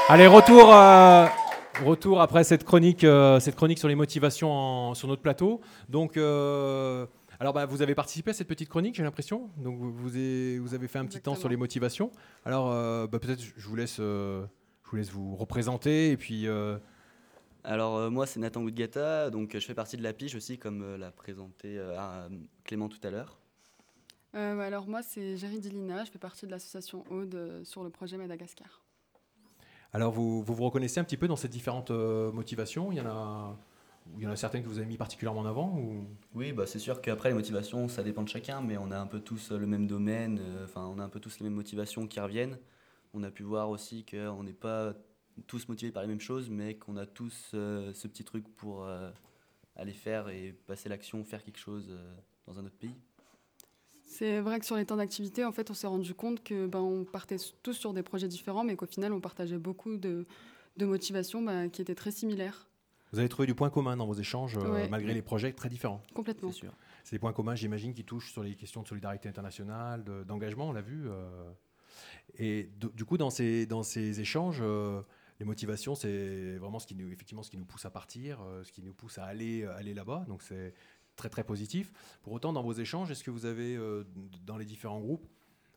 Allez, 0.07 0.27
retour, 0.27 0.71
euh, 0.71 1.25
retour 1.83 2.21
après 2.21 2.43
cette 2.43 2.63
chronique, 2.63 3.03
euh, 3.03 3.39
cette 3.39 3.55
chronique 3.55 3.79
sur 3.79 3.87
les 3.87 3.95
motivations 3.95 4.93
sur 4.93 5.07
notre 5.07 5.23
plateau. 5.23 5.61
Donc, 5.89 6.15
euh, 6.15 7.07
alors, 7.39 7.53
bah, 7.53 7.65
vous 7.65 7.81
avez 7.81 7.95
participé 7.95 8.29
à 8.29 8.33
cette 8.35 8.47
petite 8.47 8.69
chronique, 8.69 8.93
j'ai 8.93 9.01
l'impression. 9.01 9.49
Donc, 9.57 9.79
vous, 9.79 9.91
vous, 9.91 10.15
avez, 10.75 10.87
fait 10.87 10.99
un 10.99 11.07
petit 11.07 11.21
temps 11.21 11.33
sur 11.33 11.49
les 11.49 11.57
motivations. 11.57 12.11
Alors, 12.45 12.69
bah, 13.07 13.17
peut-être, 13.17 13.41
je 13.41 13.67
vous 13.67 13.75
laisse, 13.75 13.97
je 13.97 14.45
vous 14.83 14.95
laisse 14.95 15.09
vous 15.09 15.35
représenter 15.35 16.11
et 16.11 16.17
puis. 16.17 16.47
Alors, 17.63 18.11
moi, 18.11 18.27
c'est 18.27 18.39
Nathan 18.39 18.61
Goudgata. 18.61 19.31
Donc, 19.31 19.53
je 19.53 19.65
fais 19.65 19.73
partie 19.73 19.97
de 19.97 20.03
la 20.03 20.13
Pige 20.13 20.35
aussi, 20.35 20.59
comme 20.59 20.97
l'a 20.97 21.09
présenté 21.09 21.81
Clément 22.63 22.89
tout 22.89 22.99
à 23.01 23.09
l'heure. 23.09 23.39
alors, 24.33 24.87
moi, 24.87 25.01
c'est 25.01 25.35
Géry 25.35 25.59
Dilina. 25.59 26.03
Je 26.03 26.11
fais 26.11 26.19
partie 26.19 26.45
de 26.45 26.51
l'association 26.51 27.03
Aude 27.09 27.61
sur 27.63 27.83
le 27.83 27.89
projet 27.89 28.17
Madagascar. 28.17 28.84
Alors, 29.95 30.11
vous, 30.11 30.43
vous, 30.43 30.55
reconnaissez 30.55 30.99
un 30.99 31.05
petit 31.05 31.15
peu 31.15 31.25
dans 31.25 31.37
ces 31.37 31.47
différentes 31.47 31.89
euh, 31.89 32.29
motivations? 32.33 32.91
Il 32.91 32.97
y 32.97 33.01
en 33.01 33.05
a. 33.05 33.57
Il 34.17 34.23
y 34.23 34.27
en 34.27 34.29
a 34.29 34.35
certaines 34.35 34.61
que 34.61 34.67
vous 34.67 34.77
avez 34.77 34.87
mis 34.87 34.97
particulièrement 34.97 35.39
en 35.39 35.45
avant 35.45 35.79
ou... 35.79 36.05
Oui, 36.35 36.51
bah 36.51 36.67
c'est 36.67 36.79
sûr 36.79 37.01
qu'après 37.01 37.29
les 37.29 37.35
motivations, 37.35 37.87
ça 37.87 38.03
dépend 38.03 38.21
de 38.21 38.29
chacun, 38.29 38.61
mais 38.61 38.77
on 38.77 38.91
a 38.91 38.99
un 38.99 39.07
peu 39.07 39.19
tous 39.19 39.51
le 39.51 39.65
même 39.65 39.87
domaine, 39.87 40.39
euh, 40.39 40.65
enfin 40.65 40.85
on 40.85 40.99
a 40.99 41.03
un 41.03 41.09
peu 41.09 41.19
tous 41.19 41.39
les 41.39 41.45
mêmes 41.45 41.55
motivations 41.55 42.05
qui 42.05 42.19
reviennent. 42.19 42.59
On 43.15 43.23
a 43.23 43.31
pu 43.31 43.41
voir 43.41 43.69
aussi 43.69 44.05
qu'on 44.05 44.43
n'est 44.43 44.53
pas 44.53 44.93
tous 45.47 45.67
motivés 45.69 45.91
par 45.91 46.03
les 46.03 46.09
mêmes 46.09 46.19
choses, 46.19 46.49
mais 46.51 46.75
qu'on 46.75 46.97
a 46.97 47.05
tous 47.05 47.51
euh, 47.55 47.93
ce 47.93 48.07
petit 48.07 48.25
truc 48.25 48.45
pour 48.57 48.85
aller 49.77 49.93
faire 49.93 50.29
et 50.29 50.53
passer 50.67 50.89
l'action, 50.89 51.23
faire 51.23 51.43
quelque 51.43 51.59
chose 51.59 51.89
dans 52.45 52.59
un 52.59 52.65
autre 52.65 52.77
pays. 52.77 52.95
C'est 54.05 54.39
vrai 54.39 54.59
que 54.59 54.65
sur 54.65 54.75
les 54.75 54.85
temps 54.85 54.97
d'activité, 54.97 55.43
en 55.43 55.51
fait, 55.51 55.71
on 55.71 55.73
s'est 55.73 55.87
rendu 55.87 56.13
compte 56.13 56.43
que 56.43 56.67
ben, 56.67 56.79
on 56.79 57.03
partait 57.03 57.37
tous 57.63 57.73
sur 57.73 57.93
des 57.93 58.03
projets 58.03 58.27
différents, 58.27 58.63
mais 58.63 58.75
qu'au 58.75 58.85
final, 58.85 59.11
on 59.13 59.19
partageait 59.19 59.57
beaucoup 59.57 59.97
de, 59.97 60.25
de 60.77 60.85
motivations 60.85 61.41
ben, 61.41 61.69
qui 61.69 61.81
étaient 61.81 61.95
très 61.95 62.11
similaires. 62.11 62.67
Vous 63.11 63.19
avez 63.19 63.29
trouvé 63.29 63.45
du 63.45 63.55
point 63.55 63.69
commun 63.69 63.95
dans 63.95 64.05
vos 64.05 64.13
échanges, 64.13 64.57
euh, 64.57 64.87
malgré 64.89 65.13
les 65.13 65.21
projets 65.21 65.53
très 65.53 65.69
différents. 65.69 66.01
Complètement. 66.13 66.51
C'est 66.51 66.59
sûr. 66.59 66.73
C'est 67.03 67.15
des 67.15 67.19
points 67.19 67.33
communs, 67.33 67.55
j'imagine, 67.55 67.93
qui 67.93 68.03
touchent 68.03 68.31
sur 68.33 68.43
les 68.43 68.55
questions 68.55 68.81
de 68.81 68.87
solidarité 68.87 69.29
internationale, 69.29 70.03
d'engagement, 70.27 70.69
on 70.69 70.73
l'a 70.73 70.81
vu. 70.81 71.07
Euh. 71.07 71.51
et 72.37 72.69
du 72.93 73.05
coup, 73.05 73.17
dans 73.17 73.29
ces, 73.29 73.65
dans 73.67 73.83
ces 73.83 74.19
échanges, 74.19 74.59
euh, 74.61 75.01
les 75.39 75.45
motivations, 75.45 75.95
c'est 75.95 76.57
vraiment 76.57 76.79
ce 76.79 76.87
qui 76.87 76.95
nous, 76.95 77.09
effectivement, 77.09 77.43
ce 77.43 77.49
qui 77.49 77.57
nous 77.57 77.65
pousse 77.65 77.85
à 77.85 77.89
partir, 77.89 78.39
ce 78.63 78.71
qui 78.71 78.81
nous 78.81 78.93
pousse 78.93 79.17
à 79.17 79.25
aller, 79.25 79.65
aller 79.65 79.93
là-bas. 79.93 80.25
Donc, 80.27 80.41
c'est 80.41 80.73
très 81.16 81.30
très 81.30 81.43
positif. 81.43 81.91
Pour 82.24 82.34
autant, 82.34 82.53
dans 82.53 82.63
vos 82.63 82.74
échanges, 82.74 83.11
est-ce 83.11 83.24
que 83.24 83.32
vous 83.32 83.45
avez, 83.45 83.76
euh, 83.76 84.03
dans 84.45 84.57
les 84.57 84.66
différents 84.66 84.99
groupes, 84.99 85.28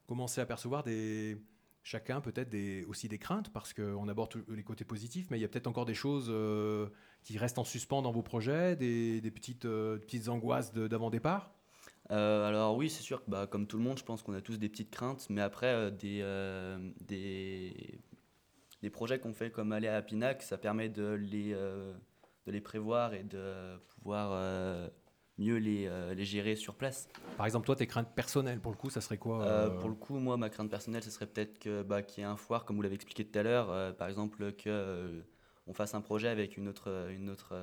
commencé 0.06 0.40
à 0.40 0.46
percevoir 0.46 0.82
des, 0.82 1.36
chacun 1.82 2.20
peut-être 2.20 2.54
aussi 2.88 3.08
des 3.08 3.18
craintes, 3.18 3.52
parce 3.52 3.72
qu'on 3.72 4.08
aborde 4.08 4.42
les 4.48 4.62
côtés 4.62 4.84
positifs, 4.84 5.28
mais 5.30 5.38
il 5.38 5.42
y 5.42 5.44
a 5.44 5.48
peut-être 5.48 5.66
encore 5.66 5.86
des 5.86 5.94
choses 5.94 6.28
euh, 6.28 6.88
qui 7.22 7.38
restent 7.38 7.58
en 7.58 7.64
suspens 7.64 8.02
dans 8.02 8.12
vos 8.12 8.22
projets, 8.22 8.76
des, 8.76 9.30
petites, 9.30 9.64
euh, 9.64 9.98
petites 9.98 10.28
angoisses 10.28 10.72
d'avant-départ 10.72 11.54
alors 12.10 12.74
oui, 12.74 12.88
c'est 12.88 13.02
sûr 13.02 13.22
que 13.22 13.30
bah, 13.30 13.46
comme 13.46 13.66
tout 13.66 13.76
le 13.76 13.82
monde, 13.82 13.98
je 13.98 14.02
pense 14.02 14.22
qu'on 14.22 14.32
a 14.32 14.40
tous 14.40 14.56
des 14.56 14.70
petites 14.70 14.90
craintes, 14.90 15.26
mais 15.28 15.42
après, 15.42 15.90
des, 15.90 16.22
des, 17.06 18.00
des, 18.80 18.88
projets 18.88 19.18
qu'on 19.18 19.34
fait 19.34 19.50
comme 19.50 19.72
aller 19.72 19.88
à 19.88 20.00
Pinac, 20.00 20.42
ça 20.42 20.56
permet 20.56 20.88
de 20.88 21.10
les, 21.12 21.52
de 21.52 22.50
les 22.50 22.62
prévoir 22.62 23.12
et 23.12 23.24
de 23.24 23.76
pouvoir 23.88 24.32
mieux 25.38 25.56
les, 25.56 25.86
euh, 25.86 26.14
les, 26.14 26.24
gérer 26.24 26.56
sur 26.56 26.74
place. 26.74 27.08
Par 27.36 27.46
exemple, 27.46 27.66
toi, 27.66 27.76
tes 27.76 27.86
craintes 27.86 28.12
personnelles, 28.14 28.60
pour 28.60 28.72
le 28.72 28.76
coup, 28.76 28.90
ça 28.90 29.00
serait 29.00 29.18
quoi 29.18 29.44
euh, 29.44 29.66
euh 29.66 29.78
Pour 29.78 29.88
le 29.88 29.94
coup, 29.94 30.18
moi, 30.18 30.36
ma 30.36 30.50
crainte 30.50 30.70
personnelle, 30.70 31.02
ce 31.02 31.10
serait 31.10 31.26
peut-être 31.26 31.58
que, 31.58 31.82
bah, 31.82 32.02
qu'il 32.02 32.22
y 32.22 32.26
ait 32.26 32.28
un 32.30 32.36
foire, 32.36 32.64
comme 32.64 32.76
vous 32.76 32.82
l'avez 32.82 32.96
expliqué 32.96 33.24
tout 33.24 33.38
à 33.38 33.42
l'heure, 33.42 33.96
par 33.96 34.08
exemple, 34.08 34.52
qu'on 34.62 35.22
on 35.66 35.72
fasse 35.72 35.94
un 35.94 36.00
projet 36.00 36.28
avec 36.28 36.56
une 36.56 36.68
autre, 36.68 37.08
une 37.10 37.30
autre, 37.30 37.54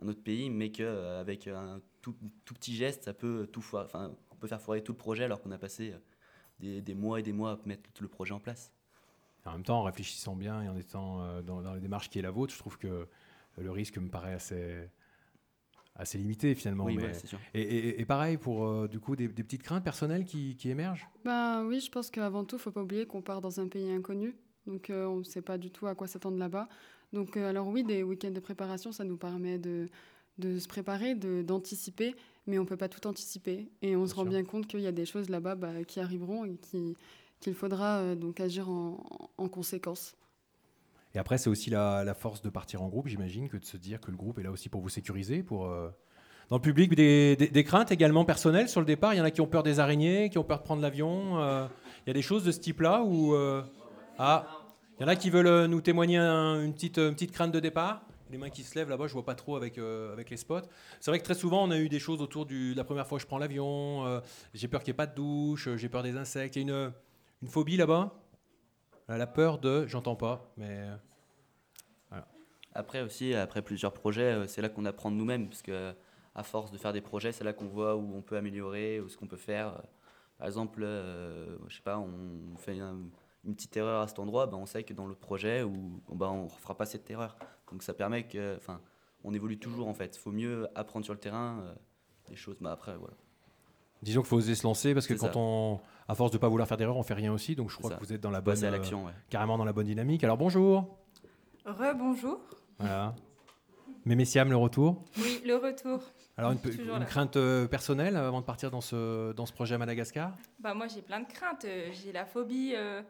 un 0.00 0.08
autre 0.08 0.22
pays, 0.22 0.50
mais 0.50 0.70
qu'avec 0.70 1.46
un 1.46 1.80
tout, 2.00 2.16
tout, 2.44 2.54
petit 2.54 2.74
geste, 2.74 3.04
ça 3.04 3.14
peut 3.14 3.48
tout 3.52 3.62
foirer, 3.62 3.84
enfin, 3.84 4.12
on 4.30 4.36
peut 4.36 4.48
faire 4.48 4.60
foirer 4.60 4.82
tout 4.82 4.92
le 4.92 4.98
projet 4.98 5.24
alors 5.24 5.40
qu'on 5.40 5.52
a 5.52 5.58
passé 5.58 5.94
des, 6.58 6.80
des, 6.80 6.94
mois 6.94 7.20
et 7.20 7.22
des 7.22 7.32
mois 7.32 7.52
à 7.52 7.58
mettre 7.66 7.90
tout 7.92 8.02
le 8.02 8.08
projet 8.08 8.32
en 8.32 8.40
place. 8.40 8.72
En 9.44 9.52
même 9.52 9.64
temps, 9.64 9.80
en 9.80 9.82
réfléchissant 9.82 10.36
bien 10.36 10.62
et 10.62 10.68
en 10.68 10.76
étant 10.76 11.42
dans, 11.42 11.62
dans 11.62 11.74
la 11.74 11.80
démarche 11.80 12.08
qui 12.08 12.18
est 12.18 12.22
la 12.22 12.30
vôtre, 12.30 12.54
je 12.54 12.58
trouve 12.58 12.78
que 12.78 13.08
le 13.58 13.70
risque 13.70 13.98
me 13.98 14.08
paraît 14.08 14.34
assez, 14.34 14.88
assez 15.94 16.18
limité 16.18 16.54
finalement. 16.54 16.84
Oui, 16.84 16.96
mais... 16.96 17.14
sûr. 17.14 17.38
Et, 17.54 18.00
et, 18.00 18.04
pareil 18.04 18.36
pour 18.36 18.66
euh, 18.66 18.88
du 18.88 19.00
coup 19.00 19.16
des, 19.16 19.28
petites 19.28 19.62
craintes 19.62 19.84
personnelles 19.84 20.24
qui, 20.24 20.56
qui 20.56 20.70
émergent? 20.70 21.08
Bah 21.24 21.62
oui, 21.64 21.80
je 21.80 21.90
pense 21.90 22.10
qu'avant 22.10 22.44
tout, 22.44 22.56
il 22.56 22.62
faut 22.62 22.70
pas 22.70 22.82
oublier 22.82 23.06
qu'on 23.06 23.22
part 23.22 23.40
dans 23.40 23.60
un 23.60 23.68
pays 23.68 23.90
inconnu, 23.90 24.34
donc 24.66 24.90
euh, 24.90 25.06
on 25.06 25.18
ne 25.18 25.24
sait 25.24 25.42
pas 25.42 25.58
du 25.58 25.70
tout 25.70 25.86
à 25.86 25.94
quoi 25.94 26.06
s'attendre 26.06 26.38
là-bas. 26.38 26.68
Donc 27.12 27.36
euh, 27.36 27.48
alors 27.48 27.68
oui, 27.68 27.84
des 27.84 28.02
week-ends 28.02 28.30
de 28.30 28.40
préparation, 28.40 28.92
ça 28.92 29.04
nous 29.04 29.16
permet 29.16 29.58
de, 29.58 29.88
de 30.38 30.58
se 30.58 30.68
préparer, 30.68 31.14
d'anticiper, 31.14 32.14
mais 32.46 32.58
on 32.58 32.64
peut 32.64 32.78
pas 32.78 32.88
tout 32.88 33.06
anticiper. 33.06 33.70
Et 33.82 33.96
on 33.96 34.06
se 34.06 34.14
rend 34.14 34.24
bien 34.24 34.44
compte 34.44 34.66
qu'il 34.66 34.80
y 34.80 34.86
a 34.86 34.92
des 34.92 35.06
choses 35.06 35.28
là-bas 35.28 35.56
bah, 35.56 35.84
qui 35.84 36.00
arriveront 36.00 36.44
et 36.44 36.56
qui 36.56 36.96
qu'il 37.40 37.54
faudra 37.54 38.14
donc 38.14 38.38
agir 38.38 38.70
en, 38.70 39.04
en 39.36 39.48
conséquence. 39.48 40.14
Et 41.14 41.18
après, 41.18 41.38
c'est 41.38 41.50
aussi 41.50 41.70
la, 41.70 42.14
force 42.14 42.42
de 42.42 42.48
partir 42.48 42.82
en 42.82 42.88
groupe, 42.88 43.08
j'imagine, 43.08 43.48
que 43.48 43.56
de 43.56 43.64
se 43.64 43.76
dire 43.76 44.00
que 44.00 44.10
le 44.10 44.16
groupe 44.16 44.38
est 44.38 44.42
là 44.42 44.50
aussi 44.50 44.68
pour 44.68 44.80
vous 44.80 44.88
sécuriser, 44.88 45.42
pour... 45.42 45.66
Euh, 45.66 45.90
dans 46.48 46.56
le 46.56 46.62
public, 46.62 46.94
des, 46.94 47.64
craintes 47.64 47.92
également 47.92 48.24
personnelles 48.24 48.68
sur 48.68 48.80
le 48.80 48.86
départ? 48.86 49.14
Il 49.14 49.18
y 49.18 49.20
en 49.20 49.24
a 49.24 49.30
qui 49.30 49.40
ont 49.40 49.46
peur 49.46 49.62
des 49.62 49.80
araignées, 49.80 50.28
qui 50.28 50.38
ont 50.38 50.44
peur 50.44 50.58
de 50.58 50.64
prendre 50.64 50.82
l'avion. 50.82 51.40
Euh, 51.40 51.66
il 52.04 52.08
y 52.08 52.10
a 52.10 52.14
des 52.14 52.22
choses 52.22 52.44
de 52.44 52.50
ce 52.50 52.60
type-là 52.60 53.02
où... 53.02 53.34
Euh, 53.34 53.62
ah, 54.18 54.46
il 54.98 55.02
y 55.02 55.04
en 55.06 55.08
a 55.08 55.16
qui 55.16 55.30
veulent 55.30 55.66
nous 55.66 55.80
témoigner 55.80 56.18
une, 56.18 56.74
petite, 56.74 57.32
crainte 57.32 57.52
de 57.52 57.60
départ? 57.60 58.02
Les 58.30 58.38
mains 58.38 58.50
qui 58.50 58.62
se 58.62 58.74
lèvent 58.74 58.88
là-bas, 58.88 59.06
je 59.06 59.12
vois 59.12 59.24
pas 59.24 59.34
trop 59.34 59.56
avec, 59.56 59.76
les 59.76 60.36
spots. 60.36 60.60
C'est 61.00 61.10
vrai 61.10 61.18
que 61.18 61.24
très 61.24 61.34
souvent, 61.34 61.64
on 61.64 61.70
a 61.70 61.78
eu 61.78 61.88
des 61.88 61.98
choses 61.98 62.20
autour 62.20 62.46
de 62.46 62.74
la 62.74 62.84
première 62.84 63.06
fois 63.06 63.18
que 63.18 63.22
je 63.22 63.26
prends 63.26 63.38
l'avion, 63.38 64.20
j'ai 64.54 64.68
peur 64.68 64.82
qu'il 64.82 64.92
n'y 64.92 64.94
ait 64.94 64.96
pas 64.96 65.06
de 65.06 65.14
douche, 65.14 65.68
j'ai 65.76 65.88
peur 65.88 66.02
des 66.02 66.16
insectes. 66.16 66.56
Il 66.56 66.68
y 66.68 66.70
a 66.70 66.92
une 67.42 67.48
phobie 67.48 67.76
là-bas? 67.76 68.21
La 69.08 69.26
peur 69.26 69.58
de, 69.58 69.86
j'entends 69.86 70.16
pas, 70.16 70.52
mais 70.56 70.86
voilà. 72.08 72.26
Après 72.74 73.02
aussi, 73.02 73.34
après 73.34 73.60
plusieurs 73.62 73.92
projets, 73.92 74.32
euh, 74.32 74.46
c'est 74.46 74.62
là 74.62 74.68
qu'on 74.70 74.86
apprend 74.86 75.10
de 75.10 75.16
nous-mêmes, 75.16 75.48
parce 75.48 75.62
que 75.62 75.94
à 76.34 76.42
force 76.42 76.70
de 76.70 76.78
faire 76.78 76.94
des 76.94 77.02
projets, 77.02 77.32
c'est 77.32 77.44
là 77.44 77.52
qu'on 77.52 77.66
voit 77.66 77.94
où 77.96 78.14
on 78.14 78.22
peut 78.22 78.36
améliorer, 78.36 79.00
ou 79.00 79.08
ce 79.08 79.16
qu'on 79.18 79.26
peut 79.26 79.36
faire. 79.36 79.82
Par 80.38 80.46
exemple, 80.46 80.82
euh, 80.82 81.58
je 81.68 81.76
sais 81.76 81.82
pas, 81.82 81.98
on 81.98 82.56
fait 82.56 82.80
un- 82.80 83.02
une 83.44 83.54
petite 83.54 83.76
erreur 83.76 84.00
à 84.02 84.08
cet 84.08 84.18
endroit, 84.18 84.46
ben 84.46 84.56
on 84.56 84.66
sait 84.66 84.84
que 84.84 84.94
dans 84.94 85.06
le 85.06 85.14
projet, 85.14 85.62
où, 85.62 86.00
ben 86.10 86.28
on 86.30 86.44
ne 86.44 86.48
fera 86.48 86.76
pas 86.76 86.86
cette 86.86 87.10
erreur. 87.10 87.36
Donc 87.70 87.82
ça 87.82 87.92
permet 87.92 88.26
que, 88.26 88.56
enfin, 88.56 88.80
on 89.24 89.34
évolue 89.34 89.58
toujours 89.58 89.88
en 89.88 89.94
fait. 89.94 90.16
Il 90.16 90.18
faut 90.20 90.32
mieux 90.32 90.68
apprendre 90.74 91.04
sur 91.04 91.12
le 91.14 91.20
terrain 91.20 91.60
euh, 91.64 91.74
des 92.28 92.36
choses. 92.36 92.56
Mais 92.60 92.70
après, 92.70 92.96
voilà. 92.96 93.14
Disons 94.02 94.22
qu'il 94.22 94.28
faut 94.28 94.36
oser 94.36 94.54
se 94.54 94.64
lancer 94.64 94.94
parce 94.94 95.06
que 95.06 95.14
quand 95.14 95.32
ça. 95.32 95.38
on, 95.38 95.80
à 96.08 96.14
force 96.14 96.30
de 96.32 96.38
pas 96.38 96.48
vouloir 96.48 96.66
faire 96.68 96.76
d'erreur, 96.76 96.96
on 96.96 97.02
fait 97.02 97.14
rien 97.14 97.32
aussi. 97.32 97.54
Donc 97.54 97.70
je 97.70 97.76
crois 97.76 97.90
ça. 97.90 97.96
que 97.96 98.04
vous 98.04 98.12
êtes 98.12 98.20
dans 98.20 98.30
la 98.30 98.40
bonne, 98.40 98.54
passer 98.54 98.66
à 98.66 98.70
l'action, 98.70 99.02
euh, 99.02 99.06
ouais. 99.06 99.14
carrément 99.30 99.56
dans 99.56 99.64
la 99.64 99.72
bonne 99.72 99.86
dynamique. 99.86 100.24
Alors 100.24 100.36
bonjour. 100.36 100.98
Rebonjour. 101.64 102.40
Voilà. 102.78 103.14
Mémessiam, 104.04 104.50
le 104.50 104.56
retour. 104.56 105.04
Oui, 105.18 105.40
le 105.46 105.56
retour. 105.56 106.00
Alors 106.36 106.50
une, 106.50 107.04
crainte 107.06 107.36
euh, 107.36 107.68
personnelle 107.68 108.16
avant 108.16 108.40
de 108.40 108.46
partir 108.46 108.70
dans 108.70 108.80
ce, 108.80 109.32
dans 109.32 109.46
ce 109.46 109.52
projet 109.52 109.74
à 109.76 109.78
Madagascar? 109.78 110.32
Bah 110.58 110.74
moi 110.74 110.88
j'ai 110.88 111.02
plein 111.02 111.20
de 111.20 111.26
craintes. 111.26 111.64
Euh, 111.66 111.90
J'ai 111.92 112.10
la 112.10 112.24
phobie 112.24 112.72
euh, 112.74 113.02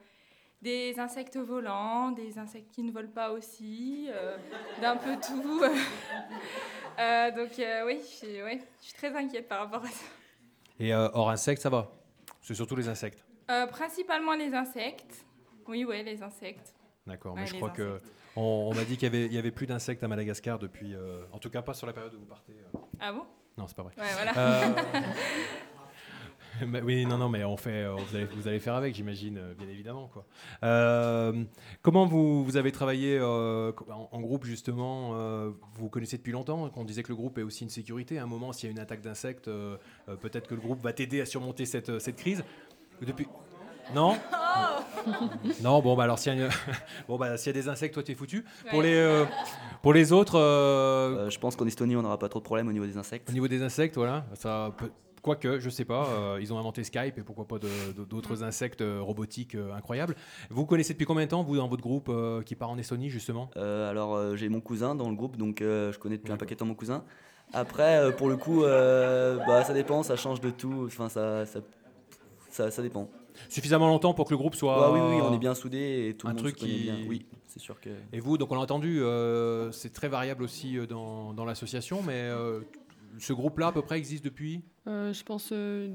des 0.62 0.99
insectes 1.01 1.36
volants, 1.36 2.12
des 2.12 2.38
insectes 2.38 2.70
qui 2.72 2.84
ne 2.84 2.93
volent 2.93 3.11
pas 3.12 3.32
aussi, 3.32 4.09
euh, 4.11 4.36
d'un 4.80 4.97
peu 4.97 5.16
tout. 5.16 5.62
Euh, 6.99 7.30
donc 7.30 7.59
euh, 7.59 7.86
oui, 7.86 7.99
ouais, 8.22 8.61
je 8.78 8.84
suis 8.84 8.93
très 8.93 9.16
inquiète 9.16 9.49
par 9.49 9.61
rapport 9.61 9.82
à 9.82 9.88
ça. 9.88 10.05
Et 10.79 10.93
euh, 10.95 11.09
hors 11.12 11.31
insectes, 11.31 11.62
ça 11.62 11.70
va? 11.70 11.91
C'est 12.41 12.55
surtout 12.55 12.77
les 12.77 12.89
insectes. 12.89 13.25
Euh, 13.51 13.66
principalement 13.66 14.35
les 14.35 14.55
insectes. 14.55 15.25
Oui, 15.68 15.85
ouais, 15.85 16.03
les 16.03 16.23
insectes. 16.23 16.75
D'accord, 17.07 17.35
Ouais, 17.35 17.43
mais 17.43 17.47
je 17.47 17.55
crois 17.57 17.70
que 17.70 18.01
on, 18.37 18.70
on 18.70 18.75
m'a 18.75 18.85
dit 18.85 18.97
qu'il 18.97 19.12
y 19.12 19.16
avait, 19.16 19.27
il 19.27 19.33
y 19.33 19.39
avait 19.39 19.51
plus 19.51 19.66
d'insectes 19.66 20.03
à 20.03 20.09
Madagascar 20.09 20.59
depuis, 20.59 20.95
euh, 20.95 21.25
en 21.33 21.39
tout 21.39 21.51
cas 21.51 21.62
pas 21.62 21.75
sur 21.75 21.87
la 21.87 21.93
période 21.93 22.14
où 22.14 22.20
vous 22.20 22.27
partez. 22.27 22.55
Ah 23.01 23.12
bon? 23.12 23.25
Non, 23.59 23.66
c'est 23.68 23.77
pas 23.77 23.83
vrai. 23.83 23.93
Ouais, 23.99 24.12
voilà. 24.14 24.33
Mais 26.69 26.81
oui, 26.83 27.07
non, 27.07 27.19
non, 27.19 27.29
mais 27.29 27.45
on 27.45 27.57
fait, 27.57 27.85
euh, 27.85 27.95
vous, 27.97 28.17
allez, 28.17 28.25
vous 28.27 28.49
allez 28.49 28.61
faire 28.61 28.75
avec, 28.75 28.95
j'imagine, 28.95 29.39
euh, 29.39 29.55
bien 29.55 29.69
évidemment. 29.69 30.09
Quoi. 30.13 30.25
Euh, 30.65 31.45
comment 31.83 32.07
vous, 32.07 32.45
vous 32.45 32.57
avez 32.57 32.73
travaillé 32.73 33.19
euh, 33.19 33.73
en, 33.91 34.09
en 34.13 34.21
groupe, 34.21 34.45
justement 34.45 35.13
euh, 35.15 35.51
Vous 35.75 35.89
connaissez 35.89 36.17
depuis 36.19 36.33
longtemps 36.33 36.71
On 36.77 36.85
disait 36.85 37.03
que 37.03 37.09
le 37.09 37.17
groupe 37.17 37.39
est 37.39 37.43
aussi 37.43 37.65
une 37.65 37.71
sécurité. 37.71 38.19
À 38.19 38.23
un 38.25 38.27
moment, 38.27 38.53
s'il 38.53 38.69
y 38.69 38.73
a 38.73 38.73
une 38.73 38.79
attaque 38.81 39.01
d'insectes, 39.03 39.51
peut-être 40.21 40.47
que 40.49 40.55
le 40.55 40.61
groupe 40.61 40.81
va 40.83 40.93
t'aider 40.93 41.21
à 41.21 41.27
surmonter 41.27 41.67
cette, 41.67 41.99
cette 41.99 42.17
crise. 42.17 42.45
Depuis... 43.01 43.27
Non? 43.95 44.17
Non, 45.63 45.81
bon, 45.81 45.97
bah 45.97 46.05
alors 46.05 46.19
s'il 46.21 46.33
y, 46.37 46.41
a 46.41 46.45
une- 46.47 46.51
bon, 47.09 47.17
bah, 47.19 47.35
y 47.35 47.49
a 47.49 47.53
des 47.53 47.69
insectes, 47.69 47.95
toi, 47.95 48.03
t'es 48.05 48.15
foutu. 48.15 48.45
Pour, 48.71 48.83
les, 48.83 48.95
euh, 48.95 49.25
pour 49.83 49.93
les 49.93 50.13
autres. 50.13 50.37
euh, 50.39 51.27
Euh, 51.27 51.31
je 51.31 51.39
pense 51.41 51.57
qu'en 51.57 51.67
Estonie, 51.67 51.97
on 51.97 52.03
n'aura 52.03 52.19
pas 52.19 52.29
trop 52.29 52.39
de 52.39 52.45
problèmes 52.45 52.69
au 52.69 52.73
niveau 52.73 52.87
des 52.87 52.97
insectes. 52.97 53.29
au 53.29 53.33
niveau 53.33 53.49
des 53.49 53.63
insectes, 53.63 53.97
voilà, 53.97 54.25
ça 54.35 54.73
peut- 54.79 54.93
Quoique, 55.23 55.61
je 55.61 55.70
sais 55.70 55.85
pas, 55.85 56.09
euh, 56.09 56.39
ils 56.41 56.53
ont 56.53 56.59
inventé 56.59 56.83
Skype 56.83 57.16
et 57.16 57.23
pourquoi 57.23 57.47
pas 57.47 57.59
d'autres 58.11 58.43
insectes 58.43 58.81
euh, 58.81 59.01
robotiques 59.01 59.55
euh, 59.55 59.73
incroyables. 59.73 60.16
Vous 60.51 60.66
connaissez 60.66 60.95
depuis 60.95 61.07
combien 61.07 61.25
de 61.27 61.31
temps, 61.31 61.45
vous, 61.45 61.57
dans 61.57 61.68
votre 61.68 61.83
groupe 61.83 62.09
euh, 62.09 62.43
qui 62.43 62.57
part 62.57 62.70
en 62.70 62.77
Estonie, 62.77 63.09
justement? 63.09 63.49
Alors, 63.55 64.37
j'ai 64.37 64.49
mon 64.49 64.61
cousin 64.61 64.97
dans 64.97 65.09
le 65.09 65.14
groupe, 65.14 65.37
donc 65.37 65.59
je 65.61 65.97
connais 65.99 66.16
depuis 66.16 66.33
un 66.33 66.37
paquet 66.37 66.55
de 66.55 66.59
temps 66.59 66.66
mon 66.66 66.75
cousin. 66.75 67.05
Après, 67.53 68.14
pour 68.16 68.29
le 68.29 68.37
coup, 68.37 68.62
bah, 68.62 69.62
ça 69.64 69.75
dépend, 69.75 70.03
ça 70.03 70.16
change 70.16 70.41
de 70.41 70.51
tout. 70.51 70.85
Enfin, 70.87 71.09
ça, 71.09 71.47
ça, 71.47 71.61
ça, 72.51 72.70
ça 72.73 72.83
dépend. 72.83 73.09
Suffisamment 73.49 73.87
longtemps 73.89 74.14
pour 74.14 74.27
que 74.27 74.35
le 74.35 74.39
groupe 74.39 74.55
soit. 74.55 74.93
Ouais, 74.93 75.01
oui, 75.01 75.16
oui, 75.16 75.23
on 75.23 75.33
est 75.33 75.39
bien 75.39 75.55
soudés 75.55 76.09
et 76.09 76.14
tout 76.14 76.27
un 76.27 76.31
le 76.31 76.37
monde 76.37 76.45
truc 76.45 76.59
se 76.59 76.64
qui... 76.64 76.83
bien. 76.83 76.97
Oui, 77.09 77.25
c'est 77.47 77.61
sûr 77.61 77.81
que. 77.81 77.89
Et 78.12 78.20
vous, 78.20 78.37
donc 78.37 78.53
on 78.53 78.57
l'a 78.57 78.61
entendu, 78.61 79.01
euh, 79.01 79.73
c'est 79.73 79.93
très 79.93 80.09
variable 80.09 80.43
aussi 80.43 80.77
dans, 80.87 81.33
dans 81.33 81.45
l'association, 81.45 82.03
mais 82.03 82.12
euh, 82.14 82.61
ce 83.19 83.33
groupe-là, 83.33 83.69
à 83.69 83.73
peu 83.73 83.83
près, 83.83 83.99
existe 83.99 84.25
depuis 84.25 84.63
Euh, 84.87 85.13
je 85.13 85.23
pense 85.25 85.51
euh, 85.53 85.95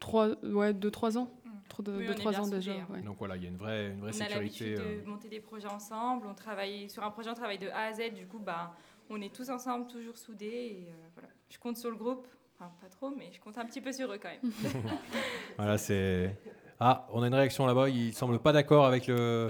trois, 0.00 0.28
ouais, 0.44 0.72
deux, 0.72 0.90
trois 0.90 1.18
ans. 1.18 1.30
Trop 1.68 1.82
de, 1.82 1.92
Oui, 1.92 2.06
on 2.10 2.30
bien 2.30 2.40
ans 2.40 2.48
déjà. 2.48 2.72
hein. 2.72 2.86
ouais. 2.90 3.00
Donc 3.00 3.16
voilà, 3.18 3.36
il 3.36 3.42
y 3.44 3.46
a 3.46 3.48
une 3.48 3.56
vraie, 3.56 3.92
une 3.92 4.00
vraie 4.00 4.10
on 4.12 4.20
a 4.20 4.26
sécurité. 4.28 4.64
l'habitude 4.66 4.78
euh. 4.78 5.02
de 5.02 5.08
monter 5.08 5.28
des 5.28 5.40
projets 5.40 5.68
ensemble. 5.68 6.26
On 6.26 6.34
travaille 6.34 6.90
sur 6.90 7.02
un 7.02 7.10
projet, 7.10 7.30
on 7.30 7.34
travaille 7.34 7.58
de 7.58 7.68
A 7.68 7.84
à 7.86 7.92
Z. 7.94 8.12
Du 8.14 8.26
coup, 8.26 8.38
bah, 8.38 8.74
on 9.08 9.20
est 9.22 9.34
tous 9.34 9.48
ensemble, 9.48 9.86
toujours 9.86 10.18
soudés. 10.18 10.46
Et, 10.46 10.86
euh, 10.90 11.08
voilà. 11.14 11.30
Je 11.48 11.58
compte 11.58 11.78
sur 11.78 11.90
le 11.90 11.96
groupe. 11.96 12.26
Enfin, 12.58 12.70
pas 12.80 12.88
trop, 12.88 13.10
mais 13.16 13.30
je 13.32 13.40
compte 13.40 13.56
un 13.56 13.64
petit 13.64 13.80
peu 13.80 13.90
sur 13.90 14.12
eux 14.12 14.18
quand 14.20 14.28
même. 14.28 14.52
Voilà, 15.56 15.78
c'est. 15.78 16.36
Ah, 16.78 17.06
on 17.12 17.22
a 17.22 17.28
une 17.28 17.34
réaction 17.34 17.64
là-bas. 17.66 17.88
Il 17.88 18.12
semble 18.12 18.38
pas 18.38 18.52
d'accord 18.52 18.84
avec 18.84 19.06
le. 19.06 19.48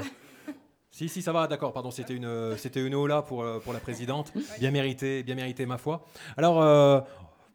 Si, 0.92 1.08
si, 1.08 1.22
ça 1.22 1.32
va, 1.32 1.46
d'accord, 1.46 1.72
pardon, 1.72 1.90
c'était 1.90 2.14
une, 2.14 2.54
c'était 2.58 2.86
une 2.86 2.94
hola 2.94 3.22
pour, 3.22 3.42
euh, 3.42 3.58
pour 3.60 3.72
la 3.72 3.80
présidente. 3.80 4.30
Bien 4.58 4.70
mérité, 4.70 5.22
bien 5.22 5.34
mérité, 5.34 5.64
ma 5.64 5.78
foi. 5.78 6.04
Alors, 6.36 6.60
euh, 6.62 7.00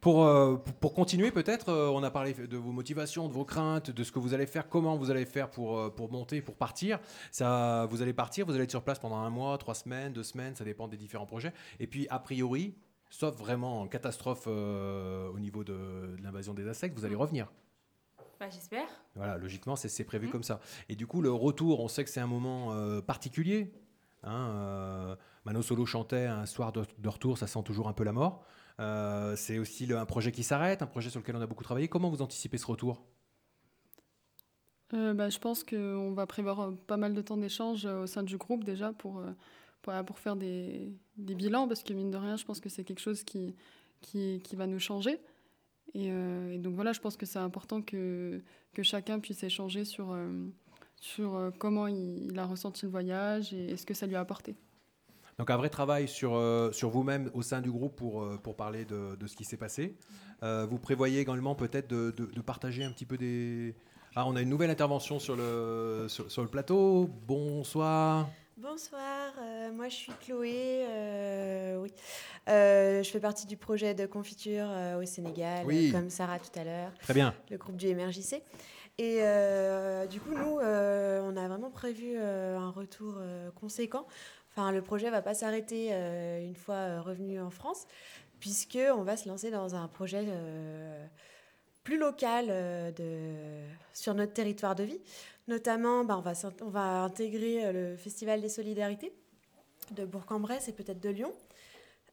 pour, 0.02 0.26
euh, 0.26 0.56
pour- 0.82 0.96
continuer, 0.96 1.30
peut-être, 1.30 1.70
euh, 1.70 1.88
on 1.90 2.02
a 2.02 2.10
parlé 2.10 2.34
de 2.34 2.58
vos 2.58 2.72
motivations, 2.72 3.28
de 3.28 3.34
vos 3.34 3.46
craintes, 3.46 3.92
de 3.92 4.04
ce 4.04 4.12
que 4.12 4.18
vous 4.18 4.34
allez 4.34 4.48
faire, 4.48 4.68
comment 4.68 4.96
vous 4.98 5.12
allez 5.12 5.26
faire 5.26 5.52
pour, 5.52 5.78
euh, 5.78 5.90
pour 5.90 6.12
monter, 6.12 6.42
pour 6.42 6.56
partir. 6.56 7.00
Ça, 7.32 7.86
vous 7.92 8.02
allez 8.02 8.14
partir, 8.14 8.48
vous 8.48 8.54
allez 8.54 8.64
être 8.64 8.72
sur 8.72 8.82
place 8.82 8.98
pendant 8.98 9.18
un 9.18 9.30
mois, 9.30 9.56
trois 9.60 9.76
semaines, 9.76 10.14
deux 10.14 10.24
semaines, 10.24 10.56
ça 10.56 10.64
dépend 10.64 10.88
des 10.88 10.98
différents 10.98 11.28
projets. 11.28 11.54
Et 11.80 11.86
puis, 11.86 12.08
a 12.10 12.18
priori, 12.18 12.74
sauf 13.12 13.36
vraiment 13.38 13.82
en 13.82 13.88
catastrophe 13.88 14.46
euh, 14.48 15.30
au 15.30 15.40
niveau 15.40 15.64
de, 15.64 15.74
de 15.74 16.24
l'invasion 16.24 16.56
des 16.56 16.68
insectes, 16.68 16.98
vous 16.98 17.06
allez 17.06 17.16
revenir. 17.16 17.48
Bah, 18.40 18.50
j'espère. 18.50 18.88
Voilà, 19.16 19.38
logiquement, 19.38 19.76
c'est 19.76 19.90
c'est 19.90 20.04
prévu 20.04 20.30
comme 20.30 20.44
ça. 20.44 20.60
Et 20.90 20.96
du 20.96 21.08
coup, 21.08 21.22
le 21.22 21.32
retour, 21.32 21.80
on 21.80 21.88
sait 21.88 22.04
que 22.04 22.10
c'est 22.10 22.20
un 22.20 22.28
moment 22.28 22.74
euh, 22.74 23.02
particulier. 23.02 23.74
Hein, 24.24 24.50
euh, 24.52 25.16
Mano 25.46 25.62
Solo 25.62 25.86
chantait 25.86 26.26
un 26.26 26.46
soir 26.46 26.72
de, 26.72 26.84
de 27.00 27.10
retour, 27.10 27.38
ça 27.38 27.48
sent 27.48 27.64
toujours 27.64 27.88
un 27.88 27.94
peu 27.94 28.04
la 28.04 28.12
mort. 28.14 28.44
Euh, 28.80 29.36
c'est 29.36 29.58
aussi 29.58 29.88
le- 29.88 29.98
un 29.98 30.06
projet 30.06 30.32
qui 30.32 30.44
s'arrête, 30.44 30.82
un 30.84 30.88
projet 30.88 31.10
sur 31.10 31.20
lequel 31.20 31.36
on 31.36 31.42
a 31.42 31.48
beaucoup 31.48 31.64
travaillé. 31.64 31.88
Comment 31.88 32.10
vous 32.10 32.22
anticipez 32.22 32.58
ce 32.60 32.68
retour? 32.68 33.04
Euh, 34.94 35.14
bah, 35.14 35.30
je 35.30 35.40
pense 35.40 35.64
qu'on 35.64 36.14
va 36.14 36.26
prévoir 36.28 36.72
pas 36.88 36.98
mal 36.98 37.14
de 37.14 37.22
temps 37.22 37.38
d'échange 37.38 37.86
au 37.86 38.06
sein 38.08 38.24
du 38.24 38.38
groupe 38.38 38.64
déjà 38.64 38.94
pour, 38.94 39.22
pour, 39.82 39.94
pour 40.06 40.20
faire 40.20 40.36
des, 40.36 40.94
des 41.18 41.36
bilans, 41.36 41.68
parce 41.68 41.84
que 41.84 41.94
mine 41.94 42.12
de 42.12 42.18
rien, 42.18 42.38
je 42.38 42.46
pense 42.46 42.60
que 42.60 42.70
c'est 42.70 42.84
quelque 42.84 43.02
chose 43.02 43.24
qui, 43.24 43.56
qui, 44.02 44.42
qui 44.44 44.56
va 44.56 44.68
nous 44.68 44.80
changer. 44.80 45.20
Et, 45.94 46.12
euh, 46.12 46.54
et 46.54 46.58
donc 46.58 46.76
voilà, 46.76 46.94
je 46.94 47.00
pense 47.00 47.18
que 47.18 47.26
c'est 47.26 47.40
important 47.40 47.82
que, 47.82 48.42
que 48.74 48.84
chacun 48.84 49.20
puisse 49.20 49.44
échanger 49.44 49.86
sur, 49.86 50.12
euh, 50.12 50.30
sur 50.98 51.36
euh, 51.36 51.50
comment 51.58 51.88
il, 51.88 52.38
a 52.38 52.46
ressenti 52.46 52.86
le 52.86 52.92
voyage 52.92 53.54
et, 53.54 53.78
ce 53.78 53.86
que 53.86 53.94
ça 53.94 54.06
lui 54.06 54.16
a 54.16 54.20
apporté. 54.20 54.56
Donc 55.40 55.50
un 55.50 55.58
vrai 55.58 55.70
travail 55.70 56.08
sur, 56.08 56.42
sur 56.74 56.90
vous-même 56.90 57.30
au 57.36 57.44
sein 57.44 57.62
du 57.62 57.72
groupe 57.72 57.96
pour, 57.96 58.28
pour 58.40 58.56
parler 58.56 58.86
de, 58.86 59.16
de 59.16 59.28
ce 59.28 59.36
qui 59.36 59.46
s'est 59.46 59.56
passé. 59.58 59.96
Vous 60.42 60.80
prévoyez 60.80 61.20
également 61.20 61.54
peut-être 61.54 61.88
de, 61.88 62.10
de- 62.10 62.42
partager 62.42 62.84
un 62.84 62.92
petit 62.92 63.06
peu 63.06 63.18
des... 63.18 63.76
Ah, 64.16 64.26
on 64.26 64.36
a 64.36 64.42
une 64.42 64.50
nouvelle 64.50 64.72
intervention 64.72 65.20
sur 65.20 65.36
le, 65.36 66.08
sur 66.10 66.42
le 66.42 66.48
plateau. 66.48 67.08
Bonsoir. 67.28 68.28
Bonsoir, 68.58 69.34
euh, 69.40 69.72
moi 69.72 69.88
je 69.88 69.94
suis 69.94 70.12
Chloé. 70.26 70.84
euh, 70.90 71.78
oui. 71.80 71.94
Euh, 72.50 73.04
je 73.04 73.10
fais 73.12 73.20
partie 73.20 73.46
du 73.46 73.56
projet 73.56 73.94
de 73.94 74.08
confiture 74.08 74.68
au 75.00 75.06
Sénégal, 75.06 75.64
Oui. 75.68 75.92
comme 75.92 76.10
Sarah 76.10 76.40
tout 76.40 76.60
à 76.60 76.64
l'heure. 76.64 76.92
Très 77.04 77.14
bien. 77.14 77.36
Le 77.52 77.58
groupe 77.58 77.76
du 77.78 77.94
MRJC. 77.94 78.42
Et 78.98 79.20
du 80.10 80.20
coup, 80.20 80.32
nous, 80.32 80.58
on 80.60 81.38
a 81.38 81.48
vraiment 81.48 81.70
prévu 81.70 82.18
un 82.18 82.72
retour 82.72 83.20
conséquent. 83.60 84.08
Enfin, 84.50 84.72
le 84.72 84.82
projet 84.82 85.12
va 85.12 85.22
pas 85.22 85.36
s'arrêter 85.36 85.92
une 86.44 86.56
fois 86.56 87.02
revenu 87.02 87.40
en 87.40 87.52
France, 87.52 87.86
puisque 88.40 88.80
on 88.96 89.04
va 89.04 89.18
se 89.18 89.30
lancer 89.30 89.52
dans 89.52 89.76
un 89.76 89.88
projet 89.88 90.26
plus 91.84 92.00
local 92.00 92.48
de, 92.96 93.34
sur 93.94 94.16
notre 94.16 94.34
territoire 94.34 94.74
de 94.74 94.84
vie. 94.84 95.00
Notamment, 95.48 96.04
bah, 96.04 96.22
on, 96.62 96.70
va, 96.70 97.04
intégrer 97.04 97.66
euh, 97.66 97.72
le 97.72 97.96
Festival 97.96 98.42
des 98.42 98.50
Solidarités 98.50 99.14
de 99.92 100.06
Bourg-en-Bresse 100.06 100.68
et 100.68 100.74
peut-être 100.74 101.00
de 101.00 101.10
Lyon. 101.10 101.34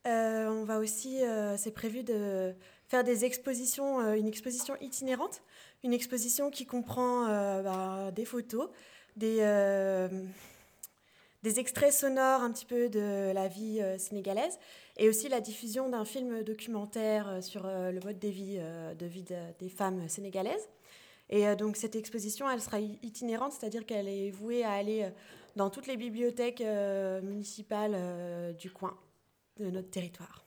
Euh, 0.06 0.48
on 0.48 0.64
va 0.64 0.78
aussi, 0.78 1.24
euh, 1.24 1.56
c'est 1.56 1.72
prévu 1.72 2.04
de 2.04 2.54
faire 2.86 3.00
une 3.00 4.28
exposition 4.28 4.76
itinérante, 4.80 5.42
une 5.82 5.92
exposition 5.92 6.50
qui 6.50 6.64
comprend 6.64 7.26
bah, 7.26 8.12
des 8.12 8.24
photos, 8.24 8.68
des, 9.16 9.40
extraits 11.44 11.92
sonores 11.92 12.42
un 12.42 12.52
petit 12.52 12.66
peu 12.66 12.88
de 12.88 13.32
la 13.32 13.48
vie 13.48 13.82
sénégalaise 13.98 14.60
et 14.96 15.08
aussi 15.08 15.28
la 15.28 15.40
diffusion 15.40 15.88
d'un 15.88 16.04
film 16.04 16.44
documentaire 16.44 17.42
sur 17.42 17.66
le 17.66 17.98
mode 18.04 18.20
de 18.20 18.28
vie, 18.28 18.60
de 18.96 19.06
vie 19.06 19.24
de- 19.24 19.34
des 19.58 19.70
femmes 19.70 20.08
sénégalaises. 20.08 20.68
Et 21.30 21.46
euh, 21.46 21.56
donc 21.56 21.76
cette 21.76 21.96
exposition, 21.96 22.48
elle 22.48 22.60
sera 22.60 22.80
itinérante, 22.80 23.52
c'est-à-dire 23.52 23.86
qu'elle 23.86 24.08
est 24.08 24.30
vouée 24.30 24.64
à 24.64 24.72
aller 24.72 25.04
euh, 25.04 25.10
dans 25.56 25.70
toutes 25.70 25.86
les 25.86 25.96
bibliothèques 25.96 26.60
euh, 26.60 27.20
municipales 27.22 28.54
du 28.56 28.70
coin, 28.70 28.96
de 29.58 29.70
notre 29.70 29.90
territoire. 29.90 30.44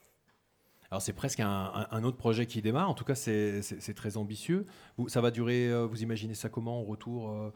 Alors 0.90 1.02
c'est 1.02 1.14
presque 1.14 1.42
un, 1.42 2.04
autre 2.04 2.18
projet 2.18 2.46
qui 2.46 2.62
démarre. 2.62 2.90
En 2.90 2.94
tout 2.94 3.04
cas, 3.04 3.16
c'est 3.16 3.94
très 3.94 4.16
ambitieux. 4.16 4.66
Ça 5.08 5.20
va 5.20 5.32
durer. 5.32 5.86
vous 5.86 6.02
imaginez 6.02 6.34
ça 6.34 6.48
comment 6.48 6.82
au 6.82 6.86
retour 6.86 7.52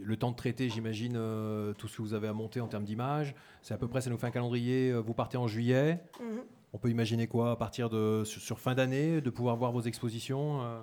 le 0.00 0.16
temps 0.16 0.30
de 0.30 0.36
traiter, 0.36 0.68
j'imagine, 0.68 1.14
euh, 1.16 1.72
tout 1.74 1.88
ce 1.88 1.96
que 1.96 2.02
vous 2.02 2.14
avez 2.14 2.28
à 2.28 2.32
monter 2.32 2.60
en 2.60 2.68
termes 2.68 2.84
d'images. 2.84 3.34
C'est 3.62 3.74
à 3.74 3.78
peu 3.78 3.88
près, 3.88 4.00
ça 4.00 4.10
nous 4.10 4.18
fait 4.18 4.26
un 4.26 4.30
calendrier. 4.30 4.90
euh, 4.90 5.00
Vous 5.00 5.14
partez 5.14 5.36
en 5.36 5.46
juillet. 5.46 6.00
Mhm. 6.20 6.42
On 6.72 6.78
peut 6.78 6.90
imaginer 6.90 7.26
quoi 7.26 7.52
à 7.52 7.56
partir 7.56 7.88
de 7.88 8.22
sur, 8.24 8.42
sur 8.42 8.58
fin 8.58 8.74
d'année, 8.74 9.20
de 9.20 9.30
pouvoir 9.30 9.56
voir 9.56 9.72
vos 9.72 9.80
expositions. 9.80 10.62
Euh, 10.62 10.80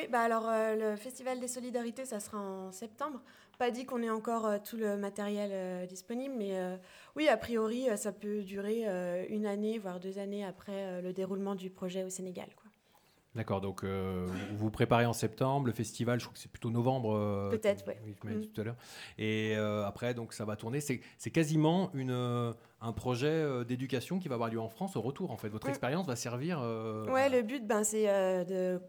oui, 0.00 0.08
bah 0.10 0.20
alors 0.20 0.48
euh, 0.48 0.76
le 0.92 0.96
Festival 0.96 1.40
des 1.40 1.48
Solidarités, 1.48 2.04
ça 2.04 2.20
sera 2.20 2.38
en 2.38 2.72
septembre. 2.72 3.20
Pas 3.58 3.70
dit 3.70 3.84
qu'on 3.84 4.02
ait 4.02 4.10
encore 4.10 4.46
euh, 4.46 4.58
tout 4.64 4.76
le 4.76 4.96
matériel 4.96 5.50
euh, 5.52 5.86
disponible, 5.86 6.34
mais 6.38 6.52
oui, 7.16 7.28
a 7.28 7.36
priori, 7.36 7.86
ça 7.96 8.12
peut 8.12 8.42
durer 8.42 8.84
une 9.28 9.46
année, 9.46 9.78
voire 9.78 10.00
deux 10.00 10.18
années 10.18 10.44
après 10.44 11.02
le 11.02 11.12
déroulement 11.12 11.54
du 11.54 11.70
projet 11.70 12.04
au 12.04 12.08
Sénégal. 12.10 12.48
Quoi. 12.56 12.70
D'accord, 13.34 13.60
donc 13.60 13.84
euh, 13.84 14.26
vous 14.50 14.56
vous 14.56 14.70
préparez 14.70 15.06
en 15.06 15.12
septembre, 15.12 15.66
le 15.66 15.72
festival, 15.72 16.18
je 16.18 16.24
crois 16.24 16.34
que 16.34 16.40
c'est 16.40 16.50
plutôt 16.50 16.70
novembre. 16.70 17.14
euh, 17.14 17.50
Peut-être, 17.50 17.86
ouais. 17.86 18.00
oui, 18.04 18.16
m'as 18.24 18.32
dit 18.32 18.48
Mm. 18.48 18.52
tout 18.52 18.60
à 18.60 18.64
l'heure. 18.64 18.76
Et 19.18 19.54
euh, 19.56 19.84
après, 19.86 20.14
donc 20.14 20.32
ça 20.32 20.44
va 20.44 20.56
tourner. 20.56 20.80
C'est 20.80 21.30
quasiment 21.30 21.90
une, 21.94 22.54
un 22.80 22.92
projet 22.92 23.64
d'éducation 23.66 24.18
qui 24.18 24.26
va 24.28 24.34
avoir 24.34 24.50
lieu 24.50 24.58
en 24.60 24.68
France 24.68 24.96
au 24.96 25.00
retour. 25.00 25.30
En 25.30 25.36
fait, 25.36 25.48
votre 25.48 25.66
Mm. 25.68 25.70
expérience 25.70 26.06
va 26.06 26.16
servir. 26.16 26.58
Ouais, 27.08 27.28
le 27.28 27.42
but, 27.42 27.64
ben, 27.66 27.84
c'est 27.84 28.06
de, 28.46 28.80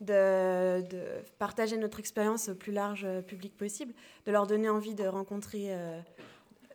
de, 0.00 0.82
partager 1.38 1.76
notre 1.76 1.98
expérience 1.98 2.48
au 2.48 2.54
plus 2.54 2.72
large 2.72 3.04
euh, 3.04 3.22
public 3.22 3.56
possible, 3.56 3.94
de 4.26 4.32
leur 4.32 4.46
donner 4.46 4.68
envie 4.68 4.94
de 4.94 5.04
rencontrer 5.04 5.66
euh, 5.68 6.00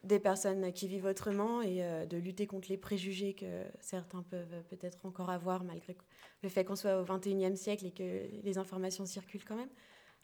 des 0.03 0.20
personnes 0.20 0.72
qui 0.72 0.88
vivent 0.88 1.05
autrement 1.05 1.61
et 1.61 1.84
euh, 1.84 2.05
de 2.05 2.17
lutter 2.17 2.47
contre 2.47 2.70
les 2.70 2.78
préjugés 2.78 3.34
que 3.34 3.63
certains 3.82 4.24
peuvent 4.24 4.63
peut-être 4.70 5.05
encore 5.05 5.30
avoir 5.30 5.63
malgré 5.63 5.95
le 6.43 6.49
fait 6.49 6.63
qu'on 6.63 6.76
soit 6.76 7.01
au 7.01 7.03
21e 7.03 7.55
siècle 7.55 7.86
et 7.86 7.91
que 7.91 8.43
les 8.43 8.57
informations 8.57 9.05
circulent 9.05 9.45
quand 9.45 9.57
même. 9.57 9.70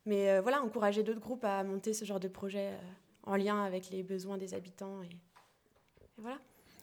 Mais 0.05 0.39
voilà, 0.39 0.61
encourager 0.61 1.01
d'autres 1.01 1.19
groupes 1.19 1.43
à 1.43 1.63
monter 1.63 1.91
ce 1.91 2.05
genre 2.05 2.19
de 2.19 2.27
projet 2.27 2.73
en 3.23 3.35
lien 3.35 3.63
avec 3.63 3.89
les 3.89 4.03
besoins 4.03 4.37
des 4.37 4.53
habitants. 4.53 5.01
Et, 5.01 5.09
voilà. 6.19 6.37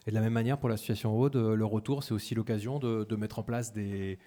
Et 0.05 0.09
de 0.09 0.15
la 0.15 0.19
même 0.19 0.33
manière, 0.33 0.59
pour 0.59 0.67
l'association 0.67 1.17
Aude, 1.17 1.37
le 1.37 1.65
retour, 1.65 2.03
c'est 2.03 2.13
aussi 2.13 2.35
l'occasion 2.35 2.79
de 2.79 3.15
mettre 3.15 3.39
en 3.39 3.43
place 3.43 3.71
des. 3.71 4.19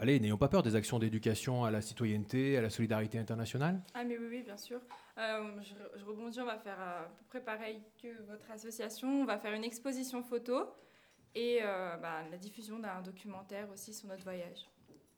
Euh, 0.00 0.02
allez, 0.02 0.20
n'ayons 0.20 0.38
pas 0.38 0.48
peur, 0.48 0.62
des 0.62 0.74
actions 0.74 0.98
d'éducation 0.98 1.64
à 1.64 1.70
la 1.70 1.80
citoyenneté, 1.80 2.56
à 2.56 2.62
la 2.62 2.70
solidarité 2.70 3.18
internationale. 3.18 3.82
Ah 3.94 4.04
mais 4.04 4.18
oui, 4.18 4.26
oui, 4.30 4.42
bien 4.42 4.56
sûr. 4.56 4.80
Euh, 5.18 5.60
je, 5.62 5.98
je 5.98 6.04
rebondis, 6.04 6.40
on 6.40 6.46
va 6.46 6.58
faire 6.58 6.80
à 6.80 7.08
peu 7.18 7.24
près 7.28 7.40
pareil 7.40 7.82
que 8.02 8.22
votre 8.26 8.50
association. 8.50 9.22
On 9.22 9.24
va 9.24 9.38
faire 9.38 9.52
une 9.52 9.64
exposition 9.64 10.22
photo 10.22 10.66
et 11.34 11.60
euh, 11.62 11.96
bah, 11.96 12.22
la 12.30 12.38
diffusion 12.38 12.78
d'un 12.78 13.02
documentaire 13.02 13.68
aussi 13.70 13.94
sur 13.94 14.08
notre 14.08 14.24
voyage. 14.24 14.68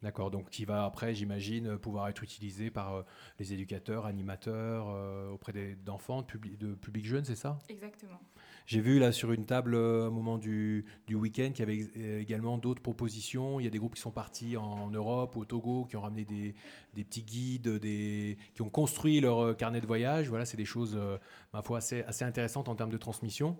D'accord, 0.01 0.31
donc 0.31 0.49
qui 0.49 0.65
va 0.65 0.83
après, 0.83 1.13
j'imagine, 1.13 1.77
pouvoir 1.77 2.09
être 2.09 2.23
utilisé 2.23 2.69
par 2.69 2.93
euh, 2.93 3.03
les 3.39 3.53
éducateurs, 3.53 4.05
animateurs, 4.05 4.89
euh, 4.89 5.29
auprès 5.29 5.53
d'enfants, 5.75 6.21
de, 6.21 6.27
public, 6.27 6.57
de 6.57 6.75
public 6.75 7.05
jeune, 7.05 7.23
c'est 7.23 7.37
ça? 7.37 7.57
Exactement. 7.69 8.19
J'ai 8.65 8.79
vu 8.79 8.99
là 8.99 9.11
sur 9.11 9.31
une 9.31 9.45
table 9.45 9.75
euh, 9.75 10.07
au 10.07 10.11
moment 10.11 10.37
du, 10.37 10.85
du 11.07 11.15
week-end 11.15 11.51
qu'il 11.53 11.59
y 11.59 11.63
avait 11.63 11.87
euh, 11.97 12.21
également 12.21 12.57
d'autres 12.57 12.81
propositions. 12.81 13.59
Il 13.59 13.63
y 13.63 13.67
a 13.67 13.69
des 13.69 13.77
groupes 13.77 13.95
qui 13.95 14.01
sont 14.01 14.11
partis 14.11 14.55
en 14.57 14.89
Europe, 14.89 15.35
au 15.35 15.45
Togo, 15.45 15.85
qui 15.85 15.97
ont 15.97 16.01
ramené 16.01 16.25
des, 16.25 16.55
des 16.93 17.03
petits 17.03 17.23
guides, 17.23 17.67
des, 17.79 18.37
qui 18.53 18.61
ont 18.61 18.69
construit 18.69 19.19
leur 19.19 19.39
euh, 19.39 19.53
carnet 19.53 19.81
de 19.81 19.87
voyage. 19.87 20.29
Voilà, 20.29 20.45
c'est 20.45 20.57
des 20.57 20.65
choses, 20.65 20.95
euh, 20.95 21.17
ma 21.53 21.61
foi, 21.61 21.79
assez, 21.79 22.03
assez 22.03 22.23
intéressantes 22.23 22.69
en 22.69 22.75
termes 22.75 22.91
de 22.91 22.97
transmission. 22.97 23.57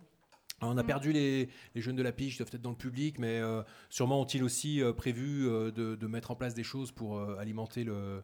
On 0.61 0.77
a 0.77 0.83
Mm. 0.83 0.87
perdu 0.87 1.11
les, 1.11 1.49
les 1.75 1.81
jeunes 1.81 1.97
de 1.97 2.03
la 2.03 2.13
pige, 2.13 2.35
ils 2.35 2.37
doivent 2.37 2.51
être 2.53 2.61
dans 2.61 2.69
le 2.69 2.77
public, 2.77 3.19
mais 3.19 3.39
euh, 3.39 3.63
sûrement 3.89 4.21
ont-ils 4.21 4.43
aussi 4.43 4.81
euh, 4.81 4.93
prévu 4.93 5.47
euh, 5.47 5.71
de, 5.71 5.95
de 5.95 6.07
mettre 6.07 6.31
en 6.31 6.35
place 6.35 6.53
des 6.53 6.63
choses 6.63 6.91
pour 6.93 7.19
alimenter 7.37 7.83
le, 7.83 8.23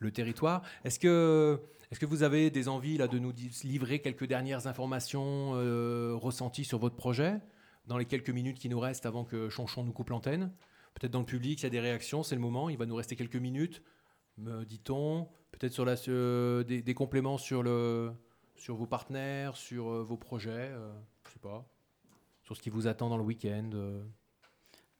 le 0.00 0.10
territoire. 0.10 0.62
Est-ce 0.84 0.98
que, 0.98 1.60
est 1.90 1.98
que 1.98 2.06
vous 2.06 2.22
avez 2.22 2.50
des 2.50 2.68
envies 2.68 2.96
là, 2.98 3.06
de 3.06 3.18
nous 3.18 3.32
livrer 3.62 4.00
quelques 4.00 4.26
dernières 4.26 4.66
informations 4.66 5.52
euh, 5.54 6.14
ressenties 6.14 6.64
sur 6.64 6.78
votre 6.78 6.96
projet 6.96 7.40
dans 7.86 7.98
les 7.98 8.06
quelques 8.06 8.30
minutes 8.30 8.58
qui 8.58 8.68
nous 8.68 8.80
restent 8.80 9.06
avant 9.06 9.24
que 9.24 9.48
Chonchon 9.48 9.84
nous 9.84 9.92
coupe 9.92 10.10
l'antenne? 10.10 10.52
Peut-être 10.94 11.12
dans 11.12 11.20
le 11.20 11.26
public, 11.26 11.60
il 11.60 11.64
y 11.64 11.66
a 11.66 11.70
des 11.70 11.80
réactions, 11.80 12.22
c'est 12.22 12.34
le 12.34 12.40
moment, 12.40 12.68
il 12.68 12.76
va 12.76 12.86
nous 12.86 12.96
rester 12.96 13.14
quelques 13.14 13.36
minutes, 13.36 13.82
me 14.38 14.64
dit-on. 14.64 15.28
Peut-être 15.52 15.72
sur 15.72 15.86
sur- 15.98 16.64
des, 16.64 16.94
compléments 16.94 17.38
sur, 17.38 17.62
le, 17.62 18.12
sur 18.56 18.74
vos 18.76 18.86
partenaires, 18.86 19.56
sur 19.56 19.90
euh, 19.90 20.02
vos 20.02 20.16
projets, 20.16 20.70
euh, 20.72 20.92
je 21.26 21.32
sais 21.32 21.38
pas, 21.38 21.68
sur 22.42 22.56
ce 22.56 22.62
qui 22.62 22.70
vous 22.70 22.86
attend 22.86 23.08
dans 23.08 23.18
le 23.18 23.24
week-end. 23.24 23.70
euh. 23.74 24.02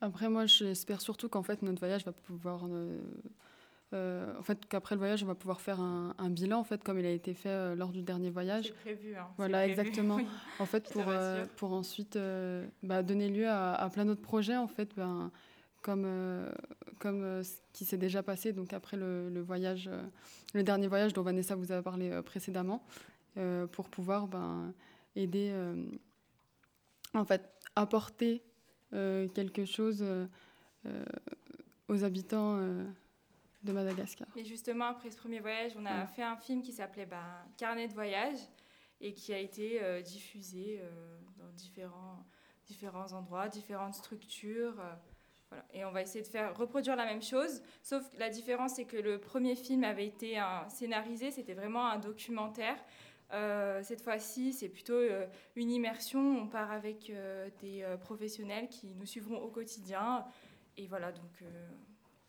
Après, 0.03 0.29
moi, 0.29 0.47
j'espère 0.47 1.01
surtout 1.01 1.29
qu'en 1.29 1.43
fait, 1.43 1.63
notre 1.63 1.79
voyage 1.79 2.05
va 2.05 2.13
pouvoir. 2.13 2.67
Euh, 3.93 4.39
en 4.39 4.43
fait, 4.43 4.67
qu'après 4.67 4.95
le 4.95 5.01
voyage, 5.01 5.23
on 5.25 5.27
va 5.27 5.35
pouvoir 5.35 5.61
faire 5.61 5.81
un, 5.81 6.15
un 6.19 6.31
bilan, 6.31 6.61
en 6.61 6.65
fait, 6.65 6.83
comme 6.85 6.99
il 7.01 7.07
a 7.07 7.11
été 7.11 7.35
fait 7.35 7.49
euh, 7.49 7.75
lors 7.75 7.91
du 7.91 8.03
dernier 8.03 8.31
voyage. 8.31 8.67
C'est 8.67 8.75
prévu, 8.75 9.17
hein, 9.17 9.27
Voilà, 9.37 9.59
prévu, 9.59 9.73
exactement. 9.73 10.17
oui. 10.17 10.27
En 10.61 10.67
fait, 10.67 10.93
pour, 10.93 11.03
euh, 11.09 11.45
pour 11.57 11.73
ensuite 11.73 12.17
bah, 12.83 13.03
donner 13.03 13.29
lieu 13.29 13.49
à, 13.49 13.75
à 13.75 13.91
plein 13.91 14.05
d'autres 14.05 14.23
projets, 14.23 14.57
en 14.57 14.69
fait, 14.69 14.95
ben, 14.97 15.33
comme, 15.83 16.07
comme 16.99 17.43
ce 17.43 17.57
qui 17.73 17.85
s'est 17.85 17.97
déjà 17.99 18.23
passé, 18.23 18.53
donc 18.53 18.73
après 18.73 18.97
le, 18.97 19.29
le 19.29 19.41
voyage, 19.41 19.91
le 20.55 20.63
dernier 20.63 20.87
voyage 20.87 21.13
dont 21.13 21.23
Vanessa 21.23 21.57
vous 21.57 21.73
a 21.73 21.83
parlé 21.83 22.21
précédemment, 22.23 22.85
pour 23.73 23.89
pouvoir 23.89 24.29
ben, 24.29 24.73
aider, 25.17 25.53
en 27.15 27.25
fait, 27.25 27.51
apporter 27.75 28.43
quelque 28.93 29.65
chose 29.65 30.05
aux 31.89 32.05
habitants 32.05 32.61
de 33.63 33.73
Madagascar. 33.73 34.27
Et 34.37 34.45
justement, 34.45 34.87
après 34.87 35.11
ce 35.11 35.17
premier 35.19 35.41
voyage, 35.41 35.73
on 35.77 35.85
a 35.87 36.01
Ouais. 36.01 36.07
fait 36.07 36.23
un 36.23 36.37
film 36.37 36.63
qui 36.63 36.73
s'appelait 36.73 37.07
bah, 37.07 37.45
Carnet 37.57 37.89
de 37.89 37.95
voyage 37.95 38.39
et 39.01 39.13
qui 39.15 39.33
a 39.33 39.39
été 39.39 39.83
euh, 39.83 40.01
diffusé 40.03 40.79
euh, 40.81 41.19
dans 41.39 41.49
différents, 41.53 42.25
différents 42.67 43.13
endroits, 43.13 43.49
différentes 43.49 43.95
structures. 43.95 44.79
euh, 44.81 44.95
voilà. 45.51 45.65
Et 45.75 45.85
on 45.85 45.91
va 45.91 46.03
essayer 46.03 46.23
de 46.23 46.29
faire 46.29 46.57
reproduire 46.57 46.95
la 46.97 47.05
même 47.07 47.23
chose, 47.23 47.61
sauf 47.83 48.09
que 48.11 48.17
la 48.19 48.31
différence, 48.31 48.75
c'est 48.77 48.85
que 48.85 48.97
le 48.97 49.19
premier 49.19 49.57
film 49.57 49.83
avait 49.85 50.07
été 50.07 50.39
un, 50.39 50.69
scénarisé, 50.69 51.33
c'était 51.33 51.55
vraiment 51.55 51.87
un 51.87 51.99
documentaire. 51.99 52.77
Cette 53.83 54.01
fois-ci, 54.01 54.53
c'est 54.53 54.69
plutôt 54.69 54.99
une 55.57 55.71
immersion. 55.71 56.21
On 56.39 56.47
part 56.49 56.71
avec 56.73 57.13
des 57.61 57.85
professionnels 58.01 58.69
qui 58.69 58.95
nous 58.95 59.07
suivront 59.07 59.39
au 59.39 59.49
quotidien. 59.49 60.25
Et 60.77 60.87
voilà, 60.87 61.11
donc 61.13 61.43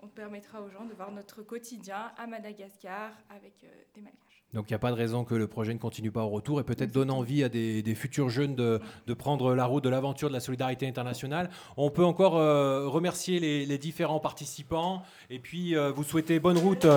on 0.03 0.07
permettra 0.07 0.61
aux 0.61 0.69
gens 0.69 0.85
de 0.85 0.93
voir 0.93 1.11
notre 1.11 1.43
quotidien 1.43 2.11
à 2.17 2.25
Madagascar 2.25 3.11
avec 3.29 3.53
euh, 3.63 3.67
des 3.93 4.01
Malgaches. 4.01 4.17
Donc 4.53 4.65
il 4.69 4.73
n'y 4.73 4.75
a 4.75 4.79
pas 4.79 4.89
de 4.89 4.95
raison 4.95 5.23
que 5.23 5.35
le 5.35 5.47
projet 5.47 5.73
ne 5.73 5.79
continue 5.79 6.11
pas 6.11 6.23
au 6.23 6.29
retour 6.29 6.59
et 6.59 6.63
peut-être 6.63 6.91
donne 6.91 7.11
envie 7.11 7.43
à 7.43 7.49
des, 7.49 7.83
des 7.83 7.95
futurs 7.95 8.29
jeunes 8.29 8.55
de, 8.55 8.79
de 9.05 9.13
prendre 9.13 9.53
la 9.53 9.65
route 9.65 9.83
de 9.83 9.89
l'aventure 9.89 10.27
de 10.27 10.33
la 10.33 10.39
solidarité 10.39 10.87
internationale. 10.87 11.49
On 11.77 11.91
peut 11.91 12.03
encore 12.03 12.37
euh, 12.37 12.87
remercier 12.87 13.39
les, 13.39 13.65
les 13.65 13.77
différents 13.77 14.19
participants 14.19 15.03
et 15.29 15.39
puis 15.39 15.75
euh, 15.75 15.91
vous 15.91 16.03
souhaiter 16.03 16.39
bonne 16.39 16.57
route 16.57 16.87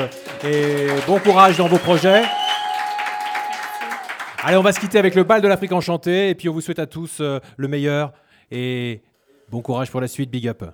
et 0.43 0.89
bon 1.07 1.19
courage 1.21 1.59
dans 1.59 1.69
vos 1.69 1.79
projets. 1.79 2.25
Allez, 4.43 4.57
on 4.57 4.63
va 4.63 4.73
se 4.73 4.81
quitter 4.81 4.99
avec 4.99 5.15
le 5.15 5.25
bal 5.25 5.41
de 5.43 5.49
l'Afrique 5.49 5.73
enchantée 5.73 6.31
et 6.31 6.35
puis 6.35 6.49
on 6.49 6.53
vous 6.53 6.61
souhaite 6.61 6.79
à 6.79 6.87
tous 6.87 7.21
le 7.21 7.69
meilleur 7.69 8.13
et 8.51 9.01
bon 9.49 9.63
courage 9.63 9.91
pour 9.91 10.03
la 10.03 10.09
suite. 10.09 10.31
Big 10.31 10.49
up. 10.49 10.74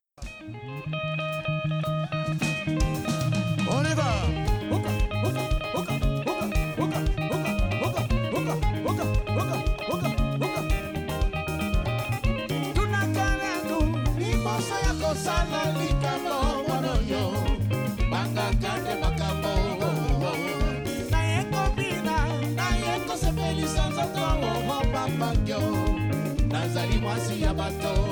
と 27.72 28.09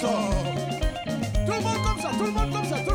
sort. 0.00 0.30
Tout 1.46 1.52
le 1.52 1.60
monde 1.60 1.82
comme 1.84 2.00
ça, 2.00 2.10
tout 2.16 2.24
le 2.24 2.30
monde 2.30 2.52
comme 2.52 2.64
ça. 2.64 2.78
Tout 2.78 2.89